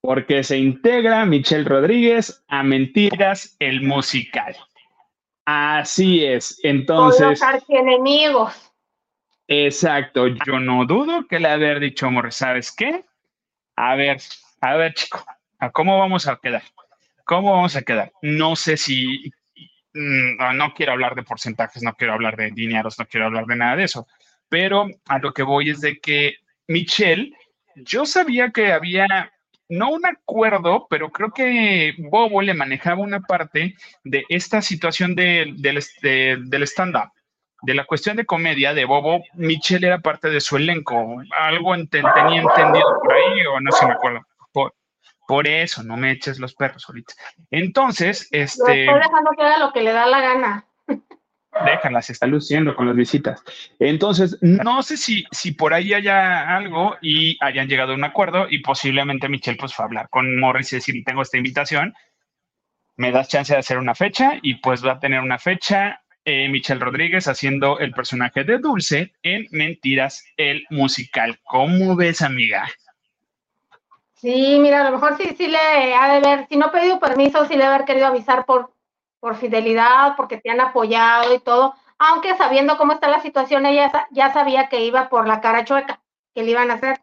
Porque 0.00 0.42
se 0.42 0.58
integra 0.58 1.24
Michelle 1.24 1.64
Rodríguez 1.64 2.44
a 2.48 2.62
Mentiras, 2.62 3.56
el 3.58 3.82
musical. 3.82 4.56
Así 5.44 6.24
es. 6.24 6.58
Entonces. 6.62 7.40
Los 7.40 7.64
enemigos. 7.68 8.72
Exacto. 9.48 10.28
Yo 10.28 10.58
no 10.60 10.86
dudo 10.86 11.26
que 11.26 11.40
le 11.40 11.48
haber 11.48 11.80
dicho 11.80 12.10
Morris, 12.10 12.36
¿sabes 12.36 12.72
qué? 12.72 13.04
A 13.76 13.94
ver, 13.94 14.18
a 14.60 14.76
ver, 14.76 14.94
chico, 14.94 15.24
¿cómo 15.72 15.98
vamos 15.98 16.28
a 16.28 16.36
quedar? 16.36 16.62
¿Cómo 17.24 17.52
vamos 17.52 17.76
a 17.76 17.82
quedar? 17.82 18.12
No 18.22 18.56
sé 18.56 18.76
si. 18.76 19.30
Mm, 19.94 20.56
no, 20.56 20.72
quiero 20.74 20.92
hablar 20.92 21.14
de 21.14 21.22
porcentajes, 21.22 21.82
no 21.82 21.94
quiero 21.94 22.14
hablar 22.14 22.36
de 22.36 22.50
dineros, 22.50 22.98
no 22.98 23.06
quiero 23.06 23.26
hablar 23.26 23.46
de 23.46 23.56
nada 23.56 23.76
de 23.76 23.84
eso. 23.84 24.06
Pero 24.48 24.86
a 25.06 25.18
lo 25.18 25.32
que 25.32 25.42
voy 25.42 25.70
es 25.70 25.80
de 25.80 25.98
que 25.98 26.36
Michelle, 26.68 27.32
yo 27.76 28.06
sabía 28.06 28.50
que 28.50 28.72
había 28.72 29.32
no 29.72 29.90
un 29.90 30.04
acuerdo, 30.04 30.86
pero 30.90 31.10
creo 31.10 31.32
que 31.32 31.94
Bobo 31.96 32.42
le 32.42 32.52
manejaba 32.52 33.00
una 33.00 33.20
parte 33.20 33.74
de 34.04 34.24
esta 34.28 34.60
situación 34.60 35.14
del 35.14 36.66
stand-up. 36.66 37.10
De 37.62 37.74
la 37.74 37.84
cuestión 37.84 38.16
de 38.16 38.26
comedia 38.26 38.74
de 38.74 38.84
Bobo, 38.84 39.22
Michelle 39.34 39.86
era 39.86 40.00
parte 40.00 40.28
de 40.28 40.40
su 40.40 40.56
elenco. 40.56 41.22
Algo 41.38 41.74
tenía 41.86 42.42
entendido 42.42 43.00
por 43.02 43.14
ahí, 43.14 43.46
o 43.46 43.60
no 43.60 43.72
sé, 43.72 43.86
me 43.86 43.92
acuerdo. 43.92 44.20
Por, 45.26 45.46
eso, 45.46 45.82
no 45.82 45.96
me 45.96 46.10
eches 46.10 46.38
los 46.38 46.54
perros 46.54 46.84
ahorita. 46.86 47.14
Entonces, 47.50 48.28
este. 48.32 48.84
estoy 48.84 48.98
dejando 48.98 49.30
que 49.30 49.58
lo 49.58 49.72
que 49.72 49.80
le 49.80 49.92
da 49.92 50.06
la 50.06 50.20
gana 50.20 50.66
déjala, 51.64 52.02
se 52.02 52.12
está 52.12 52.26
luciendo 52.26 52.74
con 52.74 52.86
las 52.86 52.96
visitas. 52.96 53.42
Entonces, 53.78 54.38
no 54.40 54.82
sé 54.82 54.96
si, 54.96 55.24
si 55.30 55.52
por 55.52 55.74
ahí 55.74 55.92
haya 55.92 56.56
algo 56.56 56.96
y 57.00 57.36
hayan 57.40 57.68
llegado 57.68 57.92
a 57.92 57.96
un 57.96 58.04
acuerdo 58.04 58.46
y 58.48 58.60
posiblemente 58.60 59.28
Michelle 59.28 59.58
pues 59.58 59.74
fue 59.74 59.84
a 59.84 59.86
hablar 59.86 60.08
con 60.08 60.38
Morris 60.38 60.72
y 60.72 60.76
decir, 60.76 61.02
tengo 61.04 61.22
esta 61.22 61.36
invitación, 61.36 61.94
me 62.96 63.12
das 63.12 63.28
chance 63.28 63.52
de 63.52 63.58
hacer 63.58 63.78
una 63.78 63.94
fecha 63.94 64.38
y 64.42 64.54
pues 64.54 64.84
va 64.84 64.92
a 64.92 65.00
tener 65.00 65.20
una 65.20 65.38
fecha 65.38 66.02
eh, 66.24 66.48
Michelle 66.48 66.80
Rodríguez 66.80 67.26
haciendo 67.26 67.78
el 67.80 67.92
personaje 67.92 68.44
de 68.44 68.58
Dulce 68.58 69.12
en 69.22 69.46
Mentiras, 69.50 70.24
el 70.36 70.64
musical. 70.70 71.40
¿Cómo 71.42 71.96
ves, 71.96 72.22
amiga? 72.22 72.68
Sí, 74.14 74.58
mira, 74.60 74.82
a 74.82 74.84
lo 74.90 74.92
mejor 74.92 75.16
sí, 75.16 75.34
sí 75.36 75.48
le 75.48 75.58
ha 75.58 76.14
de 76.14 76.20
ver, 76.20 76.46
si 76.48 76.56
no 76.56 76.66
ha 76.66 76.72
pedido 76.72 77.00
permiso, 77.00 77.44
sí 77.46 77.56
le 77.56 77.64
ha 77.64 77.74
haber 77.74 77.84
querido 77.84 78.06
avisar 78.06 78.44
por 78.46 78.72
por 79.22 79.36
fidelidad, 79.36 80.16
porque 80.16 80.38
te 80.38 80.50
han 80.50 80.60
apoyado 80.60 81.32
y 81.32 81.38
todo, 81.38 81.76
aunque 81.96 82.36
sabiendo 82.36 82.76
cómo 82.76 82.94
está 82.94 83.06
la 83.06 83.20
situación, 83.20 83.64
ella 83.66 84.08
ya 84.10 84.32
sabía 84.32 84.68
que 84.68 84.84
iba 84.84 85.08
por 85.08 85.28
la 85.28 85.40
cara 85.40 85.64
chueca, 85.64 86.02
que 86.34 86.42
le 86.42 86.50
iban 86.50 86.72
a 86.72 86.74
hacer. 86.74 87.00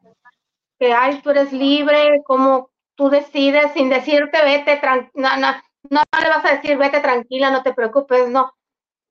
Que, 0.77 0.91
ay, 0.91 1.21
tú 1.21 1.29
eres 1.29 1.53
libre, 1.53 2.21
como 2.25 2.71
tú 2.95 3.09
decides, 3.09 3.71
sin 3.71 3.87
decirte, 3.87 4.43
vete, 4.43 4.81
no, 5.13 5.37
no, 5.37 5.53
no 5.89 6.01
le 6.21 6.29
vas 6.29 6.43
a 6.43 6.55
decir, 6.55 6.77
vete 6.77 6.99
tranquila, 6.99 7.51
no 7.51 7.63
te 7.63 7.73
preocupes, 7.73 8.27
no. 8.27 8.53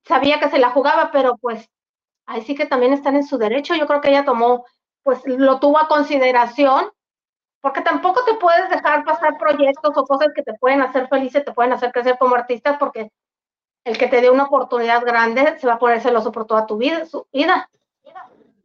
Sabía 0.04 0.38
que 0.38 0.50
se 0.50 0.58
la 0.58 0.68
jugaba, 0.68 1.10
pero 1.10 1.38
pues 1.38 1.66
ahí 2.26 2.42
sí 2.42 2.54
que 2.54 2.66
también 2.66 2.92
están 2.92 3.16
en 3.16 3.26
su 3.26 3.38
derecho. 3.38 3.74
Yo 3.74 3.86
creo 3.86 4.02
que 4.02 4.10
ella 4.10 4.26
tomó, 4.26 4.66
pues 5.02 5.22
lo 5.24 5.60
tuvo 5.60 5.78
a 5.78 5.88
consideración 5.88 6.90
porque 7.60 7.80
tampoco 7.80 8.24
te 8.24 8.34
puedes 8.34 8.68
dejar 8.70 9.04
pasar 9.04 9.36
proyectos 9.38 9.96
o 9.96 10.04
cosas 10.04 10.28
que 10.34 10.42
te 10.42 10.54
pueden 10.54 10.82
hacer 10.82 11.08
feliz 11.08 11.34
y 11.34 11.44
te 11.44 11.52
pueden 11.52 11.72
hacer 11.72 11.92
crecer 11.92 12.16
como 12.18 12.34
artista, 12.34 12.78
porque 12.78 13.10
el 13.84 13.98
que 13.98 14.06
te 14.06 14.20
dé 14.20 14.30
una 14.30 14.44
oportunidad 14.44 15.04
grande 15.04 15.58
se 15.58 15.66
va 15.66 15.74
a 15.74 15.78
poner 15.78 16.00
celoso 16.00 16.30
por 16.30 16.46
toda 16.46 16.66
tu 16.66 16.76
vida, 16.76 17.06
su 17.06 17.26
vida. 17.32 17.68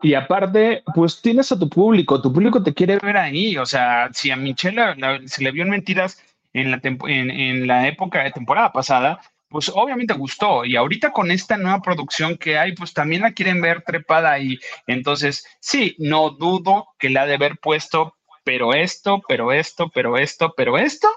Y 0.02 0.16
aparte, 0.16 0.84
pues 0.94 1.22
tienes 1.22 1.52
a 1.52 1.58
tu 1.58 1.70
público, 1.70 2.22
tu 2.22 2.32
público 2.32 2.62
te 2.62 2.74
quiere 2.74 2.98
ver 2.98 3.16
ahí. 3.16 3.58
O 3.58 3.66
sea, 3.66 4.10
si 4.12 4.32
a 4.32 4.36
Michelle 4.36 4.96
se 5.28 5.44
le 5.44 5.52
vio 5.52 5.64
en 5.64 5.70
mentiras 5.70 6.22
en 6.52 6.72
la, 6.72 6.80
en, 6.84 7.32
en 7.32 7.68
la 7.68 7.88
época 7.88 8.22
de 8.22 8.32
temporada 8.32 8.74
pasada, 8.74 9.22
pues 9.48 9.72
obviamente 9.74 10.14
gustó. 10.14 10.66
Y 10.66 10.76
ahorita 10.76 11.12
con 11.12 11.32
esta 11.32 11.56
nueva 11.58 11.82
producción 11.82 12.38
que 12.38 12.58
hay, 12.58 12.74
pues 12.74 12.94
también 12.94 13.22
la 13.22 13.32
quieren 13.32 13.62
ver 13.62 13.84
trepada 13.84 14.32
ahí. 14.32 14.60
Entonces, 14.88 15.46
sí, 15.62 15.96
no 16.00 16.32
dudo 16.32 16.88
que 17.00 17.10
la 17.10 17.22
ha 17.22 17.26
de 17.26 17.36
haber 17.36 17.60
puesto, 17.60 18.16
pero 18.44 18.74
esto, 18.74 19.22
pero 19.28 19.52
esto, 19.52 19.90
pero 19.94 20.18
esto, 20.18 20.54
pero 20.56 20.78
esto, 20.78 21.10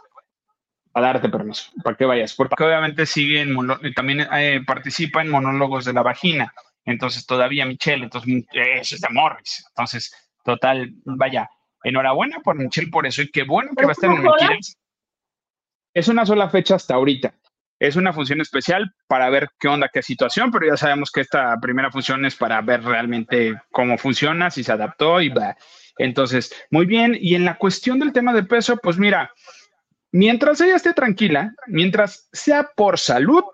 a 0.95 1.01
darte 1.01 1.29
permiso, 1.29 1.71
para 1.83 1.97
que 1.97 2.07
vayas. 2.07 2.35
Porque 2.35 2.65
obviamente 2.65 3.07
sigue 3.07 3.43
en, 3.43 3.57
también 3.95 4.27
eh, 4.33 4.63
participa 4.67 5.23
en 5.23 5.31
monólogos 5.31 5.85
de 5.85 5.93
la 5.93 6.03
vagina. 6.03 6.53
Entonces, 6.85 7.27
todavía 7.27 7.67
Michelle, 7.67 8.05
entonces, 8.05 8.45
eso 8.53 8.95
es 8.95 9.01
de 9.01 9.09
Morris. 9.11 9.65
Entonces, 9.69 10.31
total, 10.45 10.95
vaya, 11.05 11.51
enhorabuena 11.83 12.39
por 12.41 12.57
Michelle 12.57 12.91
por 12.91 13.07
eso 13.07 13.23
y 13.23 13.31
qué 13.31 13.43
bueno 13.43 13.73
que 13.77 13.85
va 13.85 13.91
a 13.91 13.93
estar 13.93 14.11
en 14.11 14.23
Mentiras. 14.23 14.77
Es 15.93 16.09
una 16.09 16.25
sola 16.25 16.49
fecha 16.49 16.77
hasta 16.77 16.95
ahorita. 16.95 17.35
Es 17.79 17.97
una 17.97 18.13
función 18.13 18.41
especial 18.41 18.95
para 19.07 19.29
ver 19.29 19.51
qué 19.59 19.69
onda, 19.69 19.91
qué 19.93 20.03
situación, 20.03 20.51
pero 20.51 20.67
ya 20.67 20.77
sabemos 20.77 21.11
que 21.11 21.21
esta 21.21 21.59
primera 21.61 21.91
función 21.91 22.25
es 22.25 22.35
para 22.37 22.61
ver 22.63 22.83
realmente 22.83 23.55
cómo 23.71 23.99
funciona, 23.99 24.51
si 24.51 24.65
se 24.65 24.73
adaptó 24.73 25.21
y 25.21 25.29
va. 25.29 25.57
Entonces, 25.99 26.53
muy 26.71 26.87
bien. 26.87 27.17
Y 27.19 27.35
en 27.35 27.45
la 27.45 27.57
cuestión 27.57 27.99
del 27.99 28.13
tema 28.13 28.33
de 28.33 28.45
peso, 28.45 28.77
pues 28.77 28.99
mira, 28.99 29.33
mientras 30.13 30.61
ella 30.61 30.77
esté 30.77 30.93
tranquila, 30.93 31.53
mientras 31.67 32.29
sea 32.33 32.71
por 32.75 32.99
salud, 32.99 33.45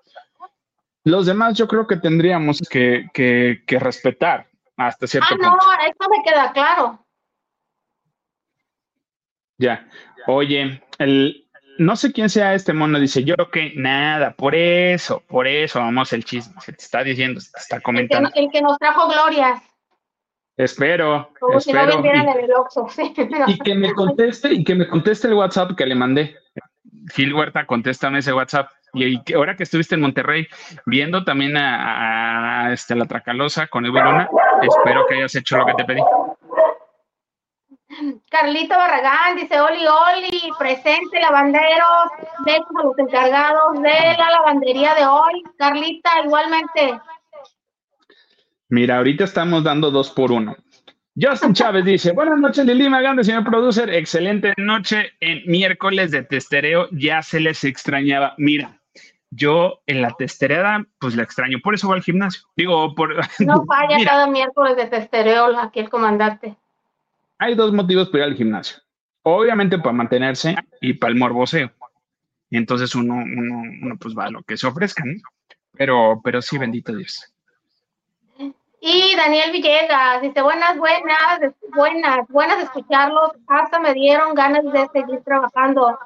los 1.04 1.26
demás 1.26 1.56
yo 1.56 1.66
creo 1.66 1.86
que 1.86 1.96
tendríamos 1.96 2.60
que, 2.70 3.62
respetar 3.66 4.48
hasta 4.76 5.06
cierto 5.06 5.28
ah, 5.32 5.36
no, 5.40 5.56
eso 5.86 6.10
me 6.10 6.24
queda 6.24 6.52
claro. 6.52 7.04
Ya. 9.58 9.86
Oye, 10.26 10.82
el, 10.98 11.48
no 11.78 11.96
sé 11.96 12.12
quién 12.12 12.30
sea 12.30 12.54
este 12.54 12.72
mono, 12.72 12.98
dice, 12.98 13.24
yo 13.24 13.34
creo 13.34 13.50
que 13.50 13.72
nada, 13.76 14.32
por 14.32 14.54
eso, 14.54 15.22
por 15.26 15.46
eso, 15.46 15.80
vamos 15.80 16.12
el 16.12 16.24
chisme, 16.24 16.60
se 16.60 16.72
te 16.72 16.82
está 16.82 17.02
diciendo, 17.02 17.40
se 17.40 17.50
te 17.52 17.60
está 17.60 17.80
comentando. 17.80 18.30
El 18.34 18.50
que, 18.50 18.62
nos 18.62 18.78
trajo 18.78 19.08
glorias. 19.08 19.60
Espero, 20.56 21.30
espero. 21.54 22.02
y, 23.46 23.58
que 23.58 23.74
me 23.74 23.92
conteste, 23.94 24.52
y 24.52 24.64
que 24.64 24.74
me 24.74 24.86
conteste 24.86 25.28
el 25.28 25.34
WhatsApp 25.34 25.72
que 25.76 25.86
le 25.86 25.94
mandé. 25.94 26.36
Gil 27.14 27.34
Huerta, 27.34 27.66
contéstame 27.66 28.18
ese 28.18 28.32
WhatsApp. 28.32 28.70
Y, 28.94 29.20
ahora 29.34 29.56
que 29.56 29.62
estuviste 29.62 29.94
en 29.94 30.02
Monterrey 30.02 30.46
viendo 30.84 31.24
también 31.24 31.56
a, 31.56 32.70
este, 32.72 32.94
la 32.94 33.06
Tracalosa 33.06 33.66
con 33.66 33.86
el 33.86 33.92
Luna, 33.92 34.28
espero 34.60 35.06
que 35.06 35.14
hayas 35.16 35.34
hecho 35.34 35.56
lo 35.56 35.66
que 35.66 35.74
te 35.74 35.84
pedí. 35.84 36.02
Carlito 38.30 38.76
Barragán 38.76 39.36
dice, 39.36 39.60
Oli, 39.60 39.86
Oli, 39.86 40.50
presente 40.58 41.20
lavanderos, 41.20 42.10
de 42.44 42.58
los 42.82 42.98
encargados 42.98 43.80
de 43.82 44.16
la 44.18 44.30
lavandería 44.30 44.94
de 44.94 45.06
hoy. 45.06 45.42
Carlita, 45.58 46.10
igualmente. 46.24 47.00
Mira, 48.72 48.96
ahorita 48.96 49.24
estamos 49.24 49.62
dando 49.62 49.90
dos 49.90 50.10
por 50.10 50.32
uno. 50.32 50.56
Justin 51.14 51.52
Chávez 51.52 51.84
dice, 51.84 52.12
buenas 52.12 52.38
noches 52.40 52.64
Lili 52.64 52.88
Maganda, 52.88 53.22
señor 53.22 53.44
producer, 53.44 53.90
excelente 53.90 54.54
noche 54.56 55.12
en 55.20 55.42
miércoles 55.44 56.10
de 56.10 56.22
testereo, 56.22 56.88
ya 56.90 57.20
se 57.20 57.38
les 57.38 57.64
extrañaba. 57.64 58.32
Mira, 58.38 58.80
yo 59.28 59.82
en 59.84 60.00
la 60.00 60.12
testereda, 60.12 60.86
pues 60.98 61.14
la 61.16 61.22
extraño, 61.22 61.58
por 61.62 61.74
eso 61.74 61.86
va 61.86 61.96
al 61.96 62.02
gimnasio. 62.02 62.44
Digo, 62.56 62.94
por... 62.94 63.14
No 63.40 63.62
falla 63.66 64.02
cada 64.06 64.26
miércoles 64.26 64.74
de 64.74 64.86
testereo 64.86 65.54
aquí 65.60 65.78
el 65.78 65.90
comandante. 65.90 66.56
Hay 67.36 67.54
dos 67.54 67.74
motivos 67.74 68.08
para 68.08 68.24
ir 68.24 68.30
al 68.30 68.36
gimnasio. 68.38 68.78
Obviamente 69.20 69.76
para 69.80 69.92
mantenerse 69.92 70.56
y 70.80 70.94
para 70.94 71.12
el 71.12 71.18
morboseo. 71.18 71.70
Entonces 72.50 72.94
uno, 72.94 73.16
uno, 73.16 73.62
uno 73.82 73.96
pues 74.00 74.16
va 74.16 74.24
a 74.24 74.30
lo 74.30 74.42
que 74.44 74.56
se 74.56 74.66
ofrezca, 74.66 75.04
¿no? 75.04 75.20
Pero, 75.72 76.22
pero 76.24 76.40
sí, 76.40 76.56
bendito 76.56 76.96
Dios. 76.96 77.31
Y 78.84 79.14
Daniel 79.14 79.52
Villegas 79.52 80.20
dice, 80.22 80.42
buenas, 80.42 80.76
buenas, 80.76 81.54
buenas, 81.72 82.26
buenas 82.28 82.58
de 82.58 82.64
escucharlos. 82.64 83.30
Hasta 83.46 83.78
me 83.78 83.94
dieron 83.94 84.34
ganas 84.34 84.64
de 84.64 84.88
seguir 84.92 85.20
trabajando. 85.24 85.96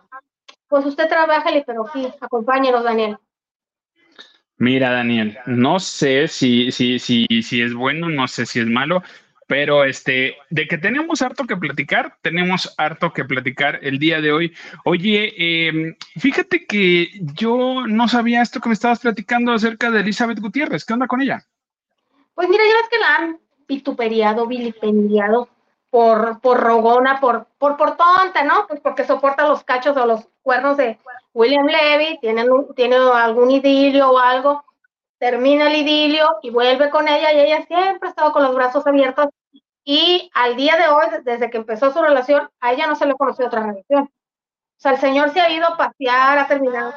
Pues 0.68 0.84
usted 0.84 1.08
trabaja, 1.08 1.48
pero 1.66 1.86
sí, 1.90 2.06
acompáñenos, 2.20 2.84
Daniel. 2.84 3.16
Mira, 4.58 4.90
Daniel, 4.90 5.38
no 5.46 5.80
sé 5.80 6.28
si, 6.28 6.70
si, 6.70 6.98
si, 6.98 7.26
si 7.42 7.62
es 7.62 7.72
bueno, 7.72 8.10
no 8.10 8.28
sé 8.28 8.44
si 8.44 8.60
es 8.60 8.66
malo, 8.66 9.02
pero 9.46 9.84
este, 9.84 10.36
de 10.50 10.68
que 10.68 10.76
tenemos 10.76 11.22
harto 11.22 11.44
que 11.44 11.56
platicar, 11.56 12.18
tenemos 12.20 12.74
harto 12.76 13.14
que 13.14 13.24
platicar 13.24 13.80
el 13.80 13.98
día 13.98 14.20
de 14.20 14.32
hoy. 14.32 14.54
Oye, 14.84 15.68
em, 15.68 15.96
fíjate 16.18 16.66
que 16.66 17.08
yo 17.32 17.86
no 17.86 18.06
sabía 18.06 18.42
esto 18.42 18.60
que 18.60 18.68
me 18.68 18.74
estabas 18.74 19.00
platicando 19.00 19.52
acerca 19.52 19.90
de 19.90 20.00
Elizabeth 20.00 20.40
Gutiérrez. 20.40 20.84
¿Qué 20.84 20.92
onda 20.92 21.06
con 21.06 21.22
ella? 21.22 21.46
Pues 22.36 22.50
mira, 22.50 22.64
ya 22.64 22.76
ves 22.76 22.88
que 22.90 22.98
la 22.98 23.16
han 23.16 23.40
vituperiado, 23.66 24.46
vilipendiado 24.46 25.48
por, 25.88 26.40
por 26.42 26.60
rogona, 26.60 27.18
por, 27.18 27.46
por, 27.58 27.78
por 27.78 27.96
tonta, 27.96 28.44
¿no? 28.44 28.66
Pues 28.68 28.78
porque 28.80 29.06
soporta 29.06 29.48
los 29.48 29.64
cachos 29.64 29.96
o 29.96 30.04
los 30.04 30.28
cuernos 30.42 30.76
de 30.76 30.98
William 31.32 31.66
Levy, 31.66 32.18
tiene, 32.20 32.44
tiene 32.76 32.96
algún 32.96 33.50
idilio 33.50 34.10
o 34.10 34.18
algo, 34.18 34.64
termina 35.18 35.68
el 35.68 35.76
idilio 35.76 36.28
y 36.42 36.50
vuelve 36.50 36.90
con 36.90 37.08
ella 37.08 37.32
y 37.32 37.40
ella 37.40 37.64
siempre 37.66 38.08
ha 38.08 38.10
estado 38.10 38.32
con 38.32 38.42
los 38.42 38.54
brazos 38.54 38.86
abiertos 38.86 39.28
y 39.82 40.30
al 40.34 40.56
día 40.56 40.76
de 40.76 40.88
hoy, 40.88 41.06
desde 41.24 41.48
que 41.48 41.56
empezó 41.56 41.90
su 41.90 42.02
relación, 42.02 42.50
a 42.60 42.72
ella 42.72 42.86
no 42.86 42.96
se 42.96 43.06
le 43.06 43.14
conoció 43.14 43.46
otra 43.46 43.60
relación. 43.60 44.02
O 44.04 44.78
sea, 44.78 44.92
el 44.92 44.98
señor 44.98 45.30
se 45.30 45.40
ha 45.40 45.50
ido 45.50 45.66
a 45.66 45.76
pasear, 45.78 46.38
ha 46.38 46.46
terminado. 46.46 46.92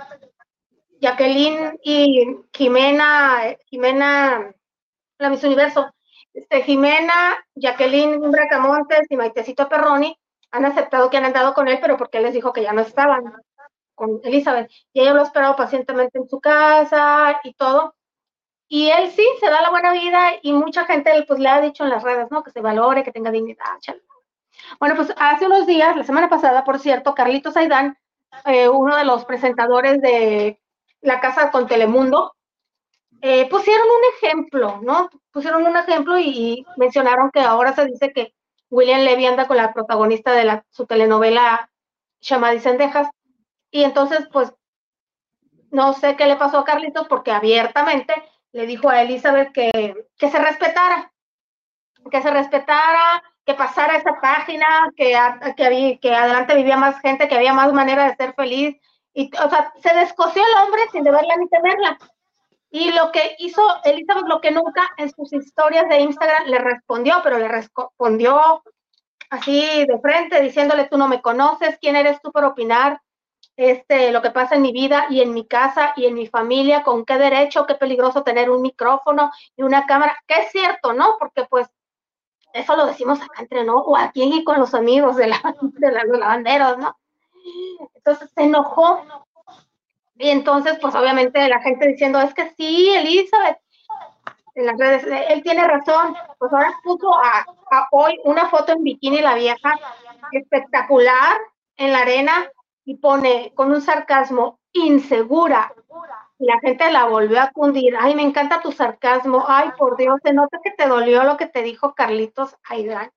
Jacqueline 1.00 1.80
y 1.82 2.36
Jimena, 2.52 3.56
Jimena, 3.68 4.54
la 5.20 5.30
Miss 5.30 5.44
Universo, 5.44 5.94
este, 6.34 6.62
Jimena, 6.64 7.38
Jacqueline 7.56 8.20
Bracamontes 8.32 9.08
y 9.10 9.18
Maitecito 9.18 9.68
Perroni 9.68 10.18
han 10.52 10.66
aceptado 10.66 11.10
que 11.10 11.18
han 11.18 11.26
andado 11.26 11.54
con 11.54 11.68
él, 11.68 11.80
pero 11.82 11.98
porque 11.98 12.18
él 12.18 12.24
les 12.24 12.34
dijo 12.34 12.54
que 12.54 12.64
ya 12.64 12.74
no 12.74 12.82
estaban 12.82 13.34
con 13.96 14.22
Elizabeth. 14.24 14.72
Y 14.94 15.02
ella 15.02 15.14
lo 15.14 15.22
ha 15.22 15.26
esperado 15.26 15.56
pacientemente 15.56 16.18
en 16.18 16.28
su 16.28 16.40
casa 16.40 17.40
y 17.44 17.54
todo. 17.54 17.96
Y 18.68 18.90
él 18.90 19.12
sí 19.12 19.26
se 19.40 19.50
da 19.50 19.62
la 19.62 19.70
buena 19.70 19.92
vida 19.92 20.34
y 20.42 20.54
mucha 20.54 20.86
gente 20.86 21.12
pues 21.28 21.40
le 21.40 21.50
ha 21.50 21.60
dicho 21.60 21.84
en 21.84 21.90
las 21.90 22.04
redes, 22.04 22.28
¿no? 22.32 22.44
Que 22.44 22.52
se 22.52 22.62
valore, 22.62 23.04
que 23.04 23.12
tenga 23.12 23.32
dignidad. 23.32 23.66
Bueno, 24.80 24.96
pues 24.96 25.14
hace 25.18 25.48
unos 25.48 25.66
días, 25.66 25.96
la 25.96 26.04
semana 26.04 26.30
pasada, 26.30 26.64
por 26.64 26.80
cierto, 26.80 27.16
Carlitos 27.16 27.58
Aidán, 27.58 27.98
eh, 28.46 28.70
uno 28.70 28.96
de 28.96 29.06
los 29.06 29.26
presentadores 29.26 30.00
de 30.02 30.60
La 31.02 31.20
Casa 31.20 31.52
con 31.52 31.68
Telemundo, 31.68 32.36
eh, 33.22 33.50
pusieron 33.50 33.88
un 33.88 34.02
ejemplo, 34.16 34.80
¿no? 34.82 35.10
Pusieron 35.32 35.66
un 35.66 35.76
ejemplo 35.76 36.18
y, 36.18 36.66
mencionaron 36.78 37.32
que 37.32 37.42
ahora 37.42 37.74
se 37.74 37.86
dice 37.86 38.12
que 38.14 38.34
William 38.70 39.02
Levy 39.02 39.26
anda 39.26 39.48
con 39.48 39.58
la 39.58 39.74
protagonista 39.74 40.32
de 40.32 40.64
su 40.70 40.86
telenovela 40.86 41.70
llamada 42.22 42.54
y 42.54 42.60
Cendejas. 42.60 43.10
Y 43.72 43.84
entonces, 43.84 44.28
pues, 44.32 44.54
no 45.72 45.94
sé 45.94 46.16
qué 46.16 46.26
le 46.26 46.36
pasó 46.36 46.60
a 46.60 46.66
Carlitos 46.66 47.08
porque 47.08 47.32
abiertamente 47.32 48.14
le 48.52 48.66
dijo 48.66 48.90
a 48.90 49.02
Elizabeth 49.02 49.52
que, 49.52 50.08
que 50.18 50.30
se 50.30 50.40
respetara, 50.40 51.12
que 52.10 52.22
se 52.22 52.32
respetara, 52.32 53.24
que 53.46 53.54
pasara 53.54 53.98
esa 53.98 54.20
página, 54.22 54.92
que, 54.96 55.18
que, 55.58 56.00
que 56.02 56.16
adelante 56.16 56.56
vivía 56.56 56.78
más 56.78 57.00
gente, 57.02 57.28
que 57.28 57.36
había 57.36 57.54
más 57.54 57.74
manera 57.74 58.08
de 58.08 58.16
ser 58.16 58.34
feliz. 58.34 58.78
Y, 59.14 59.30
o 59.44 59.50
sea, 59.50 59.74
se 59.82 59.94
descoció 59.96 60.42
el 60.44 60.64
hombre 60.64 60.82
sin 60.92 61.04
deberla 61.04 61.36
ni 61.38 61.48
temerla. 61.50 61.98
Y 62.72 62.92
lo 62.92 63.12
que 63.12 63.36
hizo 63.40 63.62
Elizabeth, 63.84 64.28
lo 64.28 64.42
que 64.42 64.52
nunca 64.52 64.88
en 64.98 65.10
sus 65.12 65.34
historias 65.34 65.90
de 65.90 66.02
Instagram 66.02 66.48
le 66.48 66.60
respondió, 66.60 67.16
pero 67.24 67.40
le 67.40 67.48
respondió 67.48 68.64
así 69.30 69.86
de 69.86 70.00
frente, 70.00 70.42
diciéndole, 70.42 70.86
tú 70.86 70.98
no 70.98 71.08
me 71.08 71.22
conoces, 71.22 71.78
¿quién 71.80 71.96
eres 71.96 72.22
tú 72.22 72.32
para 72.32 72.48
opinar? 72.48 73.02
Este, 73.56 74.12
lo 74.12 74.22
que 74.22 74.32
pasa 74.32 74.56
en 74.56 74.62
mi 74.62 74.72
vida 74.72 75.08
y 75.10 75.22
en 75.22 75.34
mi 75.34 75.46
casa 75.46 75.94
y 75.98 76.06
en 76.06 76.14
mi 76.14 76.28
familia, 76.28 76.84
con 76.84 77.04
qué 77.06 77.18
derecho, 77.18 77.66
qué 77.66 77.76
peligroso 77.76 78.24
tener 78.24 78.50
un 78.50 78.62
micrófono 78.62 79.32
y 79.58 79.64
una 79.64 79.86
cámara, 79.86 80.18
que 80.28 80.36
es 80.36 80.52
cierto, 80.52 80.94
¿no? 80.94 81.18
Porque 81.20 81.46
pues 81.50 81.68
eso 82.54 82.76
lo 82.76 82.86
decimos 82.86 83.22
acá 83.22 83.42
entre, 83.42 83.64
¿no? 83.64 83.78
O 83.80 83.98
aquí 83.98 84.24
y 84.24 84.44
con 84.44 84.60
los 84.60 84.74
amigos 84.74 85.18
de, 85.18 85.28
la, 85.28 85.42
de 85.62 85.92
los 85.92 86.20
lavanderos, 86.20 86.78
¿no? 86.78 86.98
Entonces 87.96 88.30
se 88.34 88.44
enojó 88.44 89.04
y 90.20 90.30
entonces, 90.30 90.78
pues 90.82 90.94
obviamente 90.96 91.48
la 91.48 91.62
gente 91.62 91.88
diciendo, 91.88 92.20
es 92.20 92.34
que 92.34 92.50
sí, 92.58 92.90
Elizabeth. 92.94 93.58
en 94.54 94.66
las 94.66 94.78
redes. 94.78 95.06
Él 95.30 95.42
tiene 95.42 95.66
razón, 95.66 96.14
pues 96.38 96.52
ahora 96.52 96.78
puso 96.84 97.14
a, 97.16 97.46
hoy 97.92 98.20
una 98.26 98.50
foto 98.50 98.74
en 98.74 98.84
bikini 98.84 99.22
la 99.22 99.36
vieja, 99.36 99.80
espectacular, 100.34 101.38
en 101.78 101.94
la 101.94 102.00
arena, 102.00 102.52
y 102.84 102.98
pone 102.98 103.54
con 103.56 103.72
un 103.72 103.82
sarcasmo 103.82 104.60
insegura. 104.74 105.74
Y 106.38 106.46
la 106.46 106.60
gente 106.60 106.92
la 106.92 107.06
volvió 107.06 107.42
a 107.42 107.52
cundir. 107.52 107.96
Ay, 107.98 108.14
me 108.14 108.24
encanta 108.24 108.62
tu 108.62 108.74
sarcasmo. 108.74 109.46
Ay, 109.48 109.70
por 109.78 109.96
Dios, 109.96 110.20
se 110.22 110.34
nota 110.34 110.60
que 110.62 110.72
te 110.72 110.88
dolió 110.88 111.24
lo 111.24 111.38
que 111.38 111.48
te 111.48 111.64
dijo 111.64 111.94
Carlitos 111.94 112.58
Aydán. 112.70 113.10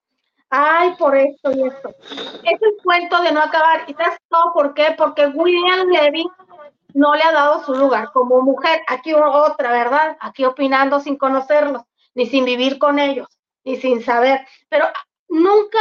Ay, 0.51 0.95
por 0.99 1.17
esto 1.17 1.51
y 1.51 1.67
esto. 1.67 1.89
Es 2.45 2.63
el 2.63 2.77
cuento 2.85 3.21
de 3.23 3.33
no 3.33 3.41
acabar. 3.41 3.85
¿Y 3.89 3.95
sabes 3.95 4.19
todo 4.29 4.53
por 4.53 4.75
qué? 4.75 4.95
Porque 4.97 5.27
William 5.27 5.89
Levy 5.89 6.27
no 6.95 7.15
le 7.15 7.23
ha 7.23 7.33
dado 7.33 7.65
su 7.65 7.75
lugar 7.75 8.11
como 8.13 8.43
mujer. 8.43 8.83
Aquí 8.87 9.13
otra, 9.15 9.71
¿verdad? 9.71 10.17
Aquí 10.21 10.45
opinando 10.45 11.01
sin 11.01 11.17
conocerlos, 11.17 11.83
ni 12.15 12.27
sin 12.27 12.45
vivir 12.45 12.79
con 12.79 12.99
ellos, 12.99 13.29
ni 13.65 13.77
sin 13.77 14.03
saber. 14.03 14.47
Pero 14.69 14.87
nunca 15.29 15.81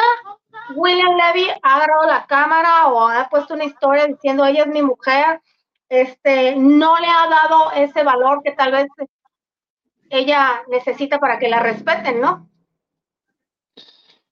William 0.75 1.15
Levy 1.15 1.49
ha 1.61 1.75
agarrado 1.75 2.05
la 2.05 2.25
cámara 2.25 2.87
o 2.87 3.07
ha 3.07 3.27
puesto 3.29 3.53
una 3.53 3.65
historia 3.65 4.07
diciendo 4.07 4.45
ella 4.45 4.63
es 4.63 4.67
mi 4.67 4.81
mujer. 4.81 5.41
Este, 5.89 6.55
no 6.55 6.97
le 6.99 7.07
ha 7.07 7.27
dado 7.27 7.71
ese 7.71 8.03
valor 8.03 8.41
que 8.43 8.53
tal 8.53 8.71
vez 8.71 8.87
ella 10.09 10.61
necesita 10.69 11.19
para 11.19 11.37
que 11.37 11.49
la 11.49 11.59
respeten, 11.59 12.21
¿no? 12.21 12.49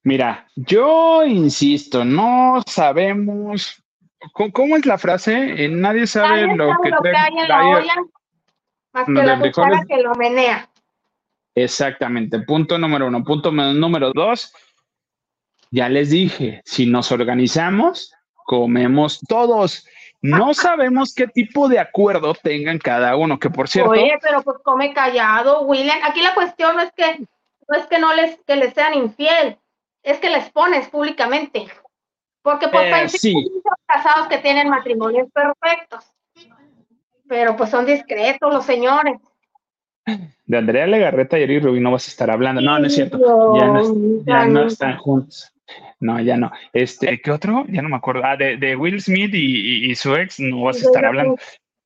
Mira, 0.03 0.47
yo 0.55 1.25
insisto, 1.25 2.05
no 2.05 2.61
sabemos 2.65 3.83
¿Cómo 4.53 4.75
es 4.75 4.85
la 4.85 4.97
frase? 4.97 5.63
Eh, 5.63 5.69
nadie 5.69 6.05
sabe, 6.05 6.53
lo, 6.55 6.75
que, 6.81 6.91
hay 7.15 7.37
en 7.37 7.47
la 7.47 7.67
olla, 7.67 7.95
más 8.91 9.05
que 9.05 9.11
la 9.13 9.39
cuchara 9.39 9.85
que 9.87 9.97
lo 9.97 10.13
menea. 10.15 10.69
Exactamente, 11.55 12.39
punto 12.41 12.77
número 12.77 13.07
uno. 13.07 13.23
Punto 13.23 13.51
número 13.51 14.11
dos, 14.13 14.53
ya 15.71 15.89
les 15.89 16.09
dije, 16.09 16.61
si 16.65 16.85
nos 16.85 17.11
organizamos, 17.11 18.13
comemos 18.45 19.19
todos. 19.27 19.85
No 20.21 20.53
sabemos 20.53 21.13
qué 21.13 21.27
tipo 21.27 21.69
de 21.69 21.79
acuerdo 21.79 22.33
tengan 22.33 22.77
cada 22.77 23.15
uno, 23.15 23.39
que 23.39 23.49
por 23.49 23.69
cierto. 23.69 23.91
Oye, 23.91 24.17
pero 24.21 24.41
pues 24.41 24.57
come 24.63 24.93
callado, 24.93 25.61
William. 25.61 25.97
Aquí 26.03 26.21
la 26.21 26.33
cuestión 26.33 26.75
no 26.75 26.81
es 26.81 26.91
que 26.91 27.19
no 27.67 27.77
es 27.77 27.85
que 27.85 27.99
no 27.99 28.13
les 28.13 28.37
que 28.45 28.55
les 28.55 28.73
sean 28.73 28.95
infiel, 28.95 29.57
es 30.03 30.19
que 30.19 30.29
les 30.29 30.49
pones 30.49 30.89
públicamente. 30.89 31.67
Porque 32.41 32.67
pues 32.69 32.85
eh, 32.85 32.93
hay 32.93 33.09
sí. 33.09 33.33
casados 33.85 34.27
que 34.27 34.37
tienen 34.37 34.69
matrimonios 34.69 35.27
perfectos, 35.31 36.05
pero 37.27 37.55
pues 37.55 37.69
son 37.69 37.85
discretos 37.85 38.53
los 38.53 38.65
señores. 38.65 39.19
De 40.45 40.57
Andrea 40.57 40.87
Legarreta 40.87 41.37
y 41.37 41.43
Eric 41.43 41.63
Rubin 41.63 41.83
no 41.83 41.91
vas 41.91 42.07
a 42.07 42.11
estar 42.11 42.31
hablando. 42.31 42.61
No, 42.61 42.79
no 42.79 42.87
es 42.87 42.95
cierto. 42.95 43.19
Ya 43.55 43.67
no, 43.67 44.23
ya 44.25 44.45
no 44.45 44.65
están 44.65 44.97
juntos. 44.97 45.53
No, 45.99 46.19
ya 46.19 46.37
no. 46.37 46.51
Este, 46.73 47.21
¿qué 47.21 47.31
otro? 47.31 47.65
Ya 47.67 47.81
no 47.81 47.89
me 47.89 47.97
acuerdo. 47.97 48.23
Ah, 48.23 48.35
de, 48.35 48.75
Will 48.75 49.01
Smith 49.01 49.31
y, 49.33 49.93
su 49.95 50.15
ex 50.15 50.39
no 50.39 50.63
vas 50.63 50.77
a 50.77 50.85
estar 50.85 51.05
hablando. 51.05 51.35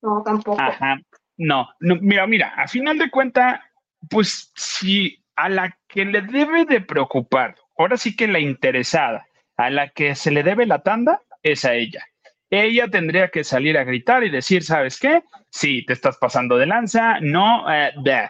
No, 0.01 0.22
tampoco. 0.24 0.60
Ajá. 0.62 0.99
No, 1.38 1.68
no, 1.80 1.95
mira, 1.99 2.28
mira, 2.28 2.54
a 2.56 2.68
final 2.68 2.97
de 2.97 3.10
cuenta, 3.10 3.64
pues 4.10 4.51
si 4.56 5.24
a 5.36 5.49
la 5.49 5.78
que 5.88 6.06
le 6.06 6.22
debe 6.22 6.66
de 6.66 6.80
preocupar, 6.80 7.56
ahora 7.78 7.97
sí 7.97 8.16
que 8.16 8.28
la 8.28 8.39
interesada, 8.39 9.26
a 9.66 9.70
la 9.70 9.89
que 9.89 10.16
se 10.16 10.32
le 10.32 10.43
debe 10.43 10.66
la 10.66 10.80
tanda 10.80 11.22
es 11.41 11.66
a 11.66 11.74
ella. 11.74 12.05
Ella 12.49 12.88
tendría 12.88 13.30
que 13.30 13.43
salir 13.43 13.78
a 13.78 13.84
gritar 13.84 14.24
y 14.24 14.30
decir, 14.30 14.64
¿sabes 14.64 14.99
qué? 14.99 15.24
Sí, 15.49 15.86
te 15.86 15.93
estás 15.93 16.18
pasando 16.18 16.57
de 16.57 16.68
lanza, 16.68 17.20
no, 17.20 17.72
eh, 17.72 17.91
de, 18.03 18.30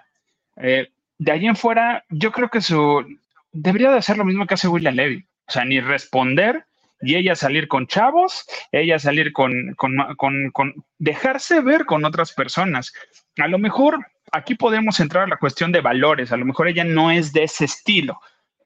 eh, 0.58 0.88
de 1.18 1.32
allí 1.32 1.48
en 1.48 1.56
fuera, 1.56 2.06
yo 2.10 2.32
creo 2.32 2.50
que 2.50 2.62
su 2.62 3.06
debería 3.52 3.92
de 3.92 3.98
hacer 3.98 4.18
lo 4.18 4.26
mismo 4.26 4.48
que 4.48 4.54
hace 4.54 4.68
William 4.68 4.96
Levy, 4.96 5.26
o 5.48 5.52
sea, 5.52 5.66
ni 5.66 5.80
responder 5.80 6.66
y 7.02 7.16
ella 7.16 7.36
salir 7.36 7.68
con 7.68 7.88
chavos, 7.88 8.46
ella 8.72 8.98
salir 8.98 9.34
con, 9.34 9.74
con, 9.76 9.98
con, 10.16 10.52
con 10.52 10.74
dejarse 10.98 11.60
ver 11.60 11.86
con 11.86 12.06
otras 12.06 12.32
personas. 12.32 12.94
A 13.38 13.48
lo 13.48 13.60
mejor 13.60 14.06
aquí 14.32 14.56
podemos 14.56 15.00
entrar 15.00 15.26
a 15.26 15.28
la 15.28 15.38
cuestión 15.38 15.72
de 15.72 15.82
valores, 15.82 16.32
a 16.32 16.38
lo 16.38 16.46
mejor 16.46 16.68
ella 16.68 16.86
no 16.86 17.12
es 17.12 17.34
de 17.34 17.44
ese 17.44 17.66
estilo, 17.66 18.20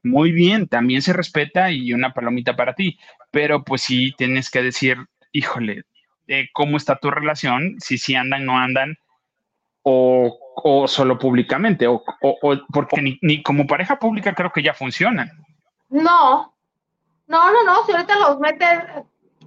muy 0.03 0.31
bien, 0.31 0.67
también 0.67 1.01
se 1.01 1.13
respeta 1.13 1.71
y 1.71 1.93
una 1.93 2.13
palomita 2.13 2.55
para 2.55 2.73
ti, 2.73 2.97
pero 3.31 3.63
pues 3.63 3.81
sí 3.81 4.13
tienes 4.17 4.49
que 4.49 4.61
decir, 4.61 4.97
híjole, 5.31 5.83
eh, 6.27 6.47
¿cómo 6.53 6.77
está 6.77 6.97
tu 6.97 7.09
relación? 7.09 7.75
Si 7.79 7.97
sí 7.97 8.15
andan, 8.15 8.45
no 8.45 8.57
andan, 8.57 8.97
o, 9.83 10.37
o 10.55 10.87
solo 10.87 11.17
públicamente, 11.17 11.87
o, 11.87 12.03
o, 12.21 12.57
porque 12.73 13.01
ni, 13.01 13.17
ni, 13.21 13.41
como 13.41 13.67
pareja 13.67 13.97
pública 13.97 14.35
creo 14.35 14.51
que 14.51 14.63
ya 14.63 14.73
funcionan. 14.73 15.31
No, 15.89 16.53
no, 17.27 17.51
no, 17.51 17.63
no, 17.63 17.85
si 17.85 17.93
ahorita 17.93 18.19
los 18.19 18.39
metes, 18.39 18.83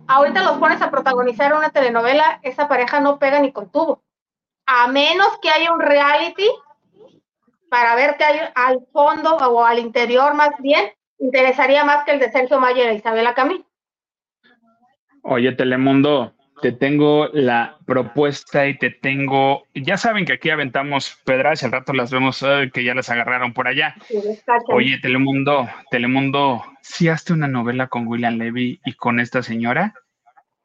ahorita 0.07 0.43
los 0.43 0.59
pones 0.59 0.81
a 0.81 0.91
protagonizar 0.91 1.53
una 1.53 1.71
telenovela, 1.71 2.41
esa 2.43 2.69
pareja 2.69 3.01
no 3.01 3.19
pega 3.19 3.39
ni 3.39 3.53
con 3.53 3.71
tubo, 3.71 4.03
a 4.65 4.89
menos 4.89 5.29
que 5.43 5.51
haya 5.51 5.73
un 5.73 5.81
reality 5.81 6.49
para 7.71 7.95
ver 7.95 8.17
qué 8.19 8.25
hay 8.25 8.41
al 8.55 8.81
fondo 8.93 9.37
o 9.37 9.65
al 9.65 9.79
interior 9.79 10.35
más 10.35 10.51
bien, 10.59 10.91
interesaría 11.19 11.85
más 11.85 12.05
que 12.05 12.13
el 12.13 12.19
de 12.19 12.31
Sergio 12.31 12.61
Mayer 12.61 12.91
e 12.91 12.97
Isabela 12.97 13.33
Camil. 13.33 13.65
Oye, 15.23 15.53
Telemundo, 15.53 16.35
te 16.61 16.73
tengo 16.73 17.29
la 17.33 17.79
propuesta 17.87 18.67
y 18.67 18.77
te 18.77 18.91
tengo, 18.91 19.65
ya 19.75 19.97
saben 19.97 20.25
que 20.25 20.35
aquí 20.35 20.51
aventamos 20.51 21.19
pedras 21.25 21.63
y 21.63 21.67
al 21.67 21.73
rato 21.73 21.93
las 21.93 22.11
vemos 22.11 22.45
que 22.73 22.85
ya 22.85 22.95
las 22.95 23.09
agarraron 23.09 23.53
por 23.53 23.69
allá. 23.69 23.95
Oye, 24.69 24.99
Telemundo, 24.99 25.69
Telemundo, 25.91 26.65
si 26.83 27.09
hazte 27.09 27.33
una 27.33 27.49
novela 27.49 27.89
con 27.89 28.07
William 28.07 28.37
Levy 28.37 28.81
y 28.85 28.93
con 28.95 29.21
esta 29.21 29.43
señora, 29.43 29.95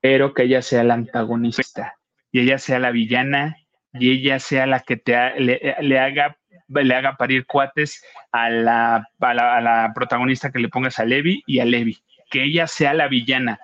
pero 0.01 0.33
que 0.33 0.43
ella 0.43 0.61
sea 0.61 0.83
la 0.83 0.95
antagonista 0.95 1.97
y 2.31 2.41
ella 2.41 2.57
sea 2.57 2.79
la 2.79 2.91
villana 2.91 3.57
y 3.93 4.11
ella 4.11 4.39
sea 4.39 4.65
la 4.65 4.81
que 4.81 4.97
te 4.97 5.39
le, 5.39 5.75
le 5.79 5.99
haga 5.99 6.37
le 6.67 6.95
haga 6.95 7.15
parir 7.17 7.45
cuates 7.45 8.03
a 8.31 8.49
la, 8.49 9.07
a 9.19 9.33
la, 9.33 9.91
protagonista 9.93 10.51
que 10.51 10.59
le 10.59 10.69
pongas 10.69 10.99
a 10.99 11.05
Levi 11.05 11.43
y 11.45 11.59
a 11.59 11.65
Levi, 11.65 12.01
que 12.29 12.43
ella 12.43 12.67
sea 12.67 12.93
la 12.93 13.07
villana. 13.07 13.59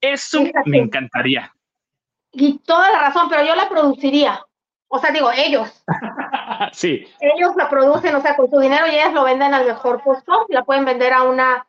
Eso 0.00 0.44
me 0.64 0.78
encantaría. 0.78 1.52
Y 2.32 2.58
toda 2.60 2.90
la 2.90 3.00
razón, 3.00 3.28
pero 3.28 3.44
yo 3.44 3.54
la 3.54 3.68
produciría. 3.68 4.40
O 4.88 4.98
sea, 4.98 5.10
digo, 5.10 5.30
ellos. 5.32 5.84
sí. 6.72 7.06
Ellos 7.20 7.56
la 7.56 7.68
producen, 7.68 8.14
o 8.14 8.20
sea, 8.20 8.36
con 8.36 8.48
su 8.50 8.60
dinero 8.60 8.86
y 8.86 8.90
ellas 8.90 9.12
lo 9.12 9.24
venden 9.24 9.54
al 9.54 9.66
mejor 9.66 10.02
costo, 10.02 10.46
la 10.48 10.64
pueden 10.64 10.84
vender 10.84 11.12
a 11.12 11.22
una, 11.22 11.66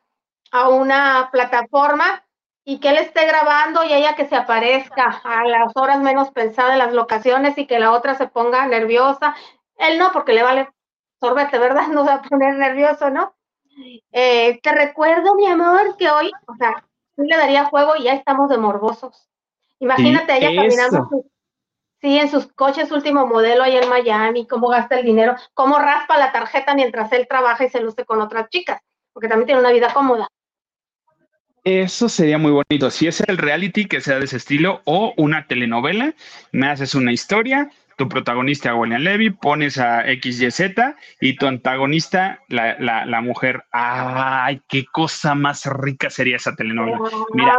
a 0.52 0.68
una 0.68 1.28
plataforma 1.32 2.22
y 2.64 2.80
que 2.80 2.90
él 2.90 2.98
esté 2.98 3.26
grabando 3.26 3.82
y 3.82 3.94
ella 3.94 4.14
que 4.14 4.26
se 4.26 4.36
aparezca 4.36 5.22
a 5.24 5.44
las 5.46 5.74
horas 5.74 6.00
menos 6.00 6.30
pensadas 6.30 6.72
en 6.72 6.78
las 6.78 6.92
locaciones 6.92 7.56
y 7.56 7.66
que 7.66 7.78
la 7.78 7.92
otra 7.92 8.14
se 8.14 8.28
ponga 8.28 8.66
nerviosa 8.66 9.34
él 9.78 9.98
no, 9.98 10.12
porque 10.12 10.32
le 10.32 10.42
vale 10.42 10.68
sorbete, 11.20 11.58
¿verdad? 11.58 11.88
No 11.92 12.04
se 12.04 12.10
va 12.10 12.16
a 12.16 12.22
poner 12.22 12.56
nervioso, 12.56 13.10
¿no? 13.10 13.34
Eh, 14.12 14.60
te 14.60 14.72
recuerdo, 14.72 15.34
mi 15.36 15.46
amor, 15.46 15.96
que 15.96 16.10
hoy, 16.10 16.32
o 16.46 16.54
sea, 16.56 16.84
sí 17.16 17.22
le 17.22 17.36
daría 17.36 17.66
juego 17.66 17.94
y 17.96 18.04
ya 18.04 18.14
estamos 18.14 18.50
de 18.50 18.58
morbosos. 18.58 19.28
Imagínate 19.78 20.36
ella 20.36 20.60
caminando 20.60 21.08
sí, 22.00 22.18
en 22.18 22.30
sus 22.30 22.46
coches 22.52 22.90
último 22.90 23.26
modelo 23.26 23.62
ahí 23.62 23.76
en 23.76 23.88
Miami, 23.88 24.46
cómo 24.46 24.68
gasta 24.68 24.98
el 24.98 25.04
dinero, 25.04 25.36
cómo 25.54 25.78
raspa 25.78 26.18
la 26.18 26.32
tarjeta 26.32 26.74
mientras 26.74 27.12
él 27.12 27.26
trabaja 27.28 27.64
y 27.64 27.70
se 27.70 27.80
luce 27.80 28.04
con 28.04 28.20
otras 28.20 28.48
chicas, 28.50 28.80
porque 29.12 29.28
también 29.28 29.46
tiene 29.46 29.60
una 29.60 29.72
vida 29.72 29.92
cómoda. 29.92 30.28
Eso 31.64 32.08
sería 32.08 32.38
muy 32.38 32.52
bonito. 32.52 32.90
Si 32.90 33.06
es 33.06 33.20
el 33.20 33.36
reality 33.36 33.86
que 33.86 34.00
sea 34.00 34.18
de 34.18 34.24
ese 34.24 34.38
estilo 34.38 34.80
o 34.84 35.12
una 35.16 35.46
telenovela, 35.46 36.14
me 36.52 36.68
haces 36.68 36.94
una 36.94 37.12
historia, 37.12 37.70
tu 37.98 38.08
protagonista 38.08 38.74
William 38.76 39.02
Levy, 39.02 39.30
pones 39.30 39.76
a 39.76 40.04
XYZ 40.04 40.60
y 41.20 41.36
tu 41.36 41.46
antagonista, 41.46 42.40
la, 42.48 42.78
la, 42.78 43.20
mujer. 43.20 43.64
¡Ay, 43.72 44.62
qué 44.68 44.86
cosa 44.86 45.34
más 45.34 45.66
rica 45.66 46.08
sería 46.08 46.36
esa 46.36 46.54
telenovela! 46.54 46.98
Mira, 47.34 47.58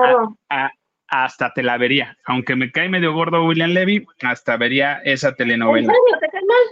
hasta 1.10 1.54
te 1.54 1.62
la 1.62 1.78
vería. 1.78 2.18
Aunque 2.26 2.56
me 2.56 2.72
cae 2.72 2.88
medio 2.88 3.14
gordo 3.14 3.46
William 3.46 3.72
Levy, 3.72 4.08
hasta 4.24 4.56
vería 4.56 5.02
esa 5.04 5.36
telenovela. 5.36 5.94
¿En 5.94 6.20
¿Te 6.20 6.30
cae 6.30 6.42
mal? 6.48 6.66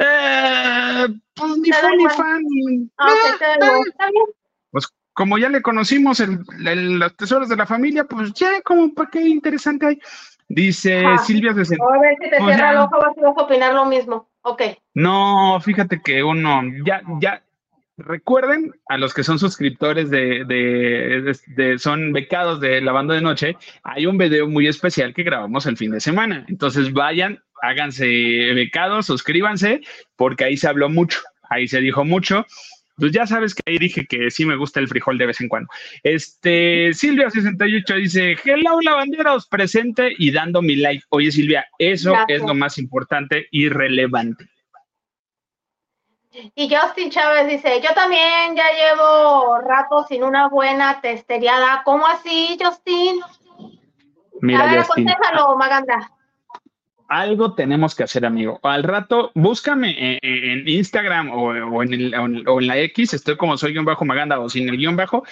Eh, 0.00 1.06
pues 1.34 1.58
ni 1.58 1.72
fan 1.72 1.96
ni 1.96 2.08
fan. 2.10 2.42
Pues 4.70 4.86
como 5.14 5.38
ya 5.38 5.48
le 5.48 5.62
conocimos 5.62 6.20
el, 6.20 6.44
los 6.98 7.16
tesoros 7.16 7.48
de 7.48 7.56
la 7.56 7.66
familia, 7.66 8.04
pues 8.04 8.34
ya 8.34 8.60
como 8.60 8.92
para 8.92 9.10
qué 9.10 9.22
interesante 9.22 9.86
hay. 9.86 10.00
Dice 10.48 11.04
Silvia 11.24 11.52
de 11.52 11.62
A 11.62 12.00
ver 12.00 12.16
si 12.20 12.30
te 12.30 12.36
cierra 12.38 12.70
el 12.70 12.78
ojo, 12.78 12.98
vas 12.98 13.36
a 13.36 13.42
opinar 13.42 13.74
lo 13.74 13.84
mismo. 13.84 14.28
Ok. 14.42 14.62
No, 14.94 15.60
fíjate 15.60 16.00
que 16.02 16.22
uno, 16.22 16.62
ya, 16.86 17.02
ya, 17.20 17.42
recuerden 17.98 18.72
a 18.88 18.96
los 18.96 19.12
que 19.12 19.24
son 19.24 19.38
suscriptores 19.38 20.08
de, 20.08 20.44
de, 20.46 21.36
de, 21.48 21.78
son 21.78 22.12
becados 22.12 22.60
de 22.60 22.80
la 22.80 22.92
banda 22.92 23.14
de 23.14 23.20
noche, 23.20 23.56
hay 23.82 24.06
un 24.06 24.16
video 24.16 24.48
muy 24.48 24.66
especial 24.66 25.12
que 25.12 25.22
grabamos 25.22 25.66
el 25.66 25.76
fin 25.76 25.90
de 25.90 26.00
semana. 26.00 26.46
Entonces 26.48 26.92
vayan 26.92 27.42
háganse 27.62 28.06
becados, 28.54 29.06
suscríbanse, 29.06 29.80
porque 30.16 30.44
ahí 30.44 30.56
se 30.56 30.68
habló 30.68 30.88
mucho, 30.88 31.20
ahí 31.50 31.68
se 31.68 31.80
dijo 31.80 32.04
mucho. 32.04 32.46
Pues 32.98 33.12
ya 33.12 33.26
sabes 33.26 33.54
que 33.54 33.62
ahí 33.66 33.78
dije 33.78 34.06
que 34.06 34.30
sí 34.30 34.44
me 34.44 34.56
gusta 34.56 34.80
el 34.80 34.88
frijol 34.88 35.18
de 35.18 35.26
vez 35.26 35.40
en 35.40 35.48
cuando. 35.48 35.68
Este, 36.02 36.88
Silvia68 36.90 37.96
dice, 37.96 38.36
hello 38.44 38.80
lavanderos, 38.80 39.46
presente 39.46 40.12
y 40.18 40.32
dando 40.32 40.62
mi 40.62 40.76
like. 40.76 41.04
Oye 41.10 41.30
Silvia, 41.30 41.66
eso 41.78 42.14
es 42.26 42.42
lo 42.42 42.54
más 42.54 42.78
importante 42.78 43.46
y 43.50 43.68
relevante. 43.68 44.48
Y 46.54 46.72
Justin 46.72 47.10
Chávez 47.10 47.48
dice, 47.48 47.80
yo 47.82 47.92
también 47.94 48.54
ya 48.54 48.66
llevo 48.72 49.58
rato 49.60 50.04
sin 50.08 50.22
una 50.22 50.48
buena 50.48 51.00
testeriada. 51.00 51.82
¿Cómo 51.84 52.06
así, 52.06 52.56
Justin? 52.62 53.20
Mira, 54.40 54.70
A 54.70 54.72
ver, 54.72 54.84
Maganda. 55.56 56.17
Algo 57.08 57.54
tenemos 57.54 57.94
que 57.94 58.02
hacer, 58.04 58.26
amigo. 58.26 58.60
Al 58.62 58.82
rato, 58.82 59.32
búscame 59.34 60.18
en, 60.22 60.68
Instagram 60.68 61.30
o, 61.30 61.54
en 61.82 62.14
o, 62.14 62.60
en 62.60 62.66
la 62.66 62.78
X, 62.78 63.14
estoy 63.14 63.36
como 63.38 63.56
soy 63.56 63.72
guion 63.72 63.86
bajo 63.86 64.04
Maganda 64.04 64.38
o 64.38 64.48
sin 64.50 64.68
el 64.68 64.76
guion 64.76 64.94
bajo, 64.94 65.24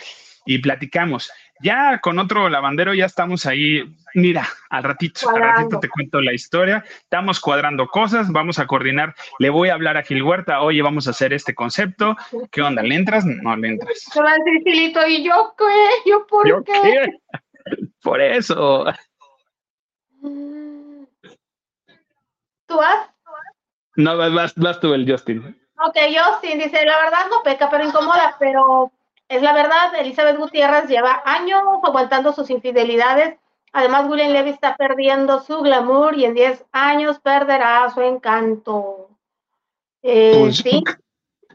y 0.47 0.59
platicamos. 0.59 1.31
Ya 1.62 2.01
con 2.01 2.18
otro 2.18 2.49
lavandero 2.49 2.95
ya 2.95 3.05
estamos 3.07 3.45
ahí. 3.47 3.83
Mira, 4.14 4.49
al 4.70 4.85
ratito, 4.85 5.29
al 5.29 5.41
ratito 5.41 5.81
te 5.81 5.89
cuento 5.89 6.20
la 6.20 6.33
historia. 6.33 6.85
Estamos 7.01 7.41
cuadrando 7.41 7.89
cosas, 7.89 8.31
vamos 8.31 8.59
a 8.59 8.66
coordinar. 8.66 9.14
Le 9.39 9.51
voy 9.51 9.68
a 9.68 9.74
hablar 9.74 9.97
a 9.97 10.03
Gil 10.03 10.22
Huerta. 10.22 10.62
Oye, 10.62 10.81
vamos 10.83 11.07
a 11.07 11.11
hacer 11.11 11.33
este 11.33 11.55
concepto. 11.55 12.16
¿Qué 12.51 12.62
onda? 12.62 12.83
¿Le 12.83 12.95
entras? 12.95 13.24
No 13.27 13.57
le 13.57 13.68
entras. 13.68 14.07
Gilito, 14.64 15.07
¿y 15.07 15.24
yo 15.24 15.55
qué? 15.59 16.11
¿Yo 16.11 16.27
por 16.27 16.49
¿Yo 16.49 16.62
qué? 16.62 17.11
Por 18.03 18.20
eso. 18.20 18.85
¿Tú 22.67 22.77
vas? 22.77 23.09
No, 23.97 24.17
vas, 24.17 24.55
vas 24.57 24.81
tú 24.81 24.93
el 24.93 25.11
Justin. 25.11 25.59
Ok, 25.79 25.97
Justin 25.97 26.59
dice, 26.59 26.85
la 26.85 26.99
verdad 26.99 27.27
no 27.31 27.43
peca, 27.43 27.69
pero 27.71 27.85
incomoda, 27.85 28.37
pero 28.39 28.93
es 29.29 29.43
la 29.43 29.53
verdad, 29.53 29.95
Elizabeth 29.99 30.37
Gutiérrez 30.37 30.89
lleva 30.89 31.23
años 31.25 31.62
aguantando 31.83 32.33
sus 32.33 32.51
infidelidades. 32.51 33.37
Además, 33.73 34.07
William 34.09 34.33
Levy 34.33 34.51
está 34.51 34.77
perdiendo 34.77 35.41
su 35.41 35.61
glamour 35.61 36.17
y 36.17 36.25
en 36.25 36.35
10 36.35 36.64
años 36.73 37.19
perderá 37.21 37.91
su 37.91 38.01
encanto. 38.01 39.11
Eh, 40.03 40.39
pues, 40.41 40.57
sí, 40.59 40.83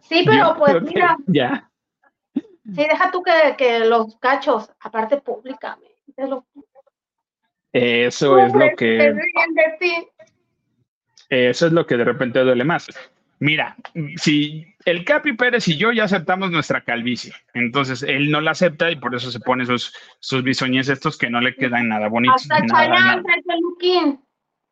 sí, 0.01 0.24
pero 0.26 0.55
pues 0.57 0.82
mira. 0.84 1.18
Ya. 1.28 1.70
Sí, 2.34 2.43
deja 2.76 3.09
tú 3.12 3.24
que, 3.24 3.55
que 3.57 3.80
los 3.80 4.18
cachos, 4.18 4.70
aparte 4.80 5.18
públicamente. 5.18 5.95
Eso 7.74 8.38
es 8.38 8.53
lo 8.53 8.70
que. 8.76 9.16
Eso 11.32 11.67
es 11.67 11.73
lo 11.73 11.88
que 11.88 11.95
de 11.95 12.03
repente 12.03 12.39
duele 12.39 12.65
más. 12.65 12.88
Mira, 13.39 13.75
si 14.17 14.67
el 14.86 15.05
Capi 15.05 15.34
Pérez 15.34 15.67
y 15.69 15.77
yo 15.77 15.91
ya 15.91 16.03
aceptamos 16.03 16.51
nuestra 16.51 16.82
calvicie, 16.82 17.34
entonces 17.53 18.03
él 18.03 18.29
no 18.29 18.41
la 18.41 18.51
acepta 18.51 18.91
y 18.91 18.97
por 18.97 19.15
eso 19.15 19.32
se 19.32 19.39
pone 19.39 19.65
sus, 19.65 19.95
sus 20.19 20.43
bisoñes 20.43 20.89
estos 20.89 21.17
que 21.17 21.29
no 21.29 21.39
le 21.39 21.55
quedan 21.55 21.88
nada 21.88 22.09
bonitos. 22.09 22.47
Hasta 22.51 22.59
nada, 22.65 23.23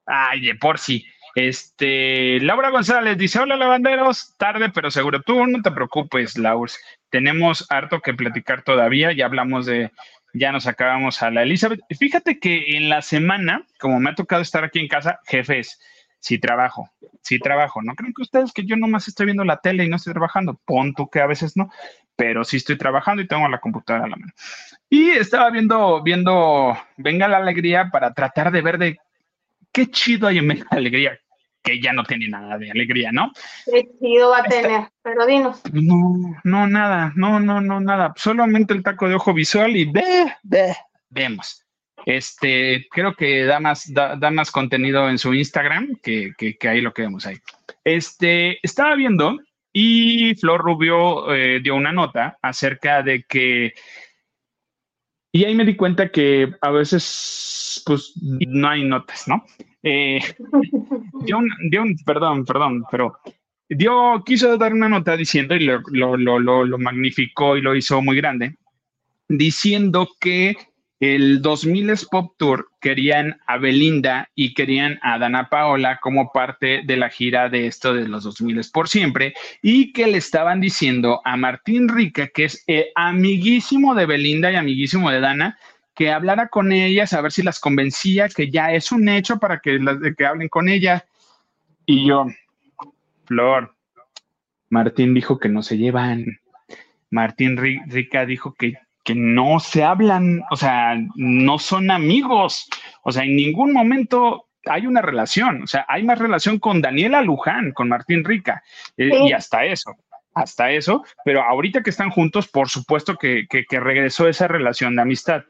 Ay, 0.05 0.41
de 0.41 0.55
por 0.55 0.77
sí. 0.77 1.05
Este, 1.33 2.39
Laura 2.41 2.69
González 2.69 3.17
dice, 3.17 3.39
hola 3.39 3.55
lavanderos, 3.55 4.35
tarde 4.37 4.69
pero 4.69 4.91
seguro. 4.91 5.21
Tú 5.21 5.47
no 5.47 5.61
te 5.61 5.71
preocupes, 5.71 6.37
Laura. 6.37 6.71
Tenemos 7.09 7.65
harto 7.71 8.01
que 8.01 8.13
platicar 8.13 8.63
todavía, 8.63 9.13
ya 9.13 9.25
hablamos 9.25 9.65
de, 9.65 9.91
ya 10.33 10.51
nos 10.51 10.67
acabamos 10.67 11.23
a 11.23 11.31
la 11.31 11.43
Elizabeth. 11.43 11.79
Fíjate 11.97 12.39
que 12.39 12.77
en 12.77 12.89
la 12.89 13.01
semana, 13.01 13.65
como 13.79 13.99
me 13.99 14.09
ha 14.09 14.15
tocado 14.15 14.41
estar 14.41 14.63
aquí 14.63 14.79
en 14.79 14.89
casa, 14.89 15.19
jefes, 15.25 15.79
sí 16.19 16.37
trabajo, 16.37 16.89
sí 17.21 17.39
trabajo. 17.39 17.81
No 17.81 17.95
creen 17.95 18.13
que 18.13 18.23
ustedes 18.23 18.51
que 18.51 18.65
yo 18.65 18.75
nomás 18.75 19.07
estoy 19.07 19.25
viendo 19.27 19.43
la 19.43 19.57
tele 19.57 19.85
y 19.85 19.89
no 19.89 19.95
estoy 19.95 20.13
trabajando. 20.13 20.59
Punto 20.65 21.07
que 21.07 21.21
a 21.21 21.27
veces 21.27 21.55
no, 21.57 21.69
pero 22.15 22.43
sí 22.43 22.57
estoy 22.57 22.77
trabajando 22.77 23.21
y 23.21 23.27
tengo 23.27 23.47
la 23.47 23.59
computadora 23.59 24.05
a 24.05 24.09
la 24.09 24.15
mano. 24.15 24.33
Y 24.89 25.09
estaba 25.11 25.49
viendo, 25.49 26.03
viendo 26.03 26.77
Venga 26.97 27.27
la 27.27 27.37
Alegría 27.37 27.89
para 27.91 28.13
tratar 28.13 28.51
de 28.51 28.61
ver 28.61 28.77
de 28.77 28.97
qué 29.71 29.87
chido 29.87 30.27
hay 30.27 30.39
en 30.39 30.47
Venga 30.47 30.67
la 30.71 30.77
Alegría, 30.77 31.19
que 31.63 31.81
ya 31.81 31.93
no 31.93 32.03
tiene 32.03 32.27
nada 32.27 32.57
de 32.57 32.71
alegría, 32.71 33.11
¿no? 33.11 33.31
Qué 33.65 33.87
chido 33.99 34.31
va 34.31 34.39
a 34.39 34.43
tener, 34.43 34.89
pero 35.01 35.25
dinos. 35.25 35.61
No, 35.71 36.35
no, 36.43 36.67
nada, 36.67 37.13
no, 37.15 37.39
no, 37.39 37.61
no, 37.61 37.79
nada. 37.79 38.13
Solamente 38.15 38.73
el 38.73 38.83
taco 38.83 39.07
de 39.07 39.15
ojo 39.15 39.33
visual 39.33 39.75
y 39.75 39.85
ve, 39.85 40.33
ve, 40.43 40.75
vemos. 41.09 41.65
Este, 42.05 42.87
creo 42.89 43.13
que 43.13 43.43
da 43.45 43.59
más, 43.59 43.91
da, 43.93 44.31
más 44.31 44.51
contenido 44.51 45.09
en 45.09 45.17
su 45.17 45.33
Instagram 45.33 45.99
que, 46.01 46.33
que, 46.37 46.69
ahí 46.69 46.81
lo 46.81 46.93
que 46.93 47.03
vemos 47.03 47.25
ahí. 47.25 47.37
Este, 47.83 48.59
estaba 48.63 48.95
viendo 48.95 49.37
y 49.71 50.35
Flor 50.35 50.61
Rubio 50.61 51.33
eh, 51.33 51.59
dio 51.61 51.75
una 51.75 51.91
nota 51.91 52.37
acerca 52.41 53.03
de 53.03 53.23
que, 53.23 53.73
y 55.31 55.43
ahí 55.43 55.53
me 55.53 55.65
di 55.65 55.75
cuenta 55.75 56.09
que 56.09 56.51
a 56.61 56.71
veces, 56.71 57.83
pues, 57.85 58.13
no 58.21 58.67
hay 58.67 58.83
notas, 58.83 59.27
¿no? 59.27 59.45
Eh, 59.83 60.19
dio, 61.25 61.37
un, 61.37 61.49
dio 61.69 61.83
un, 61.83 61.95
perdón, 62.05 62.45
perdón, 62.45 62.83
pero 62.89 63.19
dio, 63.69 64.23
quiso 64.25 64.57
dar 64.57 64.73
una 64.73 64.89
nota 64.89 65.15
diciendo, 65.15 65.55
y 65.55 65.65
lo, 65.65 65.81
lo, 65.91 66.17
lo, 66.17 66.65
lo 66.65 66.77
magnificó 66.79 67.55
y 67.55 67.61
lo 67.61 67.75
hizo 67.75 68.01
muy 68.01 68.17
grande, 68.17 68.55
diciendo 69.27 70.09
que 70.19 70.55
el 70.99 71.41
2000 71.41 71.93
Pop 72.11 72.33
Tour 72.37 72.71
querían 72.81 73.39
a 73.47 73.57
Belinda 73.57 74.29
y 74.35 74.53
querían 74.53 74.99
a 75.01 75.17
Dana 75.17 75.49
Paola 75.49 75.99
como 76.01 76.31
parte 76.31 76.81
de 76.85 76.97
la 76.97 77.09
gira 77.09 77.49
de 77.49 77.67
esto 77.67 77.93
de 77.93 78.07
los 78.07 78.23
2000 78.23 78.61
por 78.73 78.89
siempre 78.89 79.33
y 79.61 79.93
que 79.93 80.07
le 80.07 80.17
estaban 80.17 80.59
diciendo 80.59 81.21
a 81.23 81.37
Martín 81.37 81.87
Rica, 81.87 82.27
que 82.27 82.45
es 82.45 82.65
amiguísimo 82.95 83.95
de 83.95 84.05
Belinda 84.05 84.51
y 84.51 84.55
amiguísimo 84.55 85.09
de 85.09 85.21
Dana, 85.21 85.57
que 85.95 86.11
hablara 86.11 86.49
con 86.49 86.71
ellas 86.71 87.13
a 87.13 87.21
ver 87.21 87.31
si 87.31 87.43
las 87.43 87.59
convencía, 87.59 88.27
que 88.27 88.49
ya 88.49 88.73
es 88.73 88.91
un 88.91 89.07
hecho 89.07 89.37
para 89.37 89.59
que, 89.59 89.79
que 90.17 90.25
hablen 90.25 90.49
con 90.49 90.67
ella. 90.67 91.05
Y 91.85 92.07
yo, 92.07 92.25
Flor, 93.25 93.75
Martín 94.69 95.13
dijo 95.13 95.39
que 95.39 95.49
no 95.49 95.63
se 95.63 95.77
llevan. 95.77 96.39
Martín 97.09 97.57
Rica 97.57 98.25
dijo 98.25 98.53
que 98.53 98.75
que 99.09 99.15
no 99.15 99.59
se 99.59 99.83
hablan, 99.83 100.43
o 100.51 100.55
sea, 100.55 100.95
no 101.15 101.57
son 101.57 101.89
amigos, 101.89 102.69
o 103.01 103.11
sea, 103.11 103.23
en 103.23 103.35
ningún 103.35 103.73
momento 103.73 104.49
hay 104.65 104.85
una 104.85 105.01
relación, 105.01 105.63
o 105.63 105.67
sea, 105.67 105.83
hay 105.87 106.03
más 106.03 106.19
relación 106.19 106.59
con 106.59 106.79
Daniela 106.79 107.23
Luján, 107.23 107.71
con 107.71 107.89
Martín 107.89 108.23
Rica, 108.23 108.61
eh, 108.97 109.09
y 109.25 109.31
hasta 109.33 109.65
eso, 109.65 109.95
hasta 110.35 110.69
eso, 110.69 111.03
pero 111.25 111.41
ahorita 111.41 111.81
que 111.81 111.89
están 111.89 112.11
juntos, 112.11 112.47
por 112.47 112.69
supuesto 112.69 113.15
que, 113.15 113.47
regresó 113.71 114.27
esa 114.27 114.47
relación 114.47 114.95
de 114.95 115.01
amistad. 115.01 115.41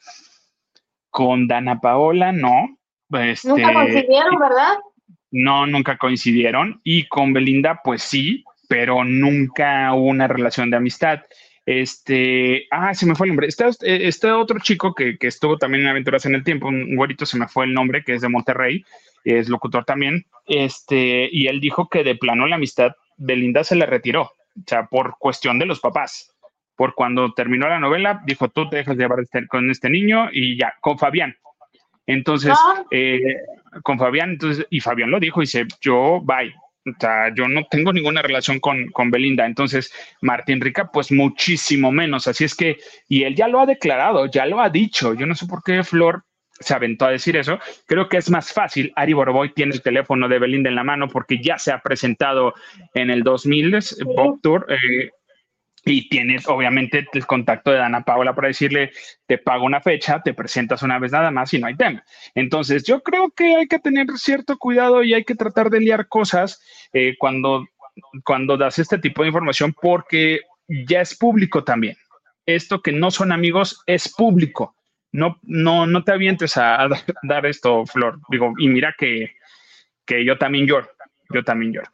Con 1.10 1.48
Dana 1.48 1.82
Paola, 1.82 2.32
no. 2.32 2.78
Este, 3.12 3.50
nunca 3.50 3.74
coincidieron, 3.74 4.40
¿verdad? 4.40 4.78
No, 5.32 5.66
nunca 5.66 5.98
coincidieron. 5.98 6.80
Y 6.86 7.10
con 7.10 7.34
Belinda, 7.34 7.82
pues 7.84 8.04
sí, 8.04 8.46
pero 8.70 9.04
nunca 9.04 9.94
hubo 9.94 10.06
una 10.06 10.28
relación 10.30 10.70
de 10.70 10.78
amistad. 10.78 11.20
Este, 11.70 12.66
ah, 12.72 12.96
se 12.96 13.06
me 13.06 13.14
fue 13.14 13.28
el 13.28 13.34
nombre. 13.34 13.46
Este, 13.48 14.08
este 14.08 14.32
otro 14.32 14.58
chico 14.60 14.96
que, 14.96 15.16
estuvo 15.22 15.56
también 15.60 15.84
en 15.84 15.90
Aventuras 15.90 16.26
en 16.26 16.34
el 16.34 16.44
Tiempo, 16.44 16.68
un 16.68 16.96
güerito, 16.96 17.28
se 17.28 17.38
me 17.38 17.48
fue 17.48 17.66
el 17.66 17.76
nombre, 17.76 18.04
que 18.04 18.16
es 18.16 18.22
de 18.22 18.28
Monterrey, 18.28 18.84
es 19.24 19.50
locutor 19.50 19.86
también. 19.86 20.26
Este, 20.48 21.30
y 21.32 21.46
él 21.46 21.60
dijo 21.60 21.88
que 21.88 22.04
de 22.04 22.16
plano 22.16 22.48
la 22.48 22.56
amistad 22.56 22.94
Belinda 23.18 23.64
se 23.64 23.76
le 23.76 23.86
retiró, 23.86 24.24
o 24.24 24.64
sea, 24.66 24.88
por 24.88 25.18
cuestión 25.20 25.60
de 25.60 25.68
los 25.68 25.80
papás. 25.80 26.36
Por 26.76 26.96
cuando 26.96 27.34
terminó 27.34 27.70
la 27.70 27.80
novela, 27.80 28.20
dijo, 28.26 28.50
tú 28.50 28.68
te 28.68 28.78
dejas 28.78 28.98
llevar 28.98 29.20
este, 29.20 29.46
con 29.46 29.70
este 29.70 29.92
niño 29.92 30.30
y 30.32 30.58
ya, 30.58 30.74
con 30.82 30.98
Fabián. 30.98 31.36
Entonces, 32.08 32.56
ah. 32.58 32.84
eh, 32.90 33.20
con 33.84 34.00
Fabián, 34.00 34.32
entonces, 34.32 34.66
y 34.72 34.80
Fabián 34.80 35.12
lo 35.12 35.20
dijo, 35.20 35.42
dice, 35.42 35.68
yo, 35.82 36.20
bye, 36.24 36.52
o 36.86 36.92
sea, 37.00 37.34
yo 37.36 37.48
no 37.48 37.66
tengo 37.70 37.92
ninguna 37.92 38.22
relación 38.22 38.60
con, 38.60 38.88
con, 38.88 39.12
Belinda. 39.12 39.46
Entonces, 39.46 39.92
Martín 40.22 40.62
Rica, 40.62 40.90
pues 40.92 41.12
muchísimo 41.12 41.92
menos. 41.92 42.28
Así 42.28 42.46
es 42.46 42.56
que, 42.56 42.78
y 43.08 43.24
él 43.24 43.36
ya 43.36 43.48
lo 43.48 43.60
ha 43.60 43.66
declarado, 43.66 44.26
ya 44.28 44.46
lo 44.46 44.62
ha 44.62 44.70
dicho. 44.70 45.14
Yo 45.14 45.26
no 45.26 45.36
sé 45.36 45.46
por 45.46 45.64
qué 45.64 45.84
Flor 45.84 46.24
se 46.60 46.74
aventó 46.74 47.06
a 47.06 47.12
decir 47.12 47.38
eso. 47.38 47.60
Creo 47.86 48.10
que 48.10 48.18
es 48.18 48.30
más 48.30 48.52
fácil. 48.54 48.92
Ari 48.96 49.14
Boroboy 49.14 49.54
tiene 49.54 49.74
el 49.74 49.82
teléfono 49.82 50.28
de 50.28 50.40
Belinda 50.40 50.70
en 50.70 50.76
la 50.76 50.84
mano 50.84 51.08
porque 51.08 51.42
ya 51.42 51.58
se 51.58 51.72
ha 51.72 51.80
presentado 51.80 52.54
en 52.94 53.10
el 53.10 53.24
2000 53.24 53.78
Pop 54.16 54.40
Tour. 54.42 54.66
Eh, 54.70 55.10
y 55.90 56.08
tienes 56.08 56.48
obviamente 56.48 57.08
el 57.12 57.26
contacto 57.26 57.72
de 57.72 57.78
Dana 57.78 58.04
Paola 58.04 58.36
para 58.36 58.50
decirle, 58.50 58.92
te 59.26 59.38
pago 59.38 59.66
una 59.66 59.82
fecha, 59.82 60.22
te 60.22 60.34
presentas 60.34 60.84
una 60.84 61.00
vez 61.00 61.12
nada 61.12 61.32
más 61.32 61.54
y 61.54 61.60
no 61.60 61.68
hay 61.68 61.76
tema. 61.76 62.04
Entonces, 62.36 62.84
yo 62.84 63.02
creo 63.02 63.32
que 63.32 63.56
hay 63.56 63.68
que 63.68 63.80
tener 63.80 64.08
cierto 64.18 64.58
cuidado 64.58 65.04
y 65.04 65.14
hay 65.14 65.24
que 65.24 65.36
tratar 65.36 65.70
de 65.70 65.80
liar 65.80 66.08
cosas 66.08 66.62
eh, 66.94 67.16
cuando, 67.18 67.68
cuando 68.24 68.56
das 68.56 68.78
este 68.78 69.00
tipo 69.00 69.24
de 69.24 69.30
información 69.30 69.74
porque 69.82 70.42
ya 70.68 71.02
es 71.02 71.16
público 71.18 71.64
también. 71.64 71.98
Esto 72.46 72.82
que 72.82 72.92
no 72.92 73.10
son 73.12 73.32
amigos 73.32 73.82
es 73.86 74.14
público. 74.14 74.76
No, 75.12 75.40
no, 75.42 75.88
no 75.88 76.04
te 76.04 76.12
avientes 76.12 76.56
a, 76.58 76.88
dar 77.24 77.46
esto, 77.48 77.86
Flor. 77.88 78.20
Digo, 78.30 78.54
y 78.60 78.68
mira 78.68 78.94
que, 78.98 79.32
que 80.06 80.24
yo 80.24 80.38
también 80.38 80.68
lloro, 80.68 80.90
yo 81.30 81.44
también 81.44 81.74
lloro. 81.74 81.90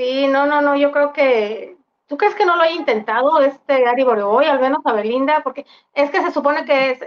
Sí, 0.00 0.28
no, 0.28 0.46
no, 0.46 0.62
no, 0.62 0.76
yo 0.76 0.92
creo 0.92 1.12
que, 1.12 1.76
¿tú 2.06 2.16
crees 2.16 2.34
que 2.34 2.46
no 2.46 2.56
lo 2.56 2.62
haya 2.62 2.74
intentado 2.74 3.38
este 3.42 3.86
Ari 3.86 4.02
Boroboy, 4.02 4.46
al 4.46 4.58
menos 4.58 4.80
a 4.86 4.94
Belinda? 4.94 5.42
Porque 5.44 5.66
es 5.92 6.08
que 6.08 6.22
se 6.22 6.30
supone 6.30 6.64
que 6.64 6.98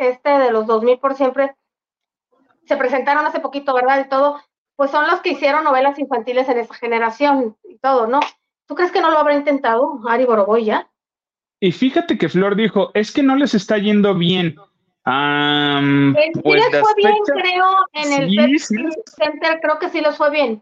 este 0.00 0.30
de 0.30 0.50
los 0.50 0.66
2000 0.66 0.98
por 0.98 1.14
siempre 1.14 1.54
se 2.66 2.76
presentaron 2.76 3.24
hace 3.24 3.38
poquito, 3.38 3.72
¿verdad? 3.72 4.04
Y 4.04 4.08
todo, 4.08 4.40
pues 4.74 4.90
son 4.90 5.06
los 5.06 5.20
que 5.20 5.30
hicieron 5.30 5.62
novelas 5.62 5.96
infantiles 6.00 6.48
en 6.48 6.58
esa 6.58 6.74
generación 6.74 7.56
y 7.68 7.78
todo, 7.78 8.08
¿no? 8.08 8.18
¿Tú 8.66 8.74
crees 8.74 8.90
que 8.90 9.00
no 9.00 9.12
lo 9.12 9.18
habrá 9.18 9.34
intentado 9.36 10.00
Ari 10.08 10.24
Boroboy 10.24 10.64
ya? 10.64 10.90
Y 11.60 11.70
fíjate 11.70 12.18
que 12.18 12.28
Flor 12.28 12.56
dijo, 12.56 12.90
es 12.94 13.12
que 13.12 13.22
no 13.22 13.36
les 13.36 13.54
está 13.54 13.78
yendo 13.78 14.16
bien. 14.16 14.56
sí 15.06 16.40
pues 16.42 16.68
les 16.68 16.80
fue 16.80 16.94
bien, 16.96 17.14
creo, 17.26 17.86
en 17.92 18.22
el 18.22 18.34
Pepsi 18.34 18.88
Center, 19.06 19.60
creo 19.62 19.78
que 19.78 19.88
sí 19.90 20.00
les 20.00 20.16
fue 20.16 20.30
bien. 20.30 20.60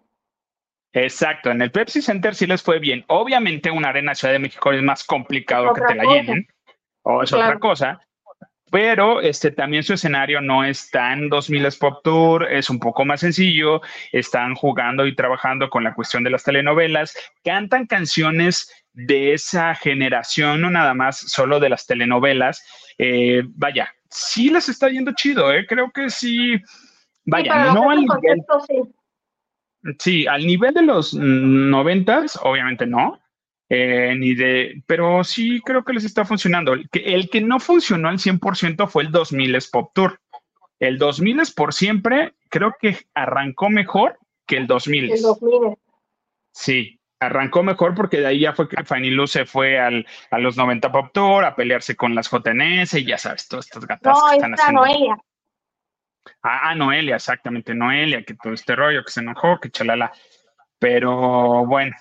Exacto, 0.93 1.51
en 1.51 1.61
el 1.62 1.70
Pepsi 1.70 2.01
Center 2.01 2.34
sí 2.34 2.47
les 2.47 2.62
fue 2.62 2.78
bien. 2.78 3.05
Obviamente 3.09 3.70
una 3.70 3.91
arena 3.91 4.14
Ciudad 4.14 4.32
de 4.32 4.39
México 4.39 4.72
es 4.72 4.82
más 4.82 5.05
complicado 5.05 5.72
que 5.74 5.82
te 5.82 5.95
la 5.95 6.05
llenen, 6.05 6.47
o 7.03 7.22
es 7.22 7.32
otra 7.32 7.59
cosa, 7.59 8.01
pero 8.70 9.20
este 9.20 9.51
también 9.51 9.82
su 9.82 9.95
escenario 9.95 10.41
no 10.41 10.64
es 10.64 10.91
tan 10.91 11.28
2000 11.28 11.68
Pop 11.78 12.01
Tour, 12.03 12.51
es 12.51 12.70
un 12.70 12.78
poco 12.78 13.05
más 13.05 13.20
sencillo, 13.20 13.80
están 14.12 14.55
jugando 14.55 15.07
y 15.07 15.14
trabajando 15.14 15.70
con 15.70 15.84
la 15.84 15.95
cuestión 15.95 16.24
de 16.24 16.30
las 16.30 16.45
telenovelas, 16.45 17.16
cantan 17.45 17.86
canciones 17.86 18.70
de 18.93 19.32
esa 19.32 19.74
generación, 19.74 20.61
no 20.61 20.70
nada 20.70 20.95
más 20.95 21.18
solo 21.18 21.61
de 21.61 21.68
las 21.68 21.86
telenovelas. 21.86 22.64
Eh, 22.99 23.43
vaya, 23.47 23.95
sí 24.11 24.51
les 24.51 24.68
está 24.68 24.89
yendo 24.89 25.12
chido, 25.12 25.53
¿eh? 25.53 25.66
creo 25.66 25.91
que 25.91 26.11
sí. 26.11 26.61
Vaya, 27.24 27.72
no 27.72 27.91
al 27.91 28.01
nivel. 28.01 28.43
Sí. 28.66 28.95
Al 30.29 30.47
nivel 30.47 30.74
de 30.74 30.83
los 30.83 31.14
noventas, 31.14 32.39
obviamente 32.43 32.87
no. 32.87 33.20
Eh, 33.70 34.14
ni 34.16 34.35
de, 34.35 34.83
pero 34.87 35.22
sí 35.24 35.61
creo 35.62 35.85
que 35.85 35.93
les 35.93 36.05
está 36.05 36.24
funcionando. 36.24 36.72
El 36.72 36.89
que, 36.89 37.01
el 37.01 37.29
que 37.29 37.41
no 37.41 37.61
funcionó 37.61 38.09
al 38.09 38.18
100% 38.18 38.89
fue 38.89 39.03
el 39.03 39.11
2000 39.11 39.59
Pop 39.70 39.91
Tour. 39.95 40.20
El 40.81 40.97
2000 40.99 41.41
es 41.41 41.53
por 41.53 41.74
siempre, 41.74 42.35
creo 42.49 42.74
que 42.81 42.99
arrancó 43.14 43.68
mejor 43.68 44.18
que 44.47 44.57
el 44.57 44.66
2000. 44.66 45.12
El 45.12 45.22
2000. 45.22 45.76
Sí, 46.53 46.99
arrancó 47.20 47.62
mejor 47.62 47.95
porque 47.95 48.18
de 48.20 48.26
ahí 48.26 48.41
ya 48.41 48.53
fue 48.53 48.68
que 48.68 48.85
Fanny 48.85 49.11
Lu 49.11 49.26
se 49.26 49.45
fue 49.45 49.79
al, 49.79 50.07
a 50.31 50.39
los 50.39 50.57
90 50.57 50.91
Pop 50.91 51.11
Tour 51.12 51.45
a 51.45 51.55
pelearse 51.55 51.97
con 51.97 52.14
las 52.14 52.31
JNS 52.31 52.95
y 52.95 53.05
ya 53.05 53.18
sabes, 53.18 53.49
todas 53.49 53.66
estas 53.66 53.87
gatas 53.87 54.18
que 54.31 54.37
están 54.37 54.55
haciendo. 54.55 54.81
Noelia. 54.81 55.16
Ah, 56.43 56.70
ah, 56.70 56.74
Noelia, 56.74 57.16
exactamente, 57.16 57.74
Noelia, 57.74 58.22
que 58.22 58.35
todo 58.35 58.53
este 58.53 58.76
rollo, 58.76 59.05
que 59.05 59.11
se 59.11 59.20
enojó, 59.20 59.59
que 59.61 59.70
chalala. 59.70 60.12
Pero 60.79 61.66
bueno, 61.66 61.97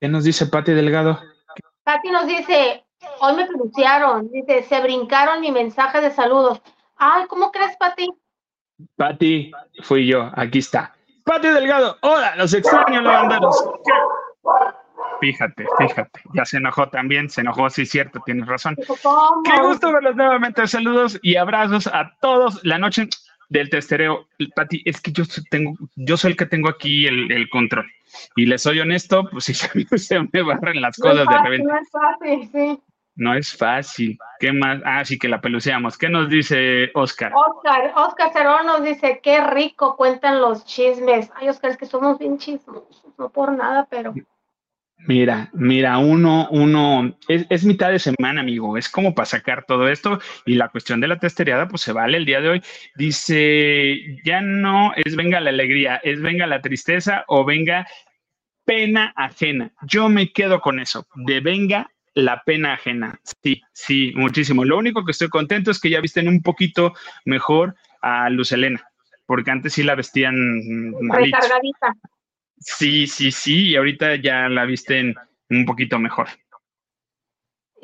¿qué 0.00 0.08
nos 0.08 0.24
dice 0.24 0.46
Pati 0.46 0.72
Delgado? 0.72 1.20
Pati 1.84 2.10
nos 2.10 2.26
dice, 2.26 2.84
hoy 3.20 3.36
me 3.36 3.46
pronunciaron, 3.46 4.30
dice, 4.30 4.62
se 4.64 4.80
brincaron 4.80 5.40
mi 5.40 5.52
mensaje 5.52 6.00
de 6.00 6.10
saludos. 6.10 6.60
Ay, 6.96 7.26
¿cómo 7.28 7.52
crees, 7.52 7.76
Pati? 7.76 8.08
Pati, 8.96 9.52
fui 9.82 10.06
yo, 10.06 10.30
aquí 10.34 10.58
está. 10.58 10.94
Pati 11.24 11.48
Delgado, 11.48 11.96
hola, 12.02 12.36
los 12.36 12.52
extraño, 12.52 13.00
levantaros. 13.00 13.64
Fíjate, 15.20 15.66
fíjate, 15.78 16.20
ya 16.34 16.44
se 16.44 16.58
enojó 16.58 16.88
también, 16.88 17.30
se 17.30 17.40
enojó, 17.40 17.70
sí, 17.70 17.86
cierto, 17.86 18.20
tienes 18.26 18.46
razón. 18.46 18.76
Qué 18.76 19.62
gusto 19.62 19.92
verlos 19.92 20.16
nuevamente. 20.16 20.66
Saludos 20.66 21.18
y 21.22 21.36
abrazos 21.36 21.86
a 21.86 22.14
todos. 22.20 22.62
La 22.64 22.78
noche 22.78 23.08
del 23.58 23.70
testereo, 23.70 24.26
Pati, 24.54 24.82
es 24.84 25.00
que 25.00 25.12
yo 25.12 25.22
tengo, 25.48 25.74
yo 25.94 26.16
soy 26.16 26.32
el 26.32 26.36
que 26.36 26.46
tengo 26.46 26.68
aquí 26.68 27.06
el, 27.06 27.48
control. 27.50 27.86
Y 28.36 28.46
les 28.46 28.62
soy 28.62 28.80
honesto, 28.80 29.28
pues 29.30 29.44
si 29.44 29.54
se 29.54 30.20
me 30.32 30.42
barren 30.42 30.80
las 30.80 30.96
cosas 30.98 31.26
de 31.26 31.38
repente. 31.38 31.66
No 31.66 31.78
es 31.78 31.90
fácil, 31.90 32.50
sí. 32.52 32.80
No 33.16 33.34
es 33.34 33.56
fácil. 33.56 34.18
¿Qué 34.40 34.52
más? 34.52 34.82
Ah, 34.84 35.04
sí 35.04 35.18
que 35.18 35.28
la 35.28 35.40
peluceamos. 35.40 35.96
¿Qué 35.96 36.08
nos 36.08 36.28
dice 36.28 36.90
Oscar? 36.94 37.32
Oscar, 37.32 37.92
Oscar 37.94 38.32
Cerón 38.32 38.66
nos 38.66 38.82
dice, 38.82 39.20
qué 39.22 39.40
rico 39.40 39.96
cuentan 39.96 40.40
los 40.40 40.64
chismes. 40.64 41.30
Ay, 41.36 41.48
Oscar, 41.48 41.70
es 41.70 41.76
que 41.76 41.86
somos 41.86 42.18
bien 42.18 42.38
chismosos, 42.38 43.04
no 43.16 43.28
por 43.30 43.52
nada, 43.52 43.86
pero... 43.88 44.14
Mira, 45.06 45.50
mira, 45.52 45.98
uno, 45.98 46.48
uno, 46.50 47.18
es, 47.28 47.64
mitad 47.64 47.90
de 47.90 47.98
semana, 47.98 48.40
amigo, 48.40 48.78
es 48.78 48.88
como 48.88 49.14
para 49.14 49.26
sacar 49.26 49.66
todo 49.66 49.88
esto 49.88 50.18
y 50.46 50.54
la 50.54 50.70
cuestión 50.70 51.00
de 51.00 51.08
la 51.08 51.18
testereada, 51.18 51.68
pues 51.68 51.82
se 51.82 51.92
vale 51.92 52.16
el 52.16 52.24
día 52.24 52.40
de 52.40 52.48
hoy. 52.48 52.62
Dice, 52.96 53.98
ya 54.24 54.40
no 54.40 54.92
es 54.96 55.14
venga 55.14 55.40
la 55.40 55.50
alegría, 55.50 55.96
es 55.96 56.22
venga 56.22 56.46
la 56.46 56.62
tristeza 56.62 57.24
o 57.26 57.44
venga 57.44 57.86
pena 58.64 59.12
ajena. 59.14 59.72
Yo 59.82 60.08
me 60.08 60.32
quedo 60.32 60.62
con 60.62 60.80
eso, 60.80 61.06
de 61.14 61.40
venga 61.40 61.90
la 62.14 62.42
pena 62.42 62.72
ajena. 62.72 63.20
Sí, 63.42 63.60
sí, 63.72 64.12
muchísimo. 64.14 64.64
Lo 64.64 64.78
único 64.78 65.04
que 65.04 65.12
estoy 65.12 65.28
contento 65.28 65.70
es 65.70 65.80
que 65.80 65.90
ya 65.90 66.00
visten 66.00 66.28
un 66.28 66.40
poquito 66.40 66.94
mejor 67.26 67.74
a 68.00 68.30
Luz 68.30 68.52
Elena, 68.52 68.88
porque 69.26 69.50
antes 69.50 69.74
sí 69.74 69.82
la 69.82 69.96
vestían 69.96 70.34
Recargadita. 71.10 71.94
Sí, 72.58 73.06
sí, 73.06 73.30
sí, 73.30 73.70
y 73.70 73.76
ahorita 73.76 74.16
ya 74.16 74.48
la 74.48 74.64
visten 74.64 75.14
un 75.50 75.64
poquito 75.64 75.98
mejor. 75.98 76.28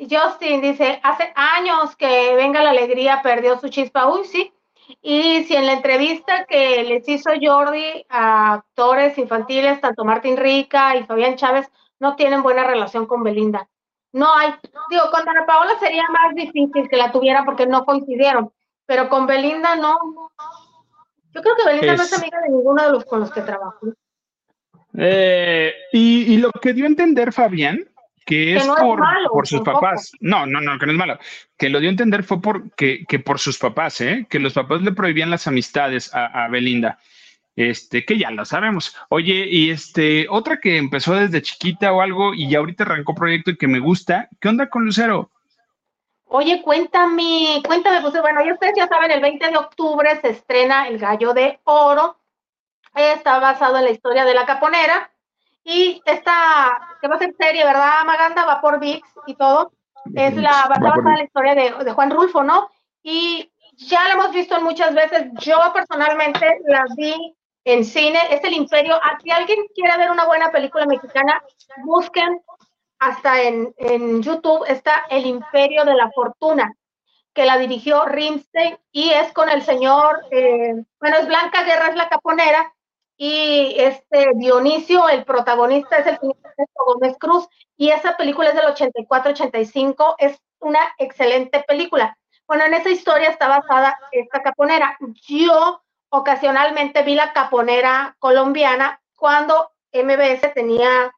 Justin 0.09 0.61
dice, 0.61 0.99
hace 1.03 1.31
años 1.35 1.95
que 1.95 2.35
Venga 2.35 2.63
la 2.63 2.71
Alegría 2.71 3.21
perdió 3.21 3.59
su 3.59 3.69
chispa. 3.69 4.07
Uy, 4.07 4.25
sí. 4.25 4.51
Y 5.01 5.43
si 5.43 5.55
en 5.55 5.67
la 5.67 5.73
entrevista 5.73 6.45
que 6.45 6.83
les 6.83 7.07
hizo 7.07 7.29
Jordi 7.39 8.05
a 8.09 8.53
actores 8.55 9.17
infantiles, 9.17 9.79
tanto 9.79 10.03
Martín 10.03 10.37
Rica 10.37 10.95
y 10.97 11.03
Fabián 11.03 11.35
Chávez, 11.35 11.69
no 11.99 12.15
tienen 12.15 12.43
buena 12.43 12.63
relación 12.63 13.05
con 13.05 13.23
Belinda. 13.23 13.69
No 14.11 14.35
hay, 14.35 14.53
digo, 14.89 15.03
con 15.11 15.27
Ana 15.27 15.45
Paola 15.45 15.79
sería 15.79 16.03
más 16.09 16.35
difícil 16.35 16.89
que 16.89 16.97
la 16.97 17.11
tuviera 17.11 17.45
porque 17.45 17.65
no 17.65 17.85
coincidieron, 17.85 18.51
pero 18.85 19.07
con 19.07 19.25
Belinda 19.27 19.75
no. 19.75 19.97
Yo 21.33 21.41
creo 21.41 21.55
que 21.55 21.65
Belinda 21.65 21.95
no 21.95 22.03
es 22.03 22.13
amiga 22.13 22.41
de 22.41 22.49
ninguno 22.49 22.83
de 22.83 22.91
los 22.91 23.05
con 23.05 23.21
los 23.21 23.31
que 23.31 23.41
trabajo. 23.41 23.79
Eh, 24.97 25.73
y, 25.93 26.37
lo 26.37 26.51
que 26.51 26.73
dio 26.73 26.85
a 26.85 26.87
entender 26.87 27.33
Fabián, 27.33 27.87
que 28.25 28.55
es, 28.55 28.67
por, 29.31 29.47
sus 29.47 29.61
papás. 29.61 30.11
No, 30.19 30.45
no, 30.45 30.61
no, 30.61 30.77
que 30.77 30.85
no 30.85 30.91
es 30.91 30.97
malo. 30.97 31.19
Que 31.57 31.69
lo 31.69 31.79
dio 31.79 31.89
a 31.89 31.91
entender 31.91 32.23
fue 32.23 32.41
por, 32.41 32.71
que, 32.75 33.05
por 33.25 33.39
sus 33.39 33.57
papás, 33.57 34.01
¿eh? 34.01 34.27
que 34.29 34.39
los 34.39 34.53
papás 34.53 34.81
le 34.81 34.91
prohibían 34.91 35.29
las 35.29 35.47
amistades 35.47 36.11
a 36.13 36.47
Belinda 36.49 36.99
este, 37.55 38.05
que 38.05 38.17
ya 38.17 38.31
lo 38.31 38.45
sabemos. 38.45 38.95
Oye, 39.09 39.47
y 39.49 39.69
este, 39.69 40.27
otra 40.29 40.59
que 40.59 40.77
empezó 40.77 41.15
desde 41.15 41.41
chiquita 41.41 41.91
o 41.93 42.01
algo 42.01 42.33
y 42.33 42.49
ya 42.49 42.59
ahorita 42.59 42.83
arrancó 42.83 43.15
proyecto 43.15 43.51
y 43.51 43.57
que 43.57 43.67
me 43.67 43.79
gusta, 43.79 44.29
¿qué 44.39 44.49
onda 44.49 44.69
con 44.69 44.85
Lucero? 44.85 45.31
Oye, 46.25 46.61
cuéntame, 46.61 47.61
cuéntame, 47.65 48.01
pues 48.01 48.19
bueno, 48.21 48.43
ya 48.45 48.53
ustedes 48.53 48.73
ya 48.77 48.87
saben, 48.87 49.11
el 49.11 49.21
20 49.21 49.49
de 49.49 49.57
octubre 49.57 50.09
se 50.21 50.29
estrena 50.29 50.87
El 50.87 50.97
Gallo 50.97 51.33
de 51.33 51.59
Oro. 51.65 52.17
Está 52.93 53.39
basado 53.39 53.77
en 53.77 53.85
la 53.85 53.91
historia 53.91 54.25
de 54.25 54.33
la 54.33 54.45
caponera. 54.45 55.11
Y 55.63 56.01
esta, 56.05 56.97
que 56.99 57.07
va 57.07 57.15
a 57.15 57.19
ser 57.19 57.35
serie, 57.39 57.63
¿verdad, 57.63 58.03
Maganda? 58.05 58.45
Va 58.45 58.61
por 58.61 58.79
VIX 58.79 59.07
y 59.27 59.35
todo. 59.35 59.71
Es 60.15 60.35
la, 60.35 60.67
basada 60.67 60.95
en 60.97 61.15
la 61.17 61.23
historia 61.23 61.55
de, 61.55 61.83
de 61.83 61.93
Juan 61.93 62.09
Rulfo, 62.09 62.43
¿no? 62.43 62.69
Y 63.03 63.51
ya 63.77 64.07
la 64.07 64.13
hemos 64.13 64.31
visto 64.31 64.59
muchas 64.61 64.93
veces. 64.93 65.27
Yo 65.39 65.57
personalmente 65.73 66.47
la 66.65 66.85
vi 66.95 67.35
en 67.63 67.85
cine, 67.85 68.19
es 68.31 68.43
el 68.43 68.53
imperio. 68.53 68.95
Ah, 68.95 69.17
si 69.21 69.31
alguien 69.31 69.59
quiere 69.75 69.97
ver 69.97 70.11
una 70.11 70.25
buena 70.25 70.51
película 70.51 70.85
mexicana, 70.85 71.41
busquen 71.83 72.41
hasta 72.99 73.41
en, 73.41 73.73
YouTube, 74.21 74.63
está 74.67 75.05
El 75.09 75.25
Imperio 75.25 75.85
de 75.85 75.95
la 75.95 76.11
Fortuna, 76.11 76.71
que 77.33 77.45
la 77.45 77.57
dirigió 77.57 78.05
Rimstein 78.05 78.77
y 78.91 79.09
es 79.09 79.33
con 79.33 79.49
el 79.49 79.63
señor, 79.63 80.23
eh, 80.29 80.75
bueno, 80.99 81.17
es 81.17 81.27
Blanca 81.27 81.63
Guerra, 81.63 81.87
es 81.87 81.95
la 81.95 82.09
caponera, 82.09 82.71
y 83.23 83.75
este 83.77 84.31
Dionisio, 84.33 85.07
el 85.07 85.25
protagonista, 85.25 85.97
es 85.97 86.07
el 86.07 86.17
señor 86.17 86.37
Gómez 86.73 87.15
Cruz, 87.19 87.47
y 87.77 87.91
esa 87.91 88.17
película 88.17 88.49
es 88.49 88.55
del 88.55 88.65
84-85, 88.65 90.15
es 90.17 90.39
una 90.59 90.79
excelente 90.97 91.63
película. 91.67 92.17
Bueno, 92.47 92.65
en 92.65 92.73
esa 92.73 92.89
historia 92.89 93.29
está 93.29 93.47
basada 93.47 93.95
esta 94.11 94.41
caponera. 94.41 94.97
Yo 95.27 95.83
ocasionalmente 96.09 97.03
vi 97.03 97.13
la 97.13 97.31
caponera 97.31 98.15
colombiana 98.17 98.99
cuando 99.15 99.69
MBS 99.93 100.55
tenía 100.55 101.13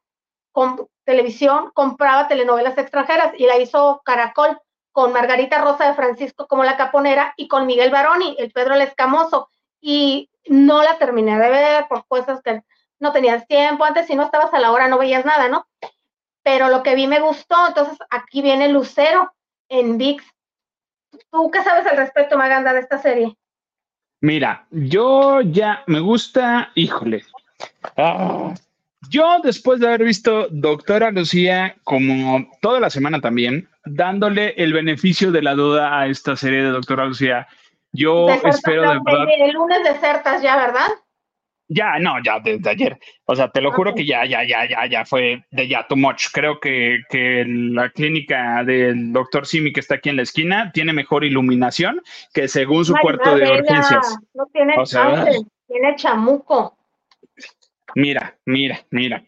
televisión, 1.05 1.71
compraba 1.73 2.27
telenovelas 2.27 2.77
extranjeras 2.77 3.33
y 3.37 3.45
la 3.45 3.59
hizo 3.59 4.01
Caracol 4.03 4.59
con 4.91 5.13
Margarita 5.13 5.61
Rosa 5.61 5.87
de 5.87 5.95
Francisco 5.95 6.47
como 6.47 6.65
la 6.65 6.75
caponera 6.75 7.33
y 7.37 7.47
con 7.47 7.65
Miguel 7.65 7.91
Baroni, 7.91 8.35
el 8.39 8.51
Pedro 8.51 8.73
el 8.73 8.81
Escamoso. 8.81 9.47
Y 9.79 10.29
no 10.47 10.83
la 10.83 10.97
terminé 10.97 11.37
de 11.37 11.49
ver 11.49 11.85
por 11.87 12.05
cosas 12.07 12.41
que 12.41 12.63
no 12.99 13.11
tenías 13.11 13.47
tiempo. 13.47 13.83
Antes, 13.83 14.07
si 14.07 14.15
no 14.15 14.23
estabas 14.23 14.53
a 14.53 14.59
la 14.59 14.71
hora, 14.71 14.87
no 14.87 14.97
veías 14.97 15.25
nada, 15.25 15.47
¿no? 15.49 15.67
Pero 16.43 16.69
lo 16.69 16.83
que 16.83 16.95
vi 16.95 17.07
me 17.07 17.19
gustó. 17.19 17.55
Entonces, 17.67 17.97
aquí 18.09 18.41
viene 18.41 18.69
Lucero 18.69 19.33
en 19.69 19.97
VIX. 19.97 20.23
¿Tú 21.31 21.51
qué 21.51 21.63
sabes 21.63 21.85
al 21.85 21.97
respecto, 21.97 22.37
Maganda, 22.37 22.73
de 22.73 22.79
esta 22.79 22.97
serie? 22.97 23.35
Mira, 24.21 24.65
yo 24.71 25.41
ya 25.41 25.83
me 25.87 25.99
gusta, 25.99 26.71
híjole. 26.75 27.25
Yo 29.09 29.39
después 29.43 29.79
de 29.79 29.87
haber 29.87 30.05
visto 30.05 30.47
Doctora 30.49 31.11
Lucía 31.11 31.75
como 31.83 32.47
toda 32.61 32.79
la 32.79 32.89
semana 32.89 33.19
también, 33.19 33.69
dándole 33.85 34.53
el 34.57 34.71
beneficio 34.71 35.31
de 35.31 35.41
la 35.41 35.55
duda 35.55 35.99
a 35.99 36.07
esta 36.07 36.35
serie 36.35 36.63
de 36.63 36.69
Doctora 36.69 37.05
Lucía, 37.05 37.47
yo 37.93 38.29
espero 38.29 38.81
de 38.81 38.99
verdad. 39.05 39.25
El 39.39 39.51
lunes 39.51 39.83
desertas 39.83 40.41
ya, 40.41 40.57
¿verdad? 40.57 40.89
Ya, 41.69 41.97
no, 41.97 42.21
ya 42.23 42.39
desde 42.39 42.69
ayer. 42.69 42.99
O 43.25 43.35
sea, 43.35 43.49
te 43.49 43.61
lo 43.61 43.71
juro 43.71 43.95
que 43.95 44.05
ya, 44.05 44.25
ya, 44.25 44.43
ya, 44.43 44.67
ya, 44.67 44.85
ya 44.85 45.05
fue 45.05 45.43
de 45.51 45.67
ya 45.67 45.87
too 45.87 45.95
much. 45.95 46.27
Creo 46.31 46.59
que, 46.59 46.99
que 47.09 47.45
la 47.47 47.89
clínica 47.89 48.63
del 48.63 49.13
doctor 49.13 49.47
Simi 49.47 49.71
que 49.71 49.79
está 49.79 49.95
aquí 49.95 50.09
en 50.09 50.17
la 50.17 50.23
esquina 50.23 50.71
tiene 50.73 50.93
mejor 50.93 51.23
iluminación 51.23 52.01
que 52.33 52.47
según 52.47 52.83
su 52.85 52.93
cuarto 52.95 53.35
de 53.35 53.49
urgencias. 53.49 54.17
No 54.33 54.45
tiene 54.51 54.75
o 54.77 54.83
tiene 55.67 55.95
chamuco. 55.95 56.77
Mira, 57.95 58.35
mira, 58.45 58.79
mira. 58.91 59.23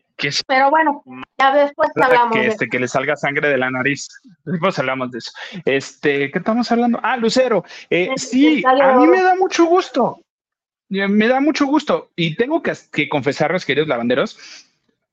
Pero 0.48 0.70
bueno, 0.70 1.04
ya 1.38 1.54
después 1.54 1.90
hablamos. 1.96 2.32
Que, 2.36 2.48
este, 2.48 2.70
que 2.70 2.80
le 2.80 2.88
salga 2.88 3.16
sangre 3.16 3.50
de 3.50 3.58
la 3.58 3.70
nariz. 3.70 4.08
Después 4.46 4.78
hablamos 4.80 5.12
de 5.12 5.20
eso. 5.20 5.32
Este, 5.66 6.32
¿qué 6.32 6.40
estamos 6.40 6.72
hablando? 6.72 7.00
Ah, 7.04 7.18
Lucero. 7.18 7.64
Eh, 7.90 8.12
sí, 8.16 8.64
a 8.66 8.98
mí 8.98 9.08
me 9.08 9.22
da 9.22 9.36
mucho 9.36 9.66
gusto. 9.66 10.22
Me 10.90 11.28
da 11.28 11.42
mucho 11.42 11.66
gusto. 11.66 12.12
Y 12.16 12.36
tengo 12.36 12.62
que, 12.62 12.74
que 12.92 13.10
confesarles, 13.10 13.66
queridos 13.66 13.88
lavanderos, 13.88 14.38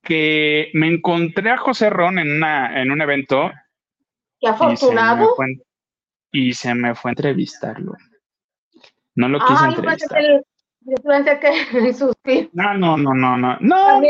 que 0.03 0.70
me 0.74 0.88
encontré 0.88 1.50
a 1.50 1.57
José 1.57 1.90
Ron 1.90 2.18
en, 2.18 2.30
una, 2.30 2.80
en 2.80 2.90
un 2.90 3.00
evento. 3.00 3.50
Qué 4.40 4.48
afortunado. 4.48 5.34
Y 6.30 6.55
se 6.55 6.74
me 6.74 6.94
fue, 6.94 7.11
a 7.11 7.12
entrevistarlo. 7.12 7.94
No 9.14 9.28
lo 9.28 9.38
quise 9.40 9.64
entrevistar. 9.64 10.22
Yo 10.84 10.96
pensé 10.96 11.38
que 11.38 12.50
No, 12.53 12.74
no, 12.74 12.96
no, 12.96 13.14
no, 13.14 13.36
no. 13.36 13.57
No, 13.61 14.00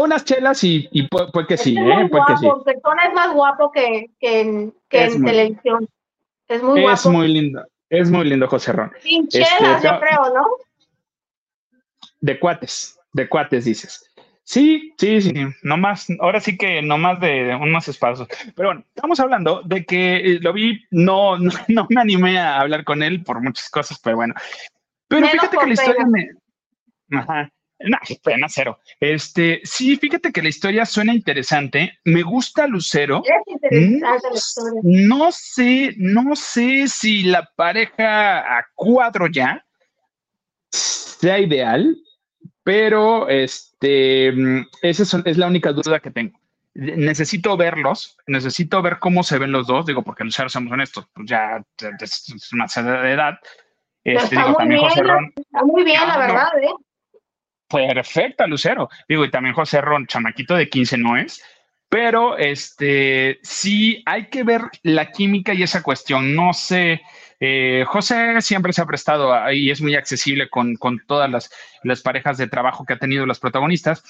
unas 0.00 0.24
chelas 0.24 0.62
y, 0.64 0.88
y 0.92 1.08
pues, 1.08 1.46
que 1.46 1.56
sí, 1.56 1.76
¿eh? 1.76 2.08
Pues 2.10 2.22
que 2.26 2.36
sí. 2.36 2.46
Es 2.46 3.14
más 3.14 3.32
guapo 3.32 3.70
que, 3.72 4.10
que 4.18 4.40
en, 4.40 4.74
que 4.88 5.04
en 5.04 5.24
televisión. 5.24 5.88
Es 6.48 6.62
muy 6.62 6.82
guapo. 6.82 6.94
Es 6.94 7.06
muy 7.06 7.28
lindo. 7.28 7.64
Es 7.88 8.10
muy 8.10 8.24
lindo 8.24 8.48
José 8.48 8.72
Ron. 8.72 8.92
Sin 9.00 9.28
chelas, 9.28 9.52
este, 9.52 9.88
yo 9.88 10.00
creo, 10.00 10.34
¿no? 10.34 10.46
De 12.20 12.38
cuates, 12.38 12.98
de 13.12 13.28
cuates 13.28 13.64
dices. 13.64 14.10
Sí, 14.44 14.92
sí, 14.98 15.20
sí, 15.20 15.32
no 15.62 15.76
más, 15.76 16.08
ahora 16.20 16.40
sí 16.40 16.56
que 16.56 16.82
no 16.82 16.98
más 16.98 17.20
de 17.20 17.54
unos 17.54 17.86
espacios. 17.88 18.26
Pero 18.56 18.70
bueno, 18.70 18.84
estamos 18.94 19.20
hablando 19.20 19.62
de 19.62 19.84
que 19.84 20.16
eh, 20.16 20.38
lo 20.40 20.52
vi, 20.52 20.84
no, 20.90 21.36
no, 21.68 21.86
me 21.90 22.00
animé 22.00 22.38
a 22.38 22.60
hablar 22.60 22.84
con 22.84 23.02
él 23.02 23.22
por 23.22 23.40
muchas 23.40 23.68
cosas, 23.70 23.98
pero 24.02 24.16
bueno. 24.16 24.34
Pero 25.08 25.28
fíjate 25.28 25.58
que 25.58 25.66
la 25.66 25.72
historia 25.72 26.06
me. 26.06 26.30
Ajá. 27.18 27.50
No, 27.84 27.98
pena 28.22 28.46
cero. 28.48 28.78
Este, 29.00 29.60
sí, 29.64 29.96
fíjate 29.96 30.32
que 30.32 30.42
la 30.42 30.48
historia 30.48 30.86
suena 30.86 31.14
interesante. 31.14 31.98
Me 32.04 32.22
gusta 32.22 32.66
Lucero. 32.66 33.22
no, 34.82 35.32
sé, 35.32 35.94
no 35.96 36.36
sé 36.36 36.88
si 36.88 37.22
la 37.24 37.48
pareja 37.56 38.58
a 38.58 38.66
cuatro 38.74 39.26
ya 39.28 39.64
sea 40.70 41.38
ideal, 41.38 41.96
pero 42.64 43.28
este, 43.28 44.32
esa 44.82 45.22
es, 45.24 45.36
la 45.36 45.46
única 45.46 45.72
duda 45.72 46.00
que 46.00 46.10
tengo. 46.10 46.38
Necesito 46.74 47.56
verlos, 47.56 48.16
necesito 48.26 48.80
ver 48.80 48.98
cómo 48.98 49.22
se 49.22 49.38
ven 49.38 49.52
los 49.52 49.66
dos, 49.66 49.84
digo, 49.84 50.02
porque 50.02 50.24
Lucero, 50.24 50.48
somos 50.48 50.72
honestos, 50.72 51.06
pues 51.12 51.28
ya 51.28 51.62
es 52.00 52.24
de 52.26 53.12
edad. 53.12 53.34
Este, 54.04 54.36
digo, 54.36 54.54
también 54.54 54.80
José 54.80 55.02
Ron. 55.02 55.32
Está 55.36 55.64
muy 55.64 55.84
bien, 55.84 56.00
la 56.08 56.18
verdad, 56.18 56.48
¿eh? 56.62 56.72
Perfecta, 57.72 58.46
Lucero. 58.46 58.88
Digo, 59.08 59.24
y 59.24 59.30
también 59.30 59.54
José 59.54 59.80
Ron, 59.80 60.06
chamaquito 60.06 60.54
de 60.54 60.68
15 60.68 60.98
no 60.98 61.16
es, 61.16 61.42
pero 61.88 62.38
este 62.38 63.38
sí 63.42 64.02
hay 64.06 64.28
que 64.28 64.44
ver 64.44 64.62
la 64.82 65.10
química 65.10 65.52
y 65.54 65.62
esa 65.62 65.82
cuestión. 65.82 66.34
No 66.34 66.52
sé, 66.52 67.02
eh, 67.40 67.84
José 67.86 68.40
siempre 68.40 68.72
se 68.72 68.82
ha 68.82 68.86
prestado 68.86 69.52
y 69.52 69.70
es 69.70 69.82
muy 69.82 69.94
accesible 69.94 70.48
con, 70.48 70.76
con 70.76 71.00
todas 71.06 71.30
las, 71.30 71.50
las, 71.82 72.00
parejas 72.00 72.38
de 72.38 72.46
trabajo 72.46 72.84
que 72.84 72.94
ha 72.94 72.98
tenido 72.98 73.26
las 73.26 73.40
protagonistas. 73.40 74.04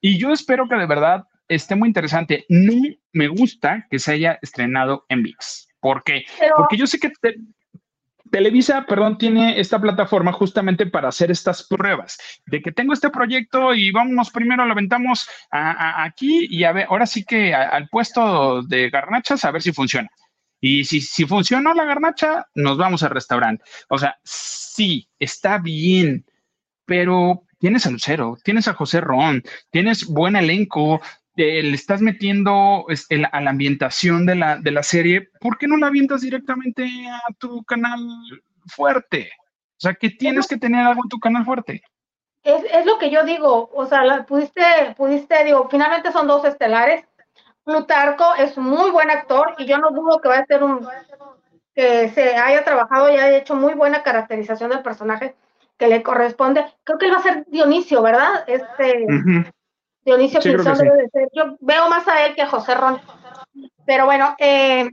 Y 0.00 0.18
yo 0.18 0.32
espero 0.32 0.68
que 0.68 0.76
de 0.76 0.86
verdad 0.86 1.24
esté 1.48 1.74
muy 1.74 1.88
interesante. 1.88 2.46
No 2.48 2.74
me 3.12 3.28
gusta 3.28 3.86
que 3.90 3.98
se 3.98 4.12
haya 4.12 4.38
estrenado 4.42 5.04
en 5.08 5.22
VIX. 5.22 5.68
¿Por 5.80 6.02
qué? 6.02 6.24
Porque 6.56 6.76
yo 6.76 6.86
sé 6.86 6.98
que 6.98 7.12
Televisa, 8.30 8.84
perdón, 8.86 9.18
tiene 9.18 9.58
esta 9.60 9.80
plataforma 9.80 10.32
justamente 10.32 10.86
para 10.86 11.08
hacer 11.08 11.30
estas 11.30 11.66
pruebas 11.66 12.18
de 12.46 12.60
que 12.60 12.72
tengo 12.72 12.92
este 12.92 13.10
proyecto 13.10 13.74
y 13.74 13.90
vamos 13.90 14.30
primero 14.30 14.64
lo 14.64 14.72
aventamos 14.72 15.28
aquí 15.50 16.46
y 16.50 16.64
a 16.64 16.72
ver, 16.72 16.86
ahora 16.88 17.06
sí 17.06 17.24
que 17.24 17.54
al 17.54 17.88
puesto 17.88 18.62
de 18.62 18.90
garnachas 18.90 19.44
a 19.44 19.50
ver 19.50 19.62
si 19.62 19.72
funciona. 19.72 20.08
Y 20.60 20.84
si, 20.84 21.00
si 21.00 21.24
funcionó 21.24 21.72
la 21.72 21.84
garnacha, 21.84 22.48
nos 22.54 22.76
vamos 22.76 23.02
al 23.04 23.10
restaurante. 23.10 23.64
O 23.88 23.98
sea, 23.98 24.18
sí, 24.24 25.08
está 25.18 25.58
bien, 25.58 26.26
pero 26.84 27.44
tienes 27.58 27.86
a 27.86 27.90
Lucero, 27.90 28.36
tienes 28.42 28.66
a 28.66 28.74
José 28.74 29.00
Ron, 29.00 29.42
tienes 29.70 30.06
buen 30.06 30.34
elenco, 30.34 31.00
le 31.38 31.74
estás 31.74 32.00
metiendo 32.00 32.86
a 33.32 33.40
la 33.40 33.50
ambientación 33.50 34.26
de 34.26 34.34
la, 34.34 34.56
de 34.56 34.70
la 34.70 34.82
serie, 34.82 35.30
¿por 35.40 35.58
qué 35.58 35.66
no 35.68 35.76
la 35.76 35.86
avientas 35.86 36.22
directamente 36.22 36.84
a 37.08 37.32
tu 37.38 37.62
canal 37.64 38.00
fuerte? 38.66 39.30
O 39.76 39.80
sea, 39.80 39.94
que 39.94 40.10
tienes 40.10 40.48
que 40.48 40.56
tener 40.56 40.84
algo 40.84 41.02
en 41.04 41.08
tu 41.08 41.20
canal 41.20 41.44
fuerte. 41.44 41.82
Es, 42.42 42.64
es 42.72 42.86
lo 42.86 42.98
que 42.98 43.10
yo 43.10 43.24
digo, 43.24 43.70
o 43.72 43.86
sea, 43.86 44.24
pudiste, 44.26 44.62
pudiste, 44.96 45.44
digo, 45.44 45.68
finalmente 45.70 46.12
son 46.12 46.26
dos 46.26 46.44
estelares. 46.44 47.04
Plutarco 47.64 48.34
es 48.36 48.56
muy 48.56 48.90
buen 48.90 49.10
actor 49.10 49.54
y 49.58 49.66
yo 49.66 49.78
no 49.78 49.90
dudo 49.90 50.20
que 50.20 50.28
va 50.28 50.38
a 50.38 50.46
ser 50.46 50.62
un, 50.62 50.86
que 51.74 52.08
se 52.08 52.34
haya 52.34 52.64
trabajado 52.64 53.08
y 53.08 53.12
haya 53.12 53.36
hecho 53.36 53.54
muy 53.54 53.74
buena 53.74 54.02
caracterización 54.02 54.70
del 54.70 54.82
personaje 54.82 55.36
que 55.76 55.86
le 55.86 56.02
corresponde. 56.02 56.64
Creo 56.82 56.98
que 56.98 57.06
él 57.06 57.12
va 57.12 57.18
a 57.18 57.22
ser 57.22 57.44
Dionisio, 57.46 58.02
¿verdad? 58.02 58.44
Este, 58.48 59.06
Dionisio 60.08 60.40
Pinzón 60.40 60.78
debe 60.78 61.02
de 61.02 61.08
ser. 61.10 61.28
Yo 61.34 61.56
veo 61.60 61.90
más 61.90 62.08
a 62.08 62.24
él 62.24 62.34
que 62.34 62.40
a 62.40 62.48
José 62.48 62.74
Ron. 62.74 62.98
Pero 63.84 64.06
bueno, 64.06 64.34
eh, 64.38 64.88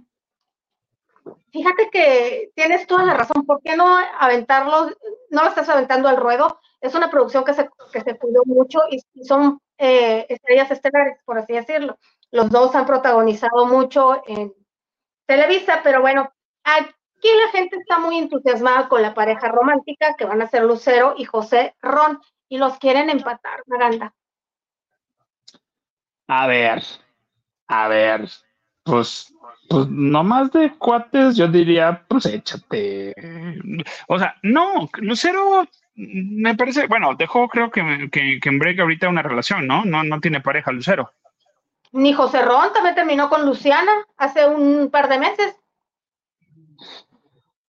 fíjate 1.53 1.89
que 1.89 2.51
tienes 2.53 2.86
toda 2.86 3.05
la 3.05 3.13
razón. 3.13 3.45
¿Por 3.45 3.61
qué 3.61 3.78
no 3.78 3.97
aventarlo? 4.20 4.89
No 5.30 5.43
lo 5.43 5.47
estás 5.47 5.70
aventando 5.70 6.09
al 6.09 6.18
ruedo. 6.18 6.59
Es 6.82 6.95
una 6.95 7.09
producción 7.09 7.45
que 7.45 7.53
se, 7.53 7.70
que 7.93 8.01
se 8.01 8.18
cuidó 8.18 8.41
mucho 8.45 8.80
y, 8.91 8.99
son 9.24 9.61
eh, 9.78 10.26
estrellas 10.28 10.70
estelares, 10.72 11.18
por 11.24 11.38
así 11.38 11.53
decirlo. 11.53 11.97
Los 12.32 12.49
dos 12.49 12.76
han 12.76 12.86
protagonizado 12.86 13.66
mucho 13.68 14.22
en 14.28 14.53
Televisa, 15.26 15.80
pero 15.82 16.01
bueno, 16.01 16.30
aquí 16.66 17.30
la 17.41 17.51
gente 17.57 17.78
está 17.78 17.99
muy 17.99 18.18
entusiasmada 18.18 18.89
con 18.89 19.01
la 19.01 19.13
pareja 19.13 19.47
romántica 19.47 20.16
que 20.18 20.26
van 20.26 20.41
a 20.41 20.49
ser 20.49 20.63
Lucero 20.63 21.16
y 21.18 21.24
José 21.24 21.74
Ron 21.82 22.20
y 22.49 22.57
los 22.57 22.78
quieren 22.80 23.09
empatar, 23.09 23.63
Maganda. 23.68 24.13
A 26.28 26.48
ver, 26.48 26.84
a 27.68 27.88
ver, 27.88 28.28
pues, 28.84 29.34
pues 29.70 29.88
no 29.90 30.24
más 30.24 30.52
de 30.52 30.72
cuates, 30.78 31.36
yo 31.36 31.48
diría, 31.48 32.04
pues 32.08 32.26
échate. 32.26 33.14
O 34.08 34.18
sea, 34.18 34.36
no, 34.44 34.90
Lucero 34.98 35.68
me 35.96 36.56
parece, 36.56 36.88
bueno, 36.88 37.16
dejó 37.16 37.48
creo 37.48 37.72
que, 37.72 38.10
que, 38.12 38.40
que 38.40 38.50
en 38.50 38.60
break 38.60 38.80
ahorita 38.80 39.10
una 39.10 39.22
relación, 39.22 39.66
¿no? 39.68 39.86
¿no? 39.86 40.04
No 40.04 40.20
tiene 40.20 40.42
pareja 40.42 40.72
Lucero. 40.72 41.12
Ni 41.92 42.12
José 42.14 42.42
Ron 42.42 42.74
también 42.74 42.96
terminó 42.96 43.30
con 43.30 43.46
Luciana 43.46 43.92
hace 44.18 44.46
un 44.46 44.90
par 44.92 45.08
de 45.08 45.20
meses. 45.20 45.56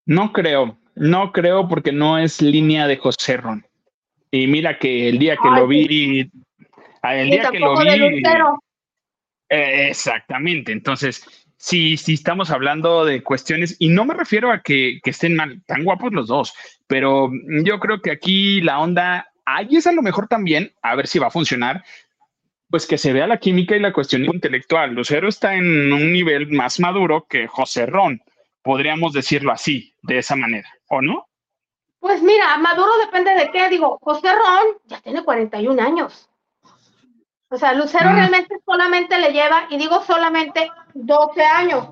No 0.04 0.32
creo, 0.32 0.76
no 0.96 1.32
creo 1.32 1.68
porque 1.68 1.92
no 1.92 2.18
es 2.18 2.42
línea 2.42 2.86
de 2.88 2.96
José 2.96 3.36
Ron. 3.36 3.64
Y 4.32 4.48
mira 4.48 4.78
que 4.78 5.08
el 5.08 5.18
día 5.18 5.36
que 5.36 5.48
lo 5.48 5.66
vi, 5.66 6.30
el 7.02 7.30
día 7.30 7.50
que 7.50 7.60
lo 7.60 7.76
vi. 7.76 8.22
Eh, 9.48 9.88
exactamente. 9.88 10.72
Entonces, 10.72 11.24
sí, 11.56 11.96
sí 11.96 12.14
estamos 12.14 12.50
hablando 12.50 13.04
de 13.04 13.22
cuestiones, 13.22 13.76
y 13.78 13.88
no 13.88 14.04
me 14.04 14.14
refiero 14.14 14.50
a 14.50 14.60
que, 14.60 15.00
estén 15.04 15.36
mal, 15.36 15.62
tan 15.66 15.84
guapos 15.84 16.12
los 16.12 16.28
dos, 16.28 16.54
pero 16.86 17.30
yo 17.64 17.78
creo 17.80 18.00
que 18.00 18.10
aquí 18.10 18.60
la 18.60 18.78
onda, 18.80 19.28
ahí 19.44 19.76
es 19.76 19.86
a 19.86 19.92
lo 19.92 20.02
mejor 20.02 20.28
también, 20.28 20.72
a 20.82 20.94
ver 20.94 21.06
si 21.06 21.18
va 21.18 21.28
a 21.28 21.30
funcionar, 21.30 21.84
pues 22.68 22.86
que 22.86 22.98
se 22.98 23.12
vea 23.12 23.26
la 23.26 23.38
química 23.38 23.76
y 23.76 23.80
la 23.80 23.92
cuestión 23.92 24.24
intelectual. 24.24 24.92
Lucero 24.92 25.28
está 25.28 25.54
en 25.54 25.92
un 25.92 26.12
nivel 26.12 26.48
más 26.48 26.80
maduro 26.80 27.26
que 27.28 27.46
José 27.46 27.86
Ron, 27.86 28.20
podríamos 28.62 29.12
decirlo 29.12 29.52
así, 29.52 29.94
de 30.02 30.18
esa 30.18 30.34
manera, 30.34 30.68
¿o 30.88 31.00
no? 31.00 31.28
Pues 32.00 32.22
mira, 32.22 32.56
maduro 32.58 32.90
depende 33.04 33.32
de 33.34 33.50
qué. 33.50 33.68
Digo, 33.68 33.98
José 34.00 34.28
Ron 34.32 34.78
ya 34.84 35.00
tiene 35.00 35.24
41 35.24 35.82
años. 35.82 36.28
O 37.48 37.56
sea, 37.56 37.72
Lucero 37.72 38.10
mm. 38.10 38.14
realmente 38.14 38.60
solamente 38.64 39.18
le 39.18 39.32
lleva, 39.32 39.66
y 39.70 39.78
digo 39.78 40.02
solamente 40.02 40.70
12 40.94 41.42
años, 41.44 41.88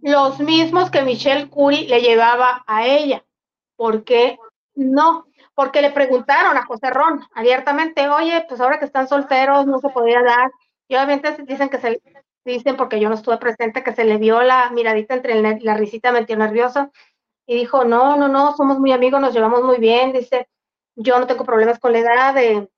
los 0.00 0.40
mismos 0.40 0.90
que 0.90 1.02
Michelle 1.02 1.48
Curie 1.48 1.88
le 1.88 2.00
llevaba 2.00 2.64
a 2.66 2.86
ella. 2.86 3.24
¿Por 3.76 4.04
qué 4.04 4.38
no? 4.74 5.26
Porque 5.54 5.82
le 5.82 5.90
preguntaron 5.90 6.56
a 6.56 6.66
José 6.66 6.90
Ron 6.90 7.20
abiertamente, 7.34 8.08
oye, 8.08 8.44
pues 8.48 8.60
ahora 8.60 8.78
que 8.78 8.84
están 8.84 9.08
solteros 9.08 9.66
no 9.66 9.78
se 9.78 9.90
podía 9.90 10.22
dar. 10.22 10.50
Y 10.88 10.96
obviamente 10.96 11.36
dicen 11.44 11.68
que 11.68 11.78
se 11.78 12.00
dicen, 12.44 12.76
porque 12.76 13.00
yo 13.00 13.08
no 13.08 13.14
estuve 13.14 13.38
presente, 13.38 13.84
que 13.84 13.94
se 13.94 14.04
le 14.04 14.18
vio 14.18 14.42
la 14.42 14.70
miradita 14.70 15.14
entre 15.14 15.40
la 15.60 15.74
risita 15.74 16.10
metió 16.12 16.36
nerviosa 16.36 16.90
y 17.46 17.56
dijo, 17.56 17.84
no, 17.84 18.16
no, 18.16 18.28
no, 18.28 18.56
somos 18.56 18.78
muy 18.78 18.92
amigos, 18.92 19.20
nos 19.20 19.34
llevamos 19.34 19.62
muy 19.62 19.78
bien, 19.78 20.12
dice, 20.12 20.48
yo 20.96 21.18
no 21.18 21.26
tengo 21.26 21.44
problemas 21.44 21.78
con 21.78 21.92
la 21.92 21.98
edad, 21.98 22.34
de, 22.34 22.68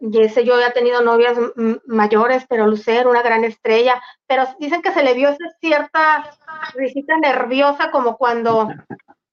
dice, 0.00 0.44
yo 0.44 0.58
he 0.60 0.70
tenido 0.72 1.02
novias 1.02 1.38
mayores, 1.86 2.46
pero 2.48 2.66
Lucero, 2.66 3.10
una 3.10 3.22
gran 3.22 3.44
estrella, 3.44 4.02
pero 4.26 4.44
dicen 4.58 4.82
que 4.82 4.92
se 4.92 5.02
le 5.02 5.14
vio 5.14 5.28
esa 5.28 5.44
cierta 5.60 6.30
risita 6.74 7.16
nerviosa 7.18 7.90
como 7.90 8.16
cuando, 8.16 8.68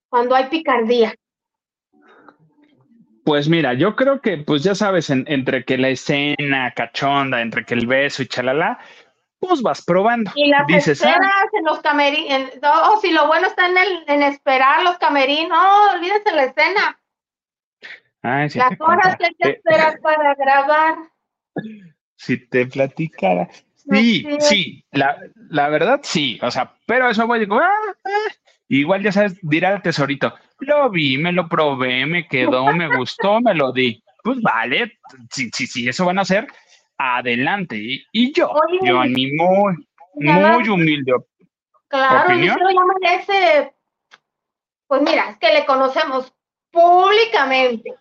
cuando 0.08 0.34
hay 0.34 0.46
picardía. 0.46 1.14
Pues 3.24 3.48
mira, 3.48 3.74
yo 3.74 3.94
creo 3.94 4.20
que, 4.20 4.38
pues 4.38 4.62
ya 4.62 4.74
sabes, 4.74 5.10
entre 5.10 5.64
que 5.64 5.76
la 5.76 5.90
escena 5.90 6.72
cachonda, 6.74 7.42
entre 7.42 7.64
que 7.64 7.74
el 7.74 7.86
beso 7.86 8.22
y 8.22 8.26
chalala, 8.26 8.78
pues 9.38 9.62
vas 9.62 9.84
probando. 9.84 10.30
Y 10.34 10.48
las 10.48 10.66
Dices, 10.66 11.04
ah, 11.04 11.10
esperas 11.10 11.48
en 11.52 11.64
los 11.64 11.80
camerinos, 11.80 12.50
oh, 12.62 12.98
si 13.00 13.12
lo 13.12 13.26
bueno 13.26 13.46
está 13.46 13.68
en, 13.68 13.78
el, 13.78 14.04
en 14.06 14.22
esperar 14.22 14.82
los 14.82 14.98
camerinos, 14.98 15.50
no, 15.50 15.92
olvídense 15.92 16.32
la 16.34 16.44
escena. 16.44 16.98
Las 18.22 18.80
horas 18.80 19.16
que 19.16 19.30
te 19.38 19.50
esperas 19.50 19.96
para 20.00 20.34
grabar. 20.34 20.96
Si 22.16 22.36
te 22.48 22.66
platicara. 22.66 23.48
Sí, 23.90 24.26
sí, 24.40 24.84
la, 24.92 25.16
la, 25.48 25.68
verdad 25.70 26.00
sí, 26.02 26.38
o 26.42 26.50
sea, 26.50 26.74
pero 26.84 27.08
eso 27.08 27.26
voy 27.26 27.38
a 27.38 27.40
decir, 27.40 27.54
ah, 27.54 27.94
ah, 28.04 28.34
igual 28.68 29.02
ya 29.02 29.12
sabes, 29.12 29.38
dirá 29.40 29.72
el 29.72 29.80
tesorito, 29.80 30.34
lo 30.58 30.90
vi, 30.90 31.16
me 31.16 31.32
lo 31.32 31.48
probé, 31.48 32.04
me 32.04 32.28
quedó, 32.28 32.66
me 32.74 32.94
gustó, 32.94 33.40
me 33.40 33.54
lo 33.54 33.72
di. 33.72 34.02
Pues 34.22 34.42
vale, 34.42 34.98
sí, 35.30 35.48
sí, 35.54 35.66
sí, 35.66 35.88
eso 35.88 36.04
van 36.04 36.18
a 36.18 36.22
hacer, 36.22 36.46
adelante. 36.98 37.78
Y, 38.12 38.32
yo, 38.32 38.52
yo 38.82 39.04
ni 39.04 39.32
muy, 39.32 39.88
muy 40.16 40.68
humilde. 40.68 41.14
Claro, 41.88 42.26
opinión. 42.26 42.58
ya 42.58 42.80
merece, 43.00 43.74
pues 44.86 45.00
mira, 45.00 45.30
es 45.30 45.38
que 45.38 45.54
le 45.54 45.64
conocemos 45.64 46.30
públicamente. 46.70 47.94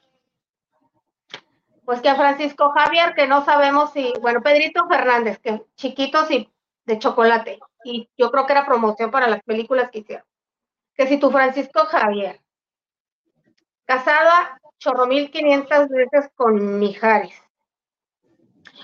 Pues 1.88 2.02
que 2.02 2.10
a 2.10 2.16
Francisco 2.16 2.72
Javier, 2.72 3.16
que 3.16 3.28
no 3.28 3.46
sabemos 3.46 3.94
si, 3.94 4.12
bueno, 4.20 4.42
Pedrito 4.42 4.90
Fernández, 4.90 5.40
que 5.40 5.64
chiquitos 5.78 6.30
y 6.32 6.52
de 6.86 7.00
chocolate. 7.00 7.60
Y 7.86 8.10
yo 8.18 8.30
creo 8.30 8.46
que 8.46 8.52
era 8.52 8.66
promoción 8.66 9.10
para 9.10 9.30
las 9.30 9.42
películas 9.44 9.90
que 9.90 10.00
hicieron. 10.00 10.26
Que 10.96 11.08
si 11.08 11.18
tu 11.18 11.32
Francisco 11.32 11.86
Javier, 11.86 12.42
casada 13.86 14.60
chorro 14.80 15.08
mil 15.08 15.32
quinientas 15.32 15.88
veces 15.88 16.30
con 16.36 16.78
Mijares, 16.78 17.42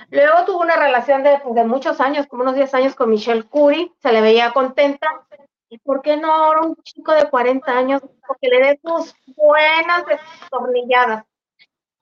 Luego 0.10 0.46
tuvo 0.46 0.62
una 0.62 0.78
relación 0.78 1.24
de, 1.24 1.40
pues, 1.44 1.56
de, 1.56 1.66
muchos 1.66 2.00
años, 2.00 2.26
como 2.28 2.44
unos 2.44 2.56
10 2.56 2.74
años 2.74 2.96
con 2.96 3.10
Michelle 3.10 3.44
Curie, 3.44 3.92
se 4.02 4.14
le 4.14 4.22
veía 4.22 4.54
contenta. 4.54 5.28
¿Y 5.68 5.78
por 5.80 6.02
qué 6.02 6.16
no 6.16 6.32
ahora 6.32 6.62
un 6.62 6.76
chico 6.78 7.12
de 7.12 7.30
40 7.30 7.70
años 7.70 8.02
porque 8.26 8.48
le 8.48 8.60
dé 8.60 8.80
sus 8.82 9.14
buenas 9.36 10.06
destornilladas? 10.06 11.26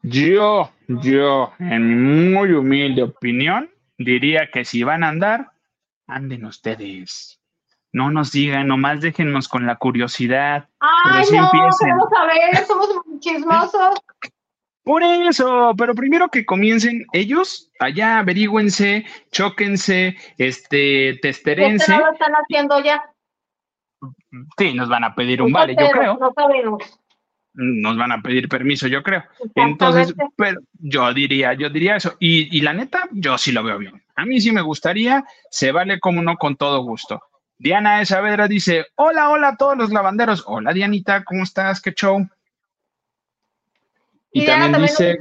Yo, 0.03 0.71
yo, 0.87 1.53
en 1.59 1.87
mi 1.87 2.29
muy 2.29 2.53
humilde 2.53 3.03
opinión, 3.03 3.69
diría 3.97 4.49
que 4.51 4.65
si 4.65 4.83
van 4.83 5.03
a 5.03 5.09
andar, 5.09 5.51
anden 6.07 6.45
ustedes. 6.45 7.39
No 7.93 8.09
nos 8.09 8.31
digan, 8.31 8.67
nomás 8.67 9.01
déjennos 9.01 9.47
con 9.47 9.67
la 9.67 9.75
curiosidad. 9.75 10.69
Ay, 10.79 11.25
no, 11.31 11.51
queremos 11.51 12.09
saber, 12.09 12.65
somos 12.65 12.89
muy 13.05 13.19
chismosos. 13.19 13.99
Por 14.83 15.03
eso, 15.03 15.73
pero 15.77 15.93
primero 15.93 16.29
que 16.29 16.45
comiencen 16.45 17.05
ellos, 17.13 17.71
allá 17.79 18.19
averigüense, 18.19 19.05
choquense, 19.31 20.15
este, 20.37 21.19
testerense. 21.21 21.85
¿Qué 21.85 21.99
lo 21.99 22.11
están 22.11 22.33
haciendo 22.33 22.79
ya? 22.79 23.03
Sí, 24.57 24.73
nos 24.73 24.89
van 24.89 25.03
a 25.03 25.13
pedir 25.13 25.41
un 25.41 25.51
vale, 25.51 25.75
yo 25.77 25.91
creo. 25.91 26.17
No 26.17 26.33
sabemos. 26.33 27.00
Nos 27.53 27.97
van 27.97 28.11
a 28.11 28.21
pedir 28.21 28.47
permiso, 28.47 28.87
yo 28.87 29.03
creo. 29.03 29.23
Entonces, 29.55 30.13
pero 30.37 30.61
yo 30.73 31.13
diría, 31.13 31.53
yo 31.53 31.69
diría 31.69 31.97
eso. 31.97 32.15
Y, 32.19 32.55
y 32.57 32.61
la 32.61 32.73
neta, 32.73 33.09
yo 33.11 33.37
sí 33.37 33.51
lo 33.51 33.63
veo 33.63 33.77
bien. 33.77 34.01
A 34.15 34.25
mí 34.25 34.39
sí 34.39 34.51
me 34.51 34.61
gustaría, 34.61 35.23
se 35.49 35.71
vale 35.71 35.99
como 35.99 36.21
no 36.21 36.37
con 36.37 36.55
todo 36.55 36.81
gusto. 36.83 37.21
Diana 37.57 38.03
Saavedra 38.05 38.47
dice, 38.47 38.87
hola, 38.95 39.29
hola 39.29 39.49
a 39.49 39.55
todos 39.55 39.77
los 39.77 39.91
lavanderos. 39.91 40.43
Hola, 40.47 40.73
Dianita, 40.73 41.23
¿cómo 41.23 41.43
estás? 41.43 41.81
¿Qué 41.81 41.93
show? 41.93 42.27
Y, 44.31 44.45
también, 44.45 44.81
dice, 44.81 45.19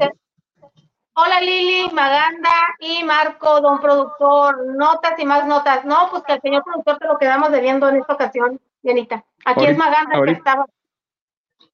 Hola 1.14 1.41
Lili, 1.41 1.91
Maganda 1.93 2.51
y 2.78 3.05
Marco, 3.05 3.61
don 3.61 3.78
productor, 3.81 4.74
notas 4.74 5.18
y 5.18 5.26
más 5.26 5.47
notas. 5.47 5.85
No, 5.85 6.09
pues 6.11 6.22
que 6.22 6.33
al 6.33 6.41
señor 6.41 6.62
productor 6.64 6.99
te 6.99 7.07
lo 7.09 7.18
quedamos 7.18 7.51
debiendo 7.51 7.89
en 7.91 7.97
esta 7.97 8.14
ocasión, 8.14 8.59
Dianita. 8.81 9.22
Aquí 9.45 9.66
es 9.66 9.76
Maganda 9.76 10.22
que 10.24 10.31
estaba 10.31 10.64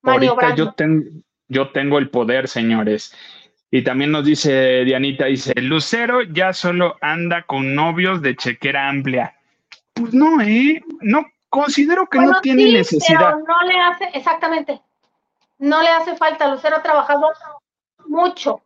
maniobrando. 0.06 0.74
Yo, 0.76 1.02
yo 1.48 1.68
tengo 1.70 1.98
el 1.98 2.10
poder, 2.10 2.48
señores. 2.48 3.14
Y 3.70 3.82
también 3.82 4.12
nos 4.12 4.24
dice 4.24 4.84
Dianita, 4.84 5.26
dice, 5.26 5.52
Lucero 5.60 6.22
ya 6.22 6.52
solo 6.52 6.96
anda 7.00 7.42
con 7.42 7.74
novios 7.74 8.22
de 8.22 8.36
chequera 8.36 8.88
amplia. 8.88 9.34
Pues 9.92 10.14
no, 10.14 10.40
¿eh? 10.40 10.82
No, 11.00 11.26
considero 11.48 12.06
que 12.06 12.18
no 12.18 12.40
tiene 12.40 12.72
necesidad. 12.72 13.34
Pero 13.34 13.44
no 13.46 13.66
le 13.66 13.80
hace, 13.80 14.04
exactamente, 14.14 14.80
no 15.58 15.82
le 15.82 15.88
hace 15.88 16.16
falta. 16.16 16.48
Lucero 16.48 16.76
ha 16.76 16.82
trabajado 16.82 17.28
mucho. 18.06 18.62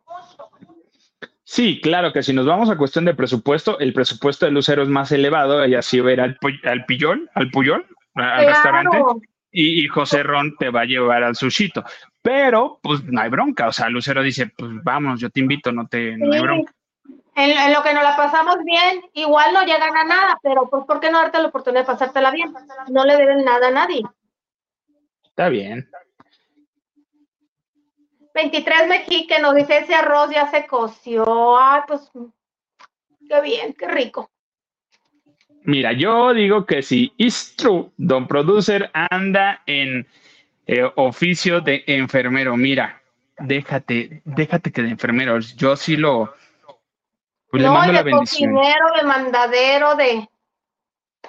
Sí, 1.43 1.81
claro 1.81 2.13
que 2.13 2.23
si 2.23 2.31
nos 2.31 2.45
vamos 2.45 2.69
a 2.69 2.77
cuestión 2.77 3.03
de 3.03 3.13
presupuesto, 3.13 3.79
el 3.79 3.93
presupuesto 3.93 4.45
de 4.45 4.51
Lucero 4.51 4.83
es 4.83 4.87
más 4.87 5.11
elevado, 5.11 5.61
ella 5.63 5.81
sí 5.81 5.99
va 5.99 6.11
a 6.11 6.13
ir 6.13 6.21
al, 6.21 6.37
al 6.63 6.85
Pillol, 6.85 7.29
al 7.33 7.49
Puyol, 7.49 7.85
al 8.15 8.45
restaurante, 8.45 8.97
y, 9.51 9.87
José 9.87 10.23
Ron 10.23 10.55
te 10.57 10.69
va 10.69 10.81
a 10.81 10.85
llevar 10.85 11.23
al 11.23 11.35
sushito. 11.35 11.83
Pero, 12.21 12.79
pues 12.81 13.03
no 13.03 13.19
hay 13.21 13.29
bronca, 13.29 13.67
o 13.67 13.71
sea, 13.71 13.89
Lucero 13.89 14.21
dice, 14.21 14.47
pues 14.55 14.71
vamos, 14.83 15.19
yo 15.19 15.29
te 15.29 15.39
invito, 15.39 15.71
no 15.71 15.87
te, 15.87 16.15
no 16.17 16.33
hay 16.33 16.41
bronca. 16.41 16.73
En, 17.35 17.51
en, 17.57 17.73
lo 17.73 17.81
que 17.81 17.93
nos 17.93 18.03
la 18.03 18.15
pasamos 18.15 18.57
bien, 18.63 19.01
igual 19.13 19.53
no 19.53 19.63
llegan 19.63 19.95
a 19.95 20.03
nada, 20.03 20.39
pero 20.43 20.69
pues 20.69 20.85
¿por 20.85 20.99
qué 20.99 21.09
no 21.09 21.19
darte 21.19 21.41
la 21.41 21.47
oportunidad 21.47 21.81
de 21.81 21.87
pasártela 21.87 22.29
bien? 22.31 22.53
No 22.89 23.05
le 23.05 23.15
deben 23.15 23.43
nada 23.43 23.69
a 23.69 23.71
nadie. 23.71 24.03
Está 25.23 25.49
bien. 25.49 25.89
23 28.33 28.87
Mejique 28.87 29.39
nos 29.39 29.55
dice 29.55 29.79
ese 29.79 29.95
arroz 29.95 30.29
ya 30.29 30.49
se 30.49 30.65
coció. 30.67 31.57
Ay, 31.57 31.81
pues 31.87 32.09
qué 33.27 33.41
bien, 33.41 33.73
qué 33.73 33.87
rico. 33.87 34.29
Mira, 35.63 35.93
yo 35.93 36.33
digo 36.33 36.65
que 36.65 36.81
si 36.81 37.13
is 37.17 37.55
true, 37.55 37.89
Don 37.97 38.27
Producer 38.27 38.89
anda 38.93 39.61
en 39.65 40.07
eh, 40.67 40.89
oficio 40.95 41.61
de 41.61 41.83
enfermero. 41.87 42.57
Mira, 42.57 43.01
déjate, 43.37 44.21
déjate 44.25 44.71
que 44.71 44.81
de 44.81 44.89
enfermero. 44.89 45.39
Yo 45.39 45.75
sí 45.75 45.97
lo. 45.97 46.33
Pues, 47.49 47.63
no, 47.63 47.69
le 47.69 47.73
mando 47.73 47.87
de 47.87 47.93
la 47.93 48.03
bendición. 48.03 48.53
de 48.53 49.03
mandadero, 49.03 49.95
de 49.95 50.27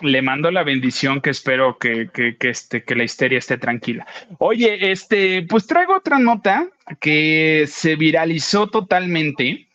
le 0.01 0.23
mando 0.23 0.51
la 0.51 0.63
bendición 0.63 1.21
que 1.21 1.31
espero 1.31 1.79
que, 1.79 2.11
que, 2.11 2.37
este, 2.41 2.85
que 2.85 2.95
la 2.95 3.05
histeria 3.05 3.39
esté 3.39 3.59
tranquila. 3.59 4.07
Oye, 4.39 4.91
este, 4.91 5.43
pues 5.43 5.67
traigo 5.67 5.97
otra 5.97 6.19
nota 6.19 6.69
que 7.01 7.65
se 7.69 7.97
viralizó 7.97 8.69
totalmente 8.69 9.69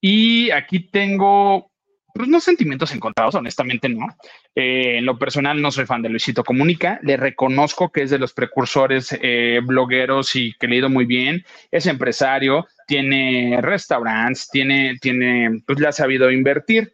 y 0.00 0.50
aquí 0.50 0.80
tengo, 0.80 1.70
pues 2.14 2.28
no 2.28 2.40
sentimientos 2.40 2.94
encontrados, 2.94 3.34
honestamente 3.34 3.88
no. 3.88 4.06
Eh, 4.54 4.98
en 4.98 5.04
lo 5.04 5.18
personal 5.18 5.60
no 5.60 5.72
soy 5.72 5.84
fan 5.84 6.00
de 6.00 6.08
Luisito 6.08 6.44
Comunica, 6.44 7.00
le 7.02 7.16
reconozco 7.16 7.90
que 7.90 8.02
es 8.02 8.10
de 8.10 8.20
los 8.20 8.32
precursores 8.32 9.18
eh, 9.20 9.60
blogueros 9.64 10.36
y 10.36 10.54
que 10.54 10.68
le 10.68 10.88
muy 10.88 11.06
bien, 11.06 11.44
es 11.72 11.86
empresario, 11.86 12.68
tiene 12.86 13.58
restaurantes, 13.60 14.48
tiene, 14.48 14.96
tiene, 15.00 15.62
pues 15.66 15.80
le 15.80 15.88
ha 15.88 15.92
sabido 15.92 16.30
invertir 16.30 16.92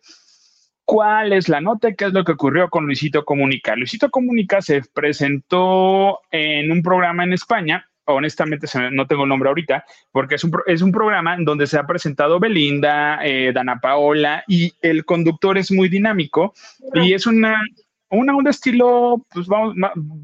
cuál 0.87 1.35
es 1.35 1.51
la 1.51 1.61
nota, 1.61 1.93
qué 1.93 2.07
es 2.07 2.13
lo 2.15 2.25
que 2.25 2.33
ocurrió 2.33 2.71
con 2.71 2.87
Luisito 2.87 3.27
Comunica. 3.27 3.77
Luisito 3.77 4.11
Comunica 4.11 4.63
se 4.63 4.83
presentó 4.95 6.21
en 6.31 6.73
un 6.73 6.83
programa 6.83 7.25
en 7.25 7.35
España, 7.35 7.90
honestamente 8.13 8.67
no 8.91 9.07
tengo 9.07 9.25
el 9.25 9.29
nombre 9.29 9.49
ahorita, 9.49 9.85
porque 10.13 10.37
es 10.37 10.45
un, 10.45 10.53
es 10.67 10.83
un 10.83 10.93
programa 10.93 11.35
en 11.35 11.45
donde 11.45 11.67
se 11.67 11.79
ha 11.79 11.87
presentado 11.87 12.41
Belinda, 12.41 13.21
eh, 13.25 13.53
Dana 13.53 13.81
Paola, 13.81 14.45
y 14.47 14.73
el 14.83 15.05
conductor 15.05 15.59
es 15.59 15.71
muy 15.71 15.89
dinámico 15.89 16.55
y 16.95 17.15
es 17.15 17.27
una, 17.27 17.63
una, 18.11 18.35
un 18.35 18.49
estilo, 18.49 19.25
pues 19.33 19.47
vamos, 19.47 19.75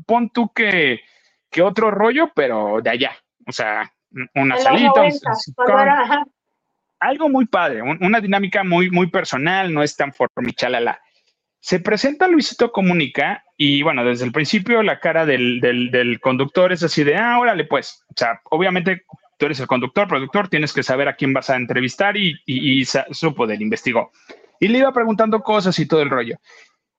pon 0.07 0.31
tú 0.31 0.53
que, 0.53 1.01
que 1.51 1.63
otro 1.63 1.91
rollo, 1.91 2.31
pero 2.35 2.81
de 2.83 2.91
allá, 2.91 3.13
o 3.47 3.53
sea, 3.53 3.93
una 4.35 4.57
salita, 4.59 5.03
algo 7.01 7.29
muy 7.29 7.47
padre, 7.47 7.83
una 7.83 8.21
dinámica 8.21 8.65
muy, 8.65 8.91
muy 8.91 9.09
personal, 9.09 9.73
no 9.73 9.83
es 9.83 9.97
tan 9.97 10.13
formichalala. 10.13 11.01
Se 11.67 11.81
presenta 11.81 12.29
Luisito 12.29 12.71
Comunica 12.71 13.43
y 13.57 13.83
bueno, 13.83 14.05
desde 14.05 14.25
el 14.25 14.31
principio 14.31 14.85
la 14.85 15.01
cara 15.01 15.27
del, 15.27 15.61
del, 15.61 16.21
conductor 16.21 16.73
es 16.73 16.85
así 16.85 17.03
de, 17.03 17.17
ah, 17.17 17.41
órale 17.41 17.65
pues, 17.65 18.05
o 18.09 18.15
sea, 18.15 18.41
obviamente 18.53 19.03
tú 19.37 19.47
eres 19.47 19.59
el 19.59 19.67
conductor, 19.67 20.07
productor, 20.07 20.47
tienes 20.47 20.73
que 20.73 20.85
saber 20.85 21.09
a 21.09 21.17
quién 21.17 21.33
vas 21.33 21.51
a 21.51 21.57
entrevistar 21.57 22.17
y, 22.17 22.37
y, 22.47 22.85
supo 22.85 23.49
del 23.49 23.63
investigó. 23.63 24.13
Y 24.61 24.69
le 24.69 24.79
iba 24.79 24.93
preguntando 24.93 25.43
cosas 25.43 25.77
y 25.81 25.87
todo 25.87 26.03
el 26.03 26.11
rollo. 26.11 26.37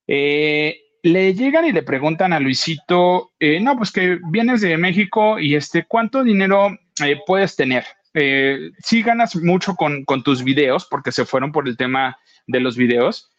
Eh, 0.06 0.82
le 1.02 1.34
llegan 1.34 1.64
y 1.64 1.72
le 1.72 1.84
preguntan 1.84 2.34
a 2.34 2.42
Luisito, 2.42 3.32
eh, 3.40 3.62
no, 3.62 3.78
pues 3.78 3.94
que 3.94 4.20
vienes 4.30 4.60
de 4.60 4.76
México 4.76 5.40
y 5.40 5.56
este, 5.56 5.86
¿cuánto 5.86 6.26
dinero 6.26 6.78
eh, 7.06 7.18
puedes 7.26 7.56
tener? 7.56 7.86
Eh, 8.14 8.72
sí 8.80 9.02
ganas 9.02 9.34
mucho 9.38 9.76
con, 9.76 10.04
con, 10.04 10.24
tus 10.24 10.44
videos, 10.44 10.86
porque 10.92 11.14
se 11.14 11.24
fueron 11.24 11.54
por 11.54 11.70
el 11.70 11.78
tema 11.78 12.18
de 12.48 12.60
los 12.60 12.76
videos. 12.76 13.32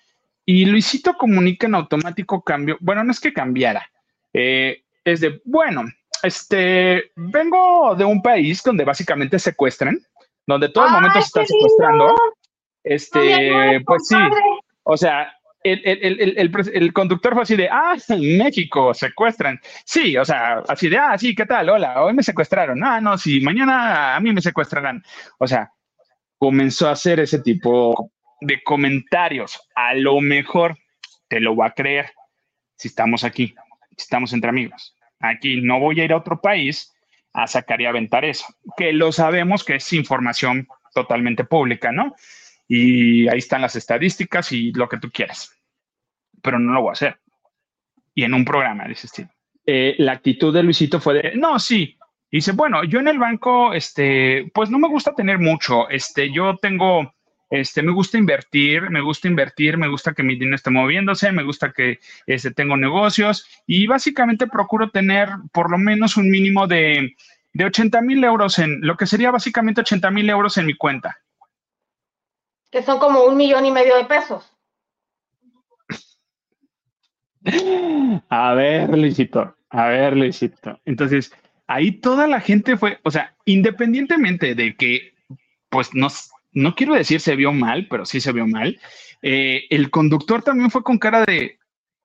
Y 0.51 0.65
Luisito 0.65 1.13
comunica 1.13 1.67
en 1.67 1.75
automático 1.75 2.41
cambio, 2.41 2.79
bueno, 2.81 3.05
no 3.05 3.13
es 3.13 3.21
que 3.21 3.35
cambiara, 3.35 3.87
es 4.33 5.21
de, 5.21 5.43
bueno, 5.45 5.85
este, 6.23 7.13
vengo 7.17 7.95
de 7.95 8.07
un 8.07 8.23
país 8.23 8.63
donde 8.63 8.83
básicamente 8.83 9.39
secuestran, 9.39 9.99
donde 10.47 10.71
todo 10.71 10.87
el 10.87 10.93
momento 10.93 11.21
se 11.21 11.27
está 11.27 11.45
secuestrando. 11.45 12.17
Este, 12.83 13.83
pues 13.85 14.09
sí, 14.09 14.17
o 14.85 14.97
sea, 14.97 15.31
el, 15.63 16.93
conductor 16.95 17.35
fue 17.35 17.43
así 17.43 17.55
de, 17.55 17.69
ah, 17.71 17.99
en 18.09 18.39
México 18.39 18.95
secuestran. 18.95 19.61
Sí, 19.85 20.17
o 20.17 20.25
sea, 20.25 20.63
así 20.67 20.89
de, 20.89 20.97
ah, 20.97 21.19
sí, 21.19 21.35
¿qué 21.35 21.45
tal? 21.45 21.69
Hola, 21.69 22.03
hoy 22.03 22.15
me 22.15 22.23
secuestraron. 22.23 22.83
Ah, 22.83 23.03
no, 23.03 23.19
sí, 23.19 23.43
mañana 23.43 24.17
a 24.17 24.21
mí 24.21 24.33
me 24.33 24.41
secuestrarán. 24.41 25.05
O 25.39 25.47
sea, 25.47 25.71
comenzó 26.39 26.89
a 26.89 26.93
hacer 26.93 27.21
ese 27.21 27.41
tipo 27.41 28.13
de 28.41 28.63
comentarios. 28.63 29.61
A 29.75 29.95
lo 29.95 30.21
mejor 30.21 30.77
te 31.29 31.41
lo 31.41 31.57
va 31.57 31.67
a 31.67 31.75
creer 31.75 32.13
si 32.77 32.89
estamos 32.89 33.25
aquí, 33.25 33.55
si 33.91 34.03
estamos 34.03 34.33
entre 34.33 34.51
amigos. 34.51 34.95
Aquí 35.21 35.61
no 35.61 35.81
voy 35.81 36.01
a 36.01 36.05
ir 36.05 36.13
a 36.13 36.17
otro 36.17 36.41
país 36.41 36.95
a 37.33 37.47
sacar 37.47 37.81
y 37.81 37.87
aventar 37.87 38.25
eso, 38.25 38.47
que 38.77 38.93
lo 38.93 39.13
sabemos 39.13 39.65
que 39.65 39.77
es 39.77 39.93
información 39.93 40.67
totalmente 40.95 41.45
pública, 41.45 41.93
¿no? 41.93 42.15
Y 42.67 43.29
ahí 43.29 43.39
están 43.39 43.63
las 43.63 43.77
estadísticas 43.77 44.53
y 44.53 44.73
lo 44.73 44.89
que 44.89 44.99
tú 44.99 45.11
quieras. 45.11 45.55
Pero 46.43 46.59
no 46.59 46.73
lo 46.73 46.83
voy 46.83 46.91
a 46.91 46.93
hacer. 46.93 47.19
Y 48.15 48.25
en 48.25 48.35
un 48.35 48.45
programa 48.45 48.85
de 48.85 48.93
ese 48.93 49.07
estilo. 49.07 49.31
Eh, 49.65 49.95
la 49.99 50.13
actitud 50.13 50.53
de 50.53 50.63
Luisito 50.63 51.01
fue 51.01 51.15
de, 51.15 51.37
no, 51.37 51.59
sí. 51.59 51.97
dice, 52.31 52.53
bueno, 52.53 52.85
yo 52.85 53.01
en 53.01 53.09
el 53.09 53.19
banco, 53.19 53.75
este, 53.75 54.51
pues 54.53 54.71
no 54.71 54.79
me 54.79 54.89
gusta 54.89 55.15
tener 55.15 55.39
mucho. 55.39 55.89
Este, 55.89 56.33
yo 56.33 56.57
tengo, 56.57 57.15
este, 57.51 57.83
me 57.83 57.93
gusta 57.93 58.19
invertir, 58.19 58.91
me 58.91 59.01
gusta 59.01 59.29
invertir, 59.29 59.77
me 59.77 59.89
gusta 59.89 60.13
que 60.13 60.23
mi 60.23 60.35
dinero 60.35 60.57
esté 60.57 60.71
moviéndose, 60.71 61.33
me 61.33 61.43
gusta 61.43 61.73
que 61.73 62.01
este, 62.27 62.51
tengo 62.51 62.77
negocios 62.77 63.47
y 63.67 63.87
básicamente 63.87 64.47
procuro 64.47 64.91
tener 64.91 65.29
por 65.53 65.71
lo 65.71 65.79
menos 65.79 66.17
un 66.17 66.31
mínimo 66.31 66.67
de, 66.67 67.15
de 67.53 67.65
80 67.65 68.03
mil 68.03 68.23
euros 68.25 68.59
en, 68.59 68.81
lo 68.81 68.97
que 68.97 69.07
sería 69.07 69.31
básicamente 69.31 69.81
80 69.81 70.11
mil 70.11 70.29
euros 70.29 70.57
en 70.59 70.67
mi 70.67 70.75
cuenta 70.75 71.19
que 72.71 72.83
son 72.83 72.99
como 72.99 73.25
un 73.25 73.37
millón 73.37 73.67
y 73.67 73.71
medio 73.71 73.97
de 73.97 74.05
pesos. 74.05 74.53
A 78.29 78.55
ver, 78.55 78.91
Luisito, 78.91 79.57
a 79.71 79.89
ver, 79.89 80.17
Luisito. 80.17 80.79
Entonces, 80.85 81.33
ahí 81.67 81.93
toda 81.93 82.27
la 82.27 82.41
gente 82.41 82.77
fue, 82.77 82.99
o 83.05 83.11
sea, 83.11 83.35
independientemente 83.45 84.55
de 84.55 84.77
que, 84.77 85.15
pues 85.71 85.95
no, 85.95 86.09
no 86.59 86.75
quiero 86.75 86.95
decir 86.95 87.21
se 87.21 87.37
vio 87.37 87.53
mal, 87.53 87.87
pero 87.89 88.05
sí 88.05 88.21
se 88.21 88.33
vio 88.33 88.47
mal, 88.47 88.81
eh, 89.23 89.65
el 89.71 89.91
conductor 89.91 90.43
también 90.43 90.71
fue 90.71 90.83
con 90.83 90.99
cara 90.99 91.25
de, 91.25 91.59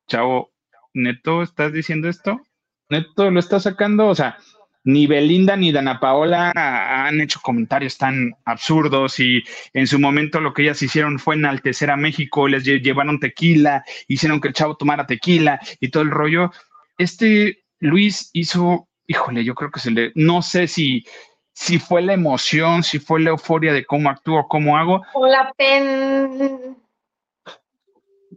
chavo, 0.08 0.54
neto, 0.94 1.42
¿estás 1.42 1.74
diciendo 1.74 2.08
esto? 2.08 2.42
Neto, 2.90 3.32
lo 3.32 3.40
estás 3.40 3.64
sacando, 3.64 4.08
o 4.08 4.16
sea, 4.16 4.38
ni 4.84 5.08
Belinda 5.08 5.56
ni 5.56 5.72
Dana 5.72 6.00
Paola 6.00 6.52
han 6.54 7.22
hecho 7.22 7.40
comentarios 7.42 7.98
tan 7.98 8.36
absurdos 8.46 9.20
y 9.20 9.44
en 9.74 9.88
su 9.88 9.98
momento 9.98 10.42
lo 10.42 10.54
que 10.54 10.64
ellas 10.64 10.82
hicieron 10.82 11.20
fue 11.20 11.36
enaltecer 11.36 11.90
a 11.90 11.98
México, 11.98 12.48
les 12.48 12.66
llevaron 12.66 13.20
tequila, 13.20 13.84
hicieron 14.08 14.42
que 14.42 14.50
el 14.50 14.54
chavo 14.54 14.76
tomara 14.76 15.08
tequila 15.08 15.60
y 15.80 15.90
todo 15.90 16.04
el 16.04 16.12
rollo. 16.12 16.52
Este 16.98 17.64
Luis 17.80 18.30
hizo, 18.34 18.90
híjole, 19.08 19.44
yo 19.44 19.56
creo 19.56 19.72
que 19.72 19.80
se 19.80 19.92
le, 19.92 20.12
no 20.16 20.42
sé 20.42 20.68
si, 20.68 21.06
si 21.54 21.80
fue 21.80 22.02
la 22.02 22.14
emoción, 22.14 22.84
si 22.84 23.00
fue 23.00 23.22
la 23.22 23.30
euforia 23.30 23.74
de 23.74 23.86
cómo 23.86 24.10
actúo, 24.10 24.48
cómo 24.48 24.78
hago. 24.78 25.04
O 25.14 25.28
la 25.28 25.54
pen. 25.58 26.78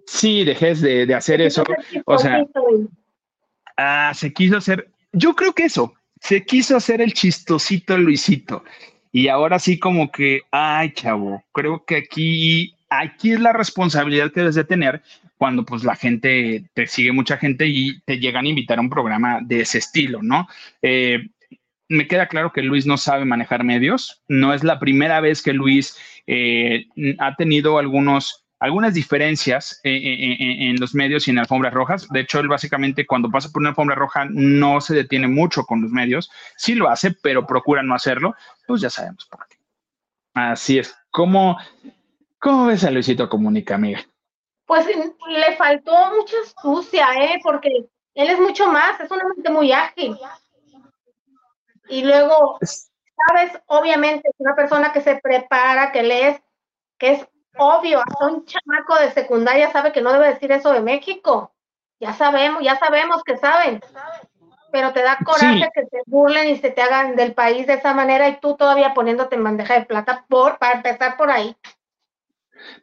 Sí, 0.07 0.45
dejes 0.45 0.81
de, 0.81 1.07
de 1.07 1.15
hacer 1.15 1.41
eso. 1.41 1.65
O 2.05 2.19
sea, 2.19 2.45
ah, 3.77 4.13
se 4.15 4.33
quiso 4.33 4.59
hacer, 4.59 4.89
yo 5.13 5.35
creo 5.35 5.53
que 5.53 5.65
eso, 5.65 5.95
se 6.21 6.45
quiso 6.45 6.77
hacer 6.77 7.01
el 7.01 7.13
chistosito 7.13 7.97
Luisito. 7.99 8.63
Y 9.13 9.29
ahora 9.29 9.59
sí 9.59 9.79
como 9.79 10.13
que, 10.13 10.43
ay, 10.51 10.93
chavo, 10.93 11.43
creo 11.53 11.85
que 11.85 11.97
aquí, 11.97 12.75
aquí 12.91 13.33
es 13.33 13.41
la 13.41 13.53
responsabilidad 13.53 14.31
que 14.31 14.41
debes 14.41 14.57
de 14.57 14.65
tener 14.65 15.03
cuando 15.39 15.65
pues 15.65 15.85
la 15.85 15.97
gente, 15.97 16.65
te 16.75 16.87
sigue 16.87 17.13
mucha 17.13 17.37
gente 17.37 17.67
y 17.67 18.01
te 18.01 18.19
llegan 18.19 18.47
a 18.47 18.49
invitar 18.49 18.79
a 18.79 18.83
un 18.83 18.91
programa 18.91 19.41
de 19.43 19.61
ese 19.63 19.79
estilo, 19.79 20.23
¿no? 20.23 20.49
Eh, 20.83 21.29
me 21.89 22.07
queda 22.07 22.27
claro 22.27 22.53
que 22.53 22.63
Luis 22.63 22.87
no 22.87 22.97
sabe 22.97 23.25
manejar 23.25 23.65
medios. 23.65 24.23
No 24.29 24.53
es 24.55 24.65
la 24.65 24.79
primera 24.79 25.21
vez 25.21 25.43
que 25.43 25.53
Luis 25.53 25.97
eh, 26.27 26.87
ha 27.19 27.37
tenido 27.37 27.79
algunos 27.79 28.47
algunas 28.59 28.95
diferencias 28.95 29.81
en, 29.85 30.81
los 30.81 30.95
medios 30.95 31.29
y 31.29 31.31
en 31.31 31.39
alfombras 31.39 31.75
rojas. 31.75 32.09
De 32.09 32.21
hecho, 32.21 32.41
él 32.41 32.49
básicamente 32.49 33.07
cuando 33.07 33.31
pasa 33.31 33.51
por 33.51 33.61
una 33.61 33.71
alfombra 33.71 33.95
roja 33.95 34.27
no 34.31 34.81
se 34.81 34.95
detiene 34.95 35.29
mucho 35.29 35.65
con 35.65 35.83
los 35.83 35.91
medios. 35.91 36.31
Sí 36.57 36.75
lo 36.75 36.89
hace, 36.89 37.13
pero 37.23 37.47
procura 37.47 37.83
no 37.83 37.95
hacerlo. 37.95 38.35
Pues 38.67 38.81
ya 38.81 38.91
sabemos 38.91 39.27
por 39.27 39.47
qué. 39.49 39.57
Así 40.35 40.79
es. 40.79 40.97
¿Cómo, 41.11 41.59
cómo 42.39 42.67
ves 42.67 42.85
a 42.85 42.91
Luisito 42.91 43.29
Comunica, 43.29 43.75
amiga? 43.75 44.01
Pues 44.65 44.87
le 44.87 45.57
faltó 45.57 45.93
mucha 46.17 46.37
astucia, 46.45 47.07
¿eh? 47.21 47.39
Porque 47.43 47.69
él 48.15 48.31
es 48.31 48.41
mucho 48.41 48.71
más, 48.73 48.99
es 49.01 49.11
una 49.11 49.25
mente 49.35 49.51
muy 49.51 49.71
ágil. 49.73 50.17
Y 51.89 52.05
luego, 52.05 52.59
sabes, 52.61 53.53
obviamente, 53.67 54.29
es 54.29 54.35
una 54.39 54.55
persona 54.55 54.93
que 54.93 55.01
se 55.01 55.17
prepara, 55.17 55.93
que 55.93 56.03
lees, 56.03 56.41
que 56.99 57.13
es 57.13 57.29
Obvio, 57.59 58.01
hasta 58.01 58.27
un 58.27 58.45
chamaco 58.45 58.99
de 58.99 59.11
secundaria 59.13 59.71
sabe 59.71 59.93
que 59.93 60.03
no 60.03 60.13
debe 60.13 60.29
decir 60.29 60.53
eso 60.53 60.73
de 60.73 60.81
México. 60.81 61.53
Ya 62.01 62.13
sabemos, 62.13 62.63
ya 62.63 62.79
sabemos 62.79 63.23
que 63.25 63.37
saben. 63.39 63.81
Pero 64.73 64.93
te 64.93 65.03
da 65.03 65.19
coraje 65.25 65.69
que 65.75 65.87
se 65.87 66.03
burlen 66.07 66.49
y 66.49 66.57
se 66.57 66.71
te 66.71 66.83
hagan 66.83 67.17
del 67.17 67.33
país 67.33 67.67
de 67.67 67.75
esa 67.75 67.95
manera 67.95 68.29
y 68.29 68.41
tú 68.41 68.57
todavía 68.57 68.93
poniéndote 68.93 69.37
en 69.37 69.45
bandeja 69.45 69.75
de 69.75 69.87
plata 69.87 70.27
por, 70.29 70.59
para 70.59 70.75
empezar 70.75 71.17
por 71.17 71.31
ahí. 71.31 71.57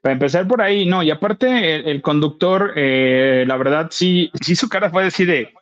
Para 0.01 0.13
empezar 0.13 0.47
por 0.47 0.61
ahí, 0.61 0.85
no, 0.85 1.03
y 1.03 1.11
aparte 1.11 1.89
el, 1.91 2.01
conductor, 2.01 2.73
eh, 2.75 3.43
la 3.47 3.57
verdad, 3.57 3.87
sí, 3.91 4.31
sí 4.41 4.55
su 4.55 4.69
cara 4.69 4.89
fue 4.89 5.03
decir 5.03 5.27
de, 5.27 5.53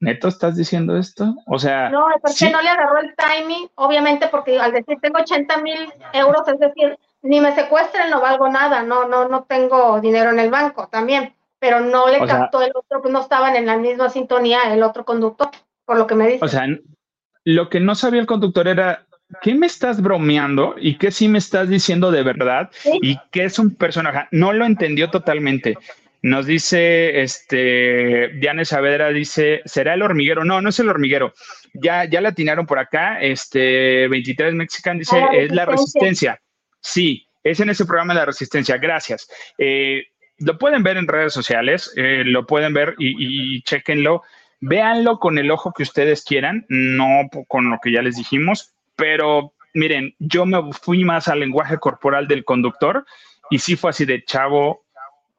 ¿neto 0.00 0.28
estás 0.28 0.56
diciendo 0.56 0.96
esto? 0.96 1.34
O 1.46 1.58
sea... 1.58 1.88
No, 1.88 2.06
porque 2.20 2.50
no 2.50 2.60
le 2.62 2.68
agarró 2.68 2.98
el 3.00 3.14
timing, 3.16 3.68
obviamente 3.76 4.28
porque 4.28 4.58
al 4.58 4.72
decir 4.72 4.98
tengo 5.00 5.18
80 5.18 5.56
mil 5.58 5.92
euros, 6.12 6.46
es 6.48 6.58
decir, 6.58 6.98
ni 7.22 7.40
me 7.40 7.54
secuestren, 7.54 8.10
no 8.10 8.20
valgo 8.20 8.48
nada, 8.48 8.82
no, 8.82 9.08
no, 9.08 9.28
no 9.28 9.44
tengo 9.44 10.00
dinero 10.00 10.30
en 10.30 10.38
el 10.38 10.50
banco 10.50 10.88
también, 10.88 11.34
pero 11.58 11.80
no 11.80 12.08
le 12.08 12.24
captó 12.26 12.62
el 12.62 12.72
otro, 12.74 13.00
pues 13.02 13.12
no 13.12 13.20
estaban 13.20 13.56
en 13.56 13.66
la 13.66 13.76
misma 13.76 14.08
sintonía 14.10 14.72
el 14.72 14.82
otro 14.82 15.04
conductor, 15.04 15.50
por 15.84 15.96
lo 15.96 16.06
que 16.06 16.14
me 16.14 16.28
dice. 16.28 16.44
O 16.44 16.48
sea, 16.48 16.66
lo 17.44 17.68
que 17.68 17.80
no 17.80 17.94
sabía 17.94 18.20
el 18.20 18.26
conductor 18.26 18.68
era 18.68 19.06
¿qué 19.42 19.54
me 19.54 19.66
estás 19.66 20.00
bromeando 20.00 20.74
y 20.78 20.98
qué 20.98 21.10
sí 21.10 21.28
me 21.28 21.38
estás 21.38 21.68
diciendo 21.68 22.10
de 22.10 22.22
verdad 22.22 22.70
y 22.84 23.18
qué 23.30 23.44
es 23.44 23.58
un 23.58 23.74
personaje? 23.74 24.28
No 24.30 24.52
lo 24.52 24.64
entendió 24.64 25.10
totalmente. 25.10 25.76
Nos 26.26 26.44
dice, 26.44 27.20
este, 27.22 28.30
Diane 28.40 28.64
Saavedra 28.64 29.10
dice, 29.10 29.62
¿será 29.64 29.94
el 29.94 30.02
hormiguero? 30.02 30.44
No, 30.44 30.60
no 30.60 30.70
es 30.70 30.80
el 30.80 30.88
hormiguero. 30.88 31.32
Ya, 31.72 32.04
ya 32.04 32.20
la 32.20 32.30
atinaron 32.30 32.66
por 32.66 32.80
acá. 32.80 33.20
Este, 33.20 34.08
23 34.08 34.54
Mexican 34.54 34.98
dice, 34.98 35.24
es 35.32 35.52
la 35.52 35.66
resistencia. 35.66 36.42
Sí, 36.80 37.28
es 37.44 37.60
en 37.60 37.70
ese 37.70 37.84
programa 37.84 38.12
de 38.12 38.18
la 38.18 38.26
resistencia. 38.26 38.76
Gracias. 38.76 39.28
Eh, 39.56 40.02
lo 40.38 40.58
pueden 40.58 40.82
ver 40.82 40.96
en 40.96 41.06
redes 41.06 41.32
sociales, 41.32 41.92
eh, 41.94 42.24
lo 42.26 42.44
pueden 42.44 42.74
ver 42.74 42.96
y, 42.98 43.56
y 43.56 43.62
chequenlo. 43.62 44.22
Véanlo 44.58 45.20
con 45.20 45.38
el 45.38 45.48
ojo 45.52 45.72
que 45.72 45.84
ustedes 45.84 46.24
quieran, 46.24 46.66
no 46.68 47.28
con 47.46 47.70
lo 47.70 47.78
que 47.80 47.92
ya 47.92 48.02
les 48.02 48.16
dijimos, 48.16 48.74
pero 48.96 49.54
miren, 49.74 50.16
yo 50.18 50.44
me 50.44 50.72
fui 50.72 51.04
más 51.04 51.28
al 51.28 51.38
lenguaje 51.38 51.78
corporal 51.78 52.26
del 52.26 52.44
conductor 52.44 53.06
y 53.48 53.60
sí 53.60 53.76
fue 53.76 53.90
así 53.90 54.04
de 54.04 54.24
chavo, 54.24 54.85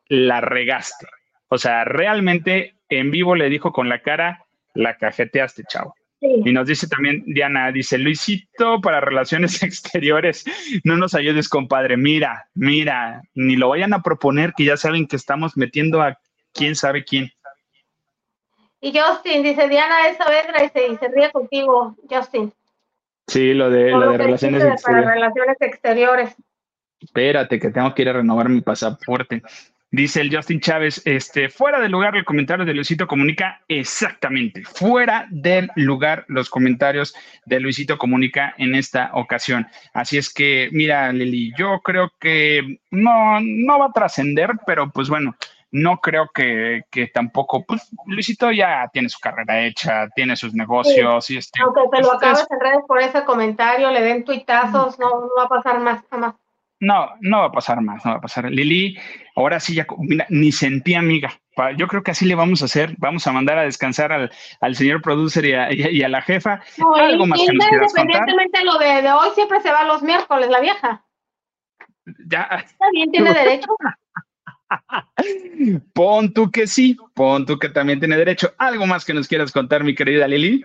la 0.10 0.42
regaste. 0.42 1.08
O 1.50 1.58
sea, 1.58 1.86
realmente 1.86 2.76
en 2.90 3.12
vivo 3.12 3.36
le 3.36 3.50
dijo 3.50 3.72
con 3.72 3.90
la 3.90 4.02
cara, 4.02 4.46
la 4.74 4.98
cajeteaste, 4.98 5.64
chavo. 5.68 5.96
Y 6.20 6.52
nos 6.52 6.68
dice 6.68 6.88
también 6.88 7.24
Diana, 7.28 7.72
dice 7.72 7.98
Luisito 7.98 8.82
para 8.82 9.00
relaciones 9.00 9.62
exteriores, 9.64 10.46
no 10.84 10.98
nos 10.98 11.14
ayudes, 11.14 11.48
compadre. 11.48 11.96
Mira, 11.96 12.48
mira, 12.56 13.22
ni 13.36 13.56
lo 13.56 13.70
vayan 13.70 13.94
a 13.94 14.02
proponer 14.02 14.54
que 14.58 14.66
ya 14.66 14.78
saben 14.78 15.08
que 15.08 15.16
estamos 15.16 15.56
metiendo 15.58 16.02
a 16.02 16.18
quién 16.54 16.76
sabe 16.76 17.04
quién. 17.04 17.32
Y 18.82 18.98
Justin 18.98 19.44
dice 19.44 19.68
Diana 19.68 20.08
esa 20.08 20.30
vez 20.30 20.46
y 20.76 20.98
se 20.98 21.08
ríe 21.10 21.32
contigo, 21.32 21.96
Justin. 22.10 22.52
Sí, 23.28 23.54
lo 23.54 23.70
de, 23.70 23.92
lo 23.92 24.12
de 24.12 24.18
relaciones 24.18 24.64
exteriores. 24.64 25.06
Para 25.06 25.14
relaciones 25.14 25.58
exteriores. 25.60 26.36
Espérate, 27.00 27.60
que 27.60 27.70
tengo 27.70 27.94
que 27.94 28.02
ir 28.04 28.10
a 28.10 28.14
renovar 28.14 28.50
mi 28.50 28.62
pasaporte. 28.62 29.44
Dice 29.90 30.20
el 30.20 30.36
Justin 30.36 30.60
Chávez, 30.60 31.02
este, 31.06 31.48
fuera 31.48 31.80
del 31.80 31.94
lugar 31.94 32.18
el 32.18 32.26
comentario 32.26 32.66
de 32.66 32.74
Luisito 32.74 33.08
Comunica, 33.08 33.62
exactamente, 33.70 34.66
fuera 34.66 35.28
del 35.30 35.72
lugar 35.76 36.26
los 36.28 36.50
comentarios 36.50 37.16
de 37.46 37.62
Luisito 37.62 37.98
Comunica 37.98 38.54
en 38.58 38.76
esta 38.76 39.12
ocasión. 39.14 39.66
Así 39.94 40.18
es 40.18 40.34
que, 40.34 40.68
mira, 40.74 41.14
Lili, 41.14 41.54
yo 41.58 41.80
creo 41.80 42.12
que 42.20 42.80
no, 42.92 43.40
no 43.40 43.80
va 43.80 43.86
a 43.86 43.94
trascender, 43.94 44.52
pero 44.66 44.92
pues 44.92 45.08
bueno, 45.08 45.38
no 45.72 46.00
creo 46.00 46.30
que, 46.34 46.82
que, 46.92 47.08
tampoco, 47.08 47.64
pues 47.66 47.90
Luisito 48.08 48.52
ya 48.52 48.90
tiene 48.92 49.08
su 49.08 49.20
carrera 49.20 49.66
hecha, 49.66 50.10
tiene 50.16 50.36
sus 50.36 50.54
negocios 50.54 51.30
y 51.30 51.38
este. 51.38 51.62
Aunque 51.64 51.82
te 51.92 52.02
lo 52.02 52.12
acabes 52.12 52.46
en 52.50 52.60
redes 52.60 52.84
por 52.86 53.00
ese 53.00 53.24
comentario, 53.24 53.90
le 53.92 54.02
den 54.02 54.26
tuitazos, 54.26 55.00
no, 55.00 55.10
no 55.10 55.30
va 55.38 55.44
a 55.44 55.50
pasar 55.50 55.80
más, 55.80 56.04
jamás. 56.10 56.36
No, 56.80 57.10
no 57.22 57.40
va 57.40 57.46
a 57.46 57.52
pasar 57.52 57.82
más, 57.82 58.06
no 58.06 58.12
va 58.12 58.18
a 58.18 58.22
pasar. 58.22 58.52
Lili, 58.52 58.98
ahora 59.36 59.60
sí 59.60 59.74
ya, 59.74 59.88
mira, 59.98 60.28
ni 60.30 60.52
sentí 60.52 60.94
amiga. 60.94 61.32
Yo 61.76 61.88
creo 61.88 62.04
que 62.04 62.12
así 62.12 62.26
le 62.26 62.36
vamos 62.36 62.62
a 62.62 62.66
hacer. 62.66 62.94
Vamos 63.00 63.26
a 63.26 63.32
mandar 63.32 63.58
a 63.58 63.64
descansar 63.64 64.12
al, 64.12 64.32
al 64.62 64.76
señor 64.76 65.02
producer 65.02 65.44
y 65.46 65.54
a, 65.54 65.74
y 65.74 66.04
a, 66.04 66.10
la 66.10 66.22
jefa. 66.22 66.62
No, 66.78 66.94
Algo 66.94 67.26
más 67.26 67.40
que 67.40 67.52
independientemente 67.52 68.64
lo 68.64 68.78
de, 68.78 69.02
de, 69.02 69.12
hoy, 69.12 69.30
siempre 69.34 69.60
se 69.62 69.72
va 69.72 69.84
los 69.86 70.04
miércoles, 70.04 70.50
la 70.50 70.60
vieja. 70.60 71.04
Ya. 72.28 72.44
Está 72.44 72.86
bien, 72.92 73.12
tiene 73.12 73.34
derecho. 73.34 73.70
pon 75.94 76.34
tú 76.34 76.52
que 76.52 76.68
sí, 76.68 76.98
pon 77.16 77.46
tú 77.46 77.58
que 77.58 77.70
también 77.70 78.00
tiene 78.00 78.18
derecho. 78.18 78.54
¿Algo 78.60 78.86
más 78.86 79.04
que 79.04 79.16
nos 79.16 79.28
quieras 79.28 79.52
contar, 79.52 79.84
mi 79.84 79.96
querida 79.96 80.28
Lili? 80.28 80.64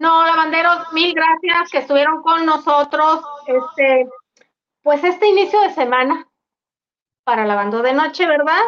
No, 0.00 0.24
lavanderos, 0.24 0.92
mil 0.92 1.12
gracias 1.14 1.70
que 1.70 1.78
estuvieron 1.78 2.22
con 2.22 2.46
nosotros. 2.46 3.22
Este, 3.46 4.06
pues 4.82 5.04
este 5.04 5.28
inicio 5.28 5.60
de 5.60 5.70
semana 5.70 6.28
para 7.24 7.46
lavando 7.46 7.82
de 7.82 7.92
noche, 7.92 8.26
¿verdad? 8.26 8.62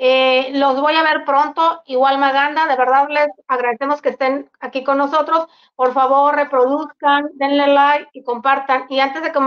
Eh, 0.00 0.52
los 0.52 0.80
voy 0.80 0.94
a 0.94 1.02
ver 1.02 1.24
pronto. 1.24 1.82
Igual 1.86 2.18
Maganda, 2.18 2.66
de 2.66 2.76
verdad 2.76 3.08
les 3.10 3.28
agradecemos 3.48 4.00
que 4.00 4.10
estén 4.10 4.48
aquí 4.60 4.84
con 4.84 4.96
nosotros. 4.96 5.48
Por 5.74 5.92
favor, 5.92 6.36
reproduzcan, 6.36 7.30
denle 7.34 7.66
like 7.66 8.08
y 8.12 8.22
compartan. 8.22 8.86
Y 8.88 9.00
antes 9.00 9.22
de 9.22 9.32
que 9.32 9.40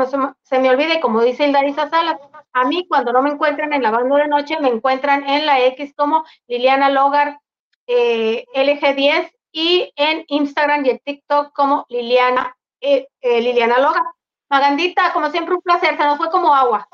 se, 0.44 0.60
me 0.60 0.70
olvide, 0.70 1.00
como 1.00 1.22
dice 1.22 1.48
Hildarisa 1.48 1.90
Salas, 1.90 2.18
a 2.52 2.66
mí 2.66 2.86
cuando 2.88 3.14
no 3.14 3.22
me 3.22 3.32
encuentran 3.32 3.72
en 3.72 3.82
lavando 3.82 4.16
de 4.18 4.28
noche, 4.28 4.60
me 4.60 4.68
encuentran 4.68 5.28
en 5.28 5.46
la 5.46 5.62
X 5.68 5.94
como 5.96 6.26
Liliana 6.48 6.90
Logar 6.90 7.40
eh, 7.88 8.46
LG10 8.54 9.32
y 9.54 9.94
en 9.96 10.26
Instagram 10.28 10.86
y 10.86 10.90
en 10.90 11.00
TikTok 11.00 11.54
como 11.54 11.86
Liliana, 11.88 12.58
eh, 12.82 13.08
Liliana 13.22 13.80
Logar. 13.80 14.04
Magandita, 14.52 15.14
como 15.14 15.30
siempre, 15.30 15.56
un 15.56 15.62
placer, 15.62 15.96
se 15.96 16.04
nos 16.04 16.18
fue 16.18 16.30
como 16.30 16.54
agua. 16.54 16.86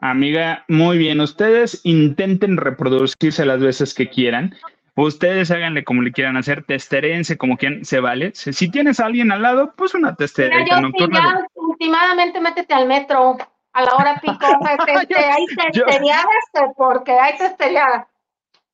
Amiga, 0.00 0.64
muy 0.68 0.96
bien. 0.96 1.20
Ustedes 1.20 1.80
intenten 1.82 2.56
reproducirse 2.56 3.44
las 3.44 3.58
veces 3.58 3.94
que 3.94 4.08
quieran. 4.08 4.54
Ustedes 4.94 5.50
háganle 5.50 5.82
como 5.82 6.02
le 6.02 6.12
quieran 6.12 6.36
hacer, 6.36 6.62
testerense 6.62 7.36
como 7.36 7.56
quien 7.56 7.84
se 7.84 7.98
vale. 7.98 8.30
Si 8.34 8.70
tienes 8.70 9.00
a 9.00 9.06
alguien 9.06 9.32
al 9.32 9.42
lado, 9.42 9.74
pues 9.76 9.92
una 9.94 10.14
testerita 10.14 10.80
nocturna. 10.80 11.20
ya, 11.20 11.46
últimamente 11.56 12.40
métete 12.40 12.72
al 12.72 12.86
metro 12.86 13.36
a 13.72 13.82
la 13.82 13.94
hora 13.96 14.20
pico. 14.20 14.38
Este, 14.86 15.16
hay 15.16 15.46
testeriadas 15.46 16.44
porque 16.76 17.12
hay 17.12 17.36
testeriadas. 17.38 18.06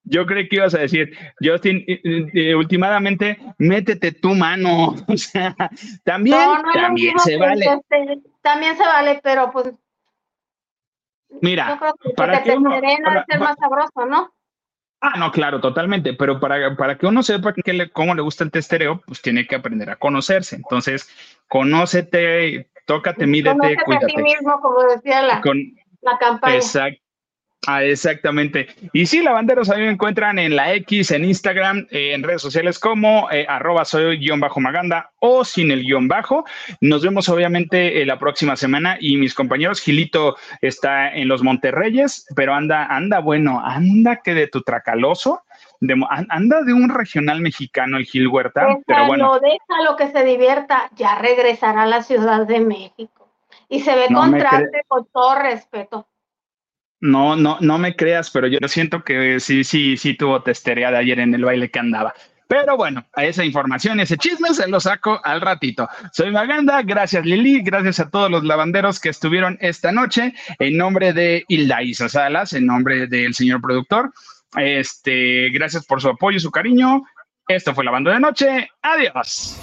Yo 0.04 0.26
creo 0.26 0.46
que 0.48 0.56
ibas 0.56 0.74
a 0.74 0.78
decir, 0.78 1.16
Justin, 1.40 1.84
últimamente 2.56 3.38
métete 3.58 4.12
tu 4.12 4.34
mano. 4.34 4.94
O 5.08 5.16
sea, 5.16 5.54
también, 6.04 6.38
también 6.72 7.18
se 7.18 7.36
vale. 7.36 7.64
Este, 7.64 8.20
también 8.42 8.76
se 8.76 8.84
vale, 8.84 9.20
pero 9.22 9.50
pues. 9.50 9.72
Mira, 11.40 11.80
para 12.16 12.42
que, 12.42 12.52
uno, 12.52 12.70
ser 12.80 13.40
más 13.40 13.56
sabroso, 13.58 14.06
¿no? 14.06 14.32
Ah, 15.00 15.18
no, 15.18 15.30
claro, 15.32 15.60
totalmente. 15.60 16.14
Pero 16.14 16.40
para, 16.40 16.76
para 16.76 16.96
que 16.96 17.06
uno 17.06 17.22
sepa 17.22 17.52
que 17.52 17.72
le, 17.72 17.90
cómo 17.90 18.14
le 18.14 18.22
gusta 18.22 18.44
el 18.44 18.50
testereo, 18.50 19.02
pues 19.06 19.20
tiene 19.20 19.46
que 19.46 19.56
aprender 19.56 19.90
a 19.90 19.96
conocerse. 19.96 20.56
Entonces, 20.56 21.08
conócete, 21.48 22.70
tócate, 22.86 23.26
mídete, 23.26 23.56
Conócete 23.56 23.84
cuídate. 23.84 24.04
a 24.04 24.08
ti 24.08 24.22
mismo, 24.22 24.60
como 24.60 24.82
decía 24.84 25.22
la, 25.22 25.42
la 26.02 26.18
campaña. 26.18 26.54
Exacto. 26.54 27.03
Ah, 27.66 27.84
exactamente. 27.84 28.68
Y 28.92 29.06
sí, 29.06 29.22
lavanderos, 29.22 29.70
a 29.70 29.76
mí 29.76 29.82
me 29.82 29.90
encuentran 29.90 30.38
en 30.38 30.56
la 30.56 30.74
X, 30.74 31.10
en 31.10 31.24
Instagram, 31.24 31.86
en 31.90 32.22
redes 32.22 32.42
sociales 32.42 32.78
como 32.78 33.30
eh, 33.30 33.46
arroba 33.48 33.84
soy 33.84 34.18
guion 34.18 34.40
bajo 34.40 34.60
maganda 34.60 35.10
o 35.20 35.44
sin 35.44 35.70
el 35.70 35.82
guion 35.82 36.08
bajo. 36.08 36.44
Nos 36.80 37.02
vemos 37.02 37.28
obviamente 37.28 38.02
eh, 38.02 38.06
la 38.06 38.18
próxima 38.18 38.56
semana 38.56 38.96
y 39.00 39.16
mis 39.16 39.34
compañeros, 39.34 39.80
Gilito 39.80 40.36
está 40.60 41.12
en 41.12 41.28
los 41.28 41.42
Monterreyes, 41.42 42.26
pero 42.36 42.54
anda, 42.54 42.86
anda 42.86 43.20
bueno, 43.20 43.60
anda 43.64 44.16
que 44.16 44.34
de 44.34 44.48
tu 44.48 44.62
tracaloso. 44.62 45.42
De, 45.80 45.94
anda 46.08 46.62
de 46.62 46.72
un 46.72 46.88
regional 46.88 47.40
mexicano 47.40 47.98
el 47.98 48.06
Gil 48.06 48.28
Huerta, 48.28 48.60
déjalo, 48.60 48.82
pero 48.86 49.06
bueno. 49.06 49.38
Déjalo 49.38 49.96
que 49.96 50.10
se 50.10 50.24
divierta, 50.24 50.90
ya 50.94 51.16
regresará 51.16 51.82
a 51.82 51.86
la 51.86 52.02
Ciudad 52.02 52.46
de 52.46 52.60
México. 52.60 53.28
Y 53.68 53.80
se 53.80 53.94
ve 53.94 54.06
no 54.08 54.20
contraste 54.20 54.82
con 54.88 55.06
todo 55.12 55.34
respeto. 55.36 56.06
No, 57.04 57.36
no, 57.36 57.58
no 57.60 57.76
me 57.76 57.94
creas, 57.94 58.30
pero 58.30 58.46
yo 58.46 58.58
siento 58.66 59.04
que 59.04 59.38
sí, 59.38 59.62
sí, 59.62 59.98
sí 59.98 60.14
tuvo 60.14 60.42
testería 60.42 60.90
de 60.90 60.96
ayer 60.96 61.20
en 61.20 61.34
el 61.34 61.44
baile 61.44 61.70
que 61.70 61.78
andaba. 61.78 62.14
Pero 62.48 62.78
bueno, 62.78 63.04
a 63.12 63.26
esa 63.26 63.44
información, 63.44 64.00
ese 64.00 64.16
chisme 64.16 64.54
se 64.54 64.66
lo 64.68 64.80
saco 64.80 65.20
al 65.22 65.42
ratito. 65.42 65.86
Soy 66.14 66.30
Maganda, 66.30 66.80
gracias 66.80 67.26
Lili, 67.26 67.60
gracias 67.60 68.00
a 68.00 68.08
todos 68.08 68.30
los 68.30 68.42
lavanderos 68.44 69.00
que 69.00 69.10
estuvieron 69.10 69.58
esta 69.60 69.92
noche. 69.92 70.32
En 70.58 70.78
nombre 70.78 71.12
de 71.12 71.44
Hilda 71.46 71.82
Isa 71.82 72.08
Salas, 72.08 72.54
en 72.54 72.64
nombre 72.64 73.06
del 73.06 73.34
señor 73.34 73.60
productor, 73.60 74.10
este, 74.56 75.50
gracias 75.50 75.84
por 75.84 76.00
su 76.00 76.08
apoyo 76.08 76.38
y 76.38 76.40
su 76.40 76.50
cariño. 76.50 77.02
Esto 77.46 77.74
fue 77.74 77.84
Lavando 77.84 78.12
de 78.12 78.20
Noche. 78.20 78.70
Adiós. 78.80 79.60